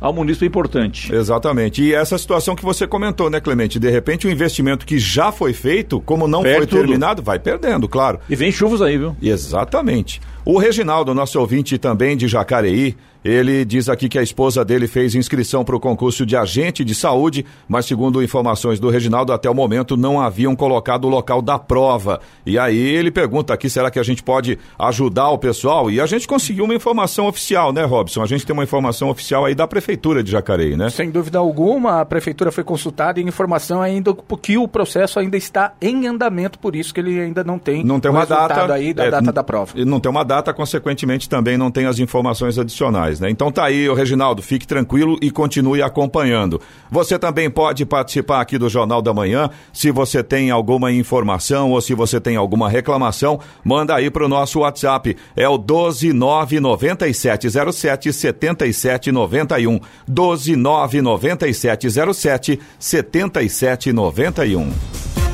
ao 0.00 0.12
município 0.12 0.46
é 0.46 0.48
importante. 0.48 1.14
Exatamente. 1.14 1.82
E 1.82 1.94
essa 1.94 2.16
situação 2.18 2.54
que 2.54 2.64
você 2.64 2.86
comentou, 2.86 3.30
né, 3.30 3.40
Clemente? 3.40 3.78
De 3.78 3.90
repente, 3.90 4.26
o 4.26 4.30
investimento 4.30 4.84
que 4.86 4.98
já 4.98 5.30
foi 5.32 5.52
feito, 5.52 6.00
como 6.00 6.26
não 6.26 6.42
Perde 6.42 6.58
foi 6.58 6.66
tudo. 6.66 6.80
terminado, 6.80 7.22
vai 7.22 7.38
perdendo, 7.38 7.88
claro. 7.88 8.18
E 8.28 8.36
vem 8.36 8.50
chuvas 8.52 8.82
aí, 8.82 8.98
viu? 8.98 9.16
Exatamente. 9.20 10.20
O 10.46 10.58
Reginaldo, 10.58 11.14
nosso 11.14 11.40
ouvinte 11.40 11.78
também 11.78 12.18
de 12.18 12.28
Jacareí, 12.28 12.94
ele 13.24 13.64
diz 13.64 13.88
aqui 13.88 14.06
que 14.06 14.18
a 14.18 14.22
esposa 14.22 14.62
dele 14.62 14.86
fez 14.86 15.14
inscrição 15.14 15.64
para 15.64 15.74
o 15.74 15.80
concurso 15.80 16.26
de 16.26 16.36
agente 16.36 16.84
de 16.84 16.94
saúde, 16.94 17.46
mas 17.66 17.86
segundo 17.86 18.22
informações 18.22 18.78
do 18.78 18.90
Reginaldo, 18.90 19.32
até 19.32 19.48
o 19.48 19.54
momento 19.54 19.96
não 19.96 20.20
haviam 20.20 20.54
colocado 20.54 21.06
o 21.06 21.08
local 21.08 21.40
da 21.40 21.58
prova. 21.58 22.20
E 22.44 22.58
aí 22.58 22.76
ele 22.76 23.10
pergunta 23.10 23.54
aqui, 23.54 23.70
será 23.70 23.90
que 23.90 23.98
a 23.98 24.02
gente 24.02 24.22
pode 24.22 24.58
ajudar 24.78 25.30
o 25.30 25.38
pessoal? 25.38 25.90
E 25.90 26.02
a 26.02 26.04
gente 26.04 26.28
conseguiu 26.28 26.66
uma 26.66 26.74
informação 26.74 27.26
oficial, 27.26 27.72
né, 27.72 27.82
Robson? 27.82 28.22
A 28.22 28.26
gente 28.26 28.44
tem 28.44 28.52
uma 28.52 28.62
informação 28.62 29.08
oficial 29.08 29.46
aí 29.46 29.54
da 29.54 29.66
Prefeitura 29.66 30.22
de 30.22 30.30
Jacareí, 30.30 30.76
né? 30.76 30.90
Sem 30.90 31.10
dúvida 31.10 31.38
alguma, 31.38 32.02
a 32.02 32.04
prefeitura 32.04 32.52
foi 32.52 32.62
consultada 32.62 33.18
e 33.18 33.22
informação 33.22 33.80
ainda 33.80 34.14
que 34.42 34.58
o 34.58 34.68
processo 34.68 35.18
ainda 35.18 35.38
está 35.38 35.72
em 35.80 36.06
andamento, 36.06 36.58
por 36.58 36.76
isso 36.76 36.92
que 36.92 37.00
ele 37.00 37.18
ainda 37.18 37.42
não 37.42 37.58
tem 37.58 37.82
Não 37.82 37.98
tem 37.98 38.10
uma 38.10 38.26
data. 38.26 38.74
aí 38.74 38.92
da 38.92 39.06
é, 39.06 39.10
data 39.10 39.32
da 39.32 39.42
prova. 39.42 39.72
Não 39.76 39.98
tem 39.98 40.10
uma 40.10 40.24
data, 40.24 40.33
consequentemente 40.42 41.28
também 41.28 41.56
não 41.56 41.70
tem 41.70 41.86
as 41.86 41.98
informações 41.98 42.58
adicionais, 42.58 43.20
né? 43.20 43.30
Então 43.30 43.52
tá 43.52 43.64
aí, 43.64 43.88
o 43.88 43.94
Reginaldo, 43.94 44.42
fique 44.42 44.66
tranquilo 44.66 45.16
e 45.22 45.30
continue 45.30 45.80
acompanhando. 45.82 46.60
Você 46.90 47.18
também 47.18 47.48
pode 47.50 47.86
participar 47.86 48.40
aqui 48.40 48.58
do 48.58 48.68
Jornal 48.68 49.00
da 49.00 49.14
Manhã. 49.14 49.48
Se 49.72 49.90
você 49.90 50.22
tem 50.22 50.50
alguma 50.50 50.92
informação 50.92 51.70
ou 51.70 51.80
se 51.80 51.94
você 51.94 52.20
tem 52.20 52.36
alguma 52.36 52.68
reclamação, 52.68 53.40
manda 53.64 53.94
aí 53.94 54.10
pro 54.10 54.28
nosso 54.28 54.60
WhatsApp. 54.60 55.16
É 55.36 55.48
o 55.48 55.58
1299707 55.58 58.12
7791. 58.12 59.80
1299707 60.08 62.60
7791. 62.78 65.33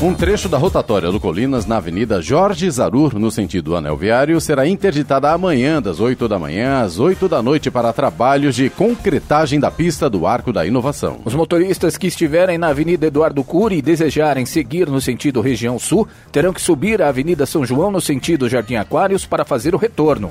Um 0.00 0.14
trecho 0.14 0.48
da 0.48 0.56
rotatória 0.56 1.10
do 1.10 1.18
Colinas 1.18 1.66
na 1.66 1.78
Avenida 1.78 2.22
Jorge 2.22 2.70
Zarur, 2.70 3.18
no 3.18 3.32
sentido 3.32 3.74
anel 3.74 3.96
viário, 3.96 4.40
será 4.40 4.64
interditada 4.64 5.32
amanhã, 5.32 5.82
das 5.82 5.98
8 5.98 6.28
da 6.28 6.38
manhã 6.38 6.82
às 6.82 7.00
8 7.00 7.28
da 7.28 7.42
noite, 7.42 7.68
para 7.68 7.92
trabalhos 7.92 8.54
de 8.54 8.70
concretagem 8.70 9.58
da 9.58 9.72
pista 9.72 10.08
do 10.08 10.24
Arco 10.24 10.52
da 10.52 10.64
Inovação. 10.64 11.18
Os 11.24 11.34
motoristas 11.34 11.96
que 11.96 12.06
estiverem 12.06 12.56
na 12.58 12.68
Avenida 12.68 13.08
Eduardo 13.08 13.42
Cury 13.42 13.78
e 13.78 13.82
desejarem 13.82 14.46
seguir 14.46 14.88
no 14.88 15.00
sentido 15.00 15.40
região 15.40 15.80
sul 15.80 16.06
terão 16.30 16.52
que 16.52 16.62
subir 16.62 17.02
a 17.02 17.08
Avenida 17.08 17.44
São 17.44 17.66
João 17.66 17.90
no 17.90 18.00
sentido 18.00 18.48
Jardim 18.48 18.76
Aquários 18.76 19.26
para 19.26 19.44
fazer 19.44 19.74
o 19.74 19.78
retorno. 19.78 20.30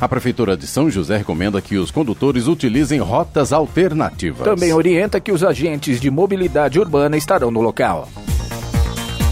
A 0.00 0.08
Prefeitura 0.08 0.56
de 0.56 0.66
São 0.66 0.90
José 0.90 1.18
recomenda 1.18 1.60
que 1.60 1.76
os 1.76 1.90
condutores 1.90 2.46
utilizem 2.46 2.98
rotas 2.98 3.52
alternativas. 3.52 4.44
Também 4.44 4.72
orienta 4.72 5.20
que 5.20 5.32
os 5.32 5.44
agentes 5.44 6.00
de 6.00 6.10
mobilidade 6.10 6.80
urbana 6.80 7.18
estarão 7.18 7.50
no 7.50 7.60
local. 7.60 8.08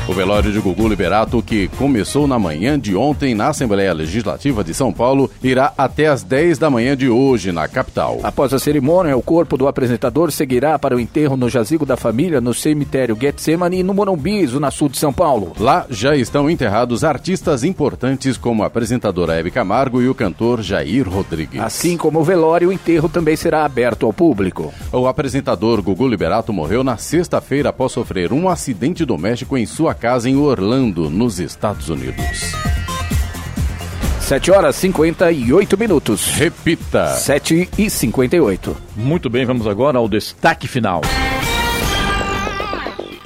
O 0.07 0.13
velório 0.13 0.53
de 0.53 0.61
Gugu 0.61 0.87
Liberato, 0.87 1.43
que 1.43 1.67
começou 1.79 2.27
na 2.27 2.39
manhã 2.39 2.79
de 2.79 2.95
ontem 2.95 3.35
na 3.35 3.49
Assembleia 3.49 3.91
Legislativa 3.95 4.63
de 4.63 4.75
São 4.75 4.93
Paulo, 4.93 5.31
irá 5.43 5.73
até 5.79 6.09
às 6.09 6.23
10 6.23 6.59
da 6.59 6.69
manhã 6.69 6.95
de 6.95 7.09
hoje 7.09 7.51
na 7.53 7.67
capital. 7.67 8.21
Após 8.23 8.53
a 8.53 8.59
cerimônia, 8.59 9.17
o 9.17 9.23
corpo 9.23 9.57
do 9.57 9.67
apresentador 9.67 10.31
seguirá 10.31 10.79
para 10.79 10.95
o 10.95 11.01
enterro 11.01 11.39
no 11.39 11.49
jazigo 11.49 11.87
da 11.87 11.97
família 11.97 12.39
no 12.39 12.53
cemitério 12.53 13.17
Getsemane 13.19 13.79
e 13.79 13.83
no 13.83 13.95
Morumbi, 13.95 14.47
zona 14.47 14.71
sul 14.71 14.91
de 14.91 14.99
São 14.99 15.11
Paulo. 15.11 15.53
Lá 15.59 15.87
já 15.89 16.15
estão 16.15 16.51
enterrados 16.51 17.03
artistas 17.03 17.65
importantes 17.65 18.37
como 18.37 18.63
a 18.63 18.67
apresentadora 18.67 19.37
Hebe 19.41 19.51
Camargo 19.51 20.03
e 20.03 20.09
o 20.09 20.15
cantor 20.15 20.61
Jair 20.61 21.09
Rodrigues. 21.09 21.63
Assim 21.63 21.97
como 21.97 22.21
o 22.21 22.25
velório, 22.25 22.69
o 22.69 22.73
enterro 22.73 23.09
também 23.09 23.37
será 23.37 23.65
aberto 23.65 24.05
ao 24.05 24.13
público. 24.13 24.71
O 24.93 25.07
apresentador 25.07 25.81
Gugu 25.81 26.07
Liberato 26.07 26.53
morreu 26.53 26.85
na 26.85 26.99
sexta-feira 26.99 27.71
após 27.71 27.91
sofrer 27.91 28.35
um 28.35 28.51
acidente 28.51 29.03
doméstico 29.07 29.57
em 29.57 29.65
sua 29.65 29.94
casa 29.95 30.29
em 30.29 30.37
Orlando, 30.37 31.09
nos 31.09 31.39
Estados 31.39 31.89
Unidos. 31.89 32.53
7 34.21 34.51
horas 34.51 34.77
58 34.77 35.79
minutos. 35.79 36.27
Repita. 36.35 37.09
7 37.09 37.69
e 37.77 37.91
58. 37.91 38.77
Muito 38.97 39.29
bem, 39.29 39.45
vamos 39.45 39.67
agora 39.67 39.99
ao 39.99 40.09
destaque 40.09 40.67
final. 40.67 41.03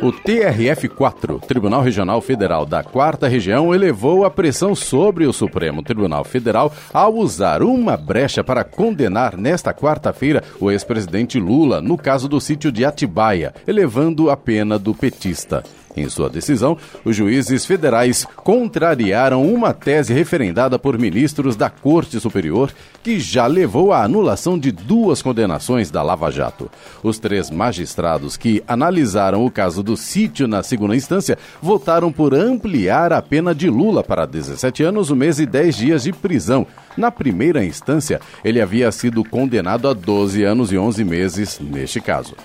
O 0.01 0.13
TRF4, 0.13 1.41
Tribunal 1.41 1.83
Regional 1.83 2.21
Federal 2.21 2.65
da 2.65 2.85
Quarta 2.85 3.27
Região, 3.27 3.75
elevou 3.75 4.25
a 4.25 4.31
pressão 4.31 4.73
sobre 4.73 5.27
o 5.27 5.33
Supremo 5.33 5.83
Tribunal 5.83 6.23
Federal 6.23 6.73
ao 6.93 7.15
usar 7.17 7.65
uma 7.65 7.97
brecha 7.97 8.45
para 8.45 8.63
condenar 8.63 9.37
nesta 9.37 9.75
quarta-feira 9.75 10.45
o 10.61 10.71
ex-presidente 10.71 11.41
Lula 11.41 11.81
no 11.81 11.97
caso 11.97 12.29
do 12.29 12.41
sítio 12.41 12.71
de 12.71 12.85
Atibaia, 12.85 13.53
elevando 13.67 14.31
a 14.31 14.37
pena 14.37 14.79
do 14.79 14.95
petista. 14.95 15.65
Em 15.99 16.09
sua 16.09 16.31
decisão, 16.31 16.79
os 17.05 17.17
juízes 17.17 17.67
federais 17.67 18.25
contrariaram 18.37 19.45
uma 19.45 19.75
tese 19.75 20.15
referendada 20.15 20.79
por 20.79 20.97
ministros 20.97 21.57
da 21.57 21.69
Corte 21.69 22.21
Superior, 22.21 22.73
que 23.03 23.19
já 23.19 23.49
levou 23.49 23.93
à 23.93 24.05
anulação 24.05 24.57
de 24.57 24.71
duas 24.71 25.21
condenações 25.21 25.91
da 25.91 26.01
Lava 26.01 26.31
Jato. 26.31 26.71
Os 27.03 27.19
três 27.19 27.51
magistrados 27.51 28.37
que 28.37 28.63
analisaram 28.69 29.45
o 29.45 29.51
caso 29.51 29.83
do 29.83 29.97
sítio 29.97 30.47
na 30.47 30.63
segunda 30.63 30.95
instância 30.95 31.37
votaram 31.61 32.13
por 32.13 32.33
ampliar 32.33 33.13
a 33.13 33.21
pena 33.21 33.53
de 33.53 33.69
Lula 33.69 34.05
para 34.05 34.25
17 34.25 34.85
anos, 34.85 35.11
um 35.11 35.17
mês 35.17 35.41
e 35.41 35.47
10 35.47 35.77
dias 35.77 36.03
de 36.05 36.13
prisão. 36.13 36.65
Na 36.97 37.11
primeira 37.11 37.65
instância, 37.65 38.21
ele 38.45 38.61
havia 38.61 38.93
sido 38.93 39.25
condenado 39.25 39.89
a 39.89 39.93
12 39.93 40.45
anos 40.45 40.71
e 40.71 40.79
11 40.79 41.03
meses 41.03 41.59
neste 41.61 42.01
caso. 42.01 42.37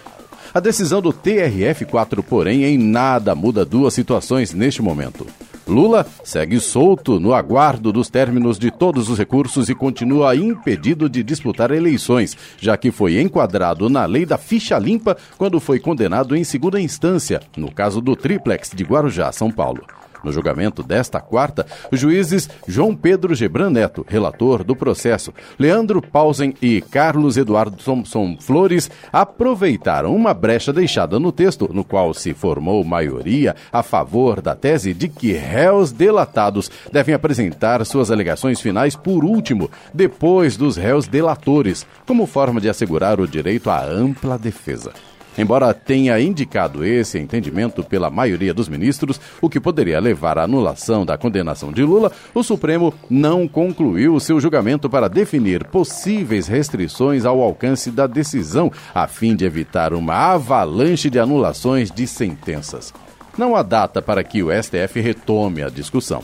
A 0.54 0.60
decisão 0.60 1.02
do 1.02 1.12
TRF4, 1.12 2.22
porém, 2.22 2.64
em 2.64 2.78
nada 2.78 3.34
muda 3.34 3.66
duas 3.66 3.92
situações 3.92 4.54
neste 4.54 4.84
momento. 4.84 5.26
Lula 5.68 6.06
segue 6.24 6.60
solto 6.60 7.20
no 7.20 7.34
aguardo 7.34 7.92
dos 7.92 8.08
términos 8.08 8.60
de 8.60 8.70
todos 8.70 9.10
os 9.10 9.18
recursos 9.18 9.68
e 9.68 9.74
continua 9.74 10.36
impedido 10.36 11.10
de 11.10 11.24
disputar 11.24 11.72
eleições, 11.72 12.38
já 12.60 12.78
que 12.78 12.92
foi 12.92 13.20
enquadrado 13.20 13.90
na 13.90 14.06
lei 14.06 14.28
da 14.28 14.38
ficha 14.38 14.78
limpa 14.78 15.18
quando 15.40 15.60
foi 15.60 15.80
condenado 15.80 16.36
em 16.36 16.44
segunda 16.44 16.80
instância, 16.80 17.42
no 17.58 17.72
caso 17.72 18.00
do 18.00 18.16
Triplex 18.16 18.72
de 18.76 18.84
Guarujá, 18.84 19.32
São 19.32 19.50
Paulo. 19.50 19.84
No 20.24 20.32
julgamento 20.32 20.82
desta 20.82 21.20
quarta, 21.20 21.66
os 21.92 22.00
juízes 22.00 22.50
João 22.68 22.96
Pedro 22.96 23.36
Gebran 23.36 23.70
Neto, 23.70 24.06
relator 24.08 24.64
do 24.64 24.76
processo, 24.76 25.34
Leandro 25.60 26.02
Pausen 26.02 26.54
e 26.62 26.82
Carlos 26.82 27.38
Eduardo 27.38 27.76
Thompson 27.78 28.38
Flores 28.40 28.90
aproveitaram 29.12 30.16
uma 30.16 30.34
brecha 30.34 30.72
deixada 30.72 31.20
no 31.20 31.32
texto, 31.32 31.70
no 31.74 31.84
qual 31.84 32.14
se 32.14 32.34
formou 32.34 32.84
maioria 32.84 33.56
a 33.72 33.84
favor 33.84 34.42
da 34.42 34.56
tese 34.56 34.94
de 34.94 35.08
que 35.08 35.34
réus 35.34 35.92
delatados 35.92 36.72
devem 36.92 37.14
apresentar 37.14 37.86
suas 37.86 38.10
alegações 38.10 38.62
finais 38.62 38.96
por 38.96 39.26
último, 39.26 39.70
depois 39.94 40.56
dos 40.56 40.78
réus 40.78 41.08
delatores, 41.08 41.86
como 42.06 42.26
forma 42.26 42.62
de 42.62 42.70
assegurar 42.70 43.20
o 43.20 43.28
direito 43.28 43.70
à 43.70 43.84
ampla 43.84 44.38
defesa. 44.38 44.94
Embora 45.38 45.74
tenha 45.74 46.20
indicado 46.20 46.86
esse 46.86 47.18
entendimento 47.18 47.84
pela 47.84 48.10
maioria 48.10 48.54
dos 48.54 48.70
ministros, 48.70 49.20
o 49.42 49.50
que 49.50 49.60
poderia 49.60 50.00
levar 50.00 50.38
à 50.38 50.44
anulação 50.44 51.06
da 51.06 51.18
condenação 51.18 51.72
de 51.72 51.84
Lula, 51.84 52.12
o 52.34 52.44
Supremo 52.44 52.94
não 53.10 53.48
concluiu 53.48 54.20
seu 54.20 54.40
julgamento 54.40 54.90
para 54.90 55.08
definir 55.08 55.66
possíveis 55.66 56.48
restrições 56.48 57.26
ao 57.26 57.42
alcance 57.42 57.90
da 57.90 58.06
decisão, 58.06 58.72
a 58.94 59.08
fim 59.08 59.36
de 59.36 59.46
evitar 59.46 59.94
uma 59.94 60.34
avalanche 60.34 61.10
de 61.10 61.20
anulações 61.20 61.90
de 61.90 62.06
sentenças. 62.06 62.94
Não 63.38 63.56
há 63.56 63.64
data 63.64 64.02
para 64.02 64.24
que 64.24 64.44
o 64.44 64.50
STF 64.52 65.00
retome 65.00 65.64
a 65.64 65.70
discussão. 65.70 66.24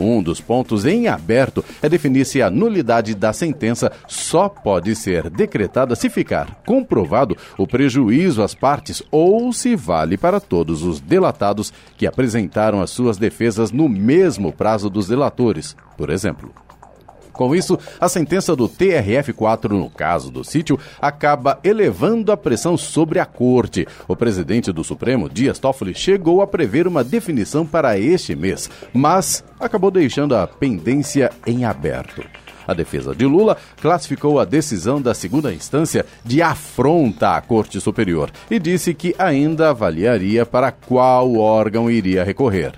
Um 0.00 0.22
dos 0.22 0.40
pontos 0.40 0.86
em 0.86 1.08
aberto 1.08 1.62
é 1.82 1.88
definir 1.88 2.24
se 2.24 2.40
a 2.40 2.48
nulidade 2.48 3.14
da 3.14 3.34
sentença 3.34 3.92
só 4.08 4.48
pode 4.48 4.96
ser 4.96 5.28
decretada 5.28 5.94
se 5.94 6.08
ficar 6.08 6.62
comprovado 6.64 7.36
o 7.58 7.66
prejuízo 7.66 8.42
às 8.42 8.54
partes 8.54 9.02
ou 9.10 9.52
se 9.52 9.76
vale 9.76 10.16
para 10.16 10.40
todos 10.40 10.82
os 10.82 11.00
delatados 11.00 11.70
que 11.98 12.06
apresentaram 12.06 12.80
as 12.80 12.88
suas 12.88 13.18
defesas 13.18 13.70
no 13.70 13.90
mesmo 13.90 14.50
prazo 14.50 14.88
dos 14.88 15.06
delatores, 15.06 15.76
por 15.98 16.08
exemplo. 16.08 16.50
Com 17.40 17.54
isso, 17.54 17.78
a 17.98 18.06
sentença 18.06 18.54
do 18.54 18.68
TRF4 18.68 19.70
no 19.70 19.88
caso 19.88 20.30
do 20.30 20.44
sítio 20.44 20.78
acaba 21.00 21.58
elevando 21.64 22.30
a 22.30 22.36
pressão 22.36 22.76
sobre 22.76 23.18
a 23.18 23.24
corte. 23.24 23.88
O 24.06 24.14
presidente 24.14 24.70
do 24.70 24.84
Supremo, 24.84 25.26
Dias 25.26 25.58
Toffoli, 25.58 25.94
chegou 25.94 26.42
a 26.42 26.46
prever 26.46 26.86
uma 26.86 27.02
definição 27.02 27.64
para 27.64 27.98
este 27.98 28.36
mês, 28.36 28.68
mas 28.92 29.42
acabou 29.58 29.90
deixando 29.90 30.36
a 30.36 30.46
pendência 30.46 31.30
em 31.46 31.64
aberto. 31.64 32.22
A 32.68 32.74
defesa 32.74 33.14
de 33.14 33.24
Lula 33.24 33.56
classificou 33.80 34.38
a 34.38 34.44
decisão 34.44 35.00
da 35.00 35.14
segunda 35.14 35.50
instância 35.50 36.04
de 36.22 36.42
afronta 36.42 37.36
à 37.36 37.40
Corte 37.40 37.80
Superior 37.80 38.30
e 38.50 38.58
disse 38.58 38.92
que 38.92 39.14
ainda 39.18 39.70
avaliaria 39.70 40.44
para 40.44 40.70
qual 40.70 41.36
órgão 41.36 41.90
iria 41.90 42.22
recorrer. 42.22 42.74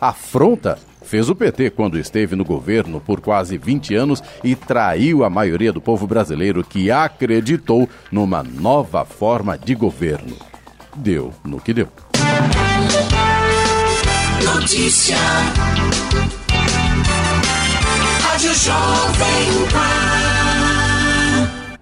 Afronta 0.00 0.80
fez 1.04 1.28
o 1.28 1.34
PT 1.34 1.70
quando 1.70 1.98
esteve 1.98 2.34
no 2.34 2.44
governo 2.44 3.00
por 3.00 3.20
quase 3.20 3.56
20 3.56 3.94
anos 3.94 4.22
e 4.42 4.56
traiu 4.56 5.24
a 5.24 5.30
maioria 5.30 5.72
do 5.72 5.80
povo 5.80 6.06
brasileiro 6.06 6.64
que 6.64 6.90
acreditou 6.90 7.88
numa 8.10 8.42
nova 8.42 9.04
forma 9.04 9.56
de 9.56 9.74
governo. 9.74 10.36
Deu 10.96 11.32
no 11.44 11.60
que 11.60 11.72
deu. 11.72 11.88
Notícia. 14.44 15.16
Rádio 18.22 18.54
Jovem 18.54 19.68
Pan. 19.70 20.33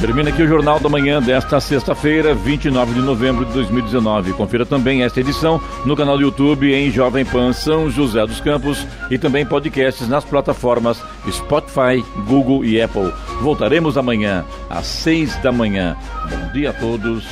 Termina 0.00 0.30
aqui 0.30 0.42
o 0.42 0.48
Jornal 0.48 0.80
da 0.80 0.88
Manhã 0.88 1.20
desta 1.20 1.60
sexta-feira, 1.60 2.34
29 2.34 2.94
de 2.94 3.00
novembro 3.00 3.44
de 3.44 3.52
2019. 3.52 4.32
Confira 4.32 4.64
também 4.64 5.02
esta 5.02 5.20
edição 5.20 5.60
no 5.84 5.94
canal 5.94 6.16
do 6.16 6.22
YouTube 6.22 6.72
em 6.72 6.90
Jovem 6.90 7.22
Pan 7.22 7.52
São 7.52 7.90
José 7.90 8.26
dos 8.26 8.40
Campos 8.40 8.86
e 9.10 9.18
também 9.18 9.44
podcasts 9.44 10.08
nas 10.08 10.24
plataformas 10.24 11.02
Spotify, 11.30 12.02
Google 12.26 12.64
e 12.64 12.80
Apple. 12.80 13.12
Voltaremos 13.42 13.98
amanhã 13.98 14.42
às 14.70 14.86
seis 14.86 15.36
da 15.42 15.52
manhã. 15.52 15.94
Bom 16.30 16.50
dia 16.54 16.70
a 16.70 16.72
todos 16.72 17.26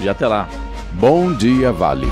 e 0.00 0.08
até 0.08 0.26
lá. 0.26 0.48
Bom 0.94 1.30
dia, 1.30 1.72
Vale. 1.72 2.08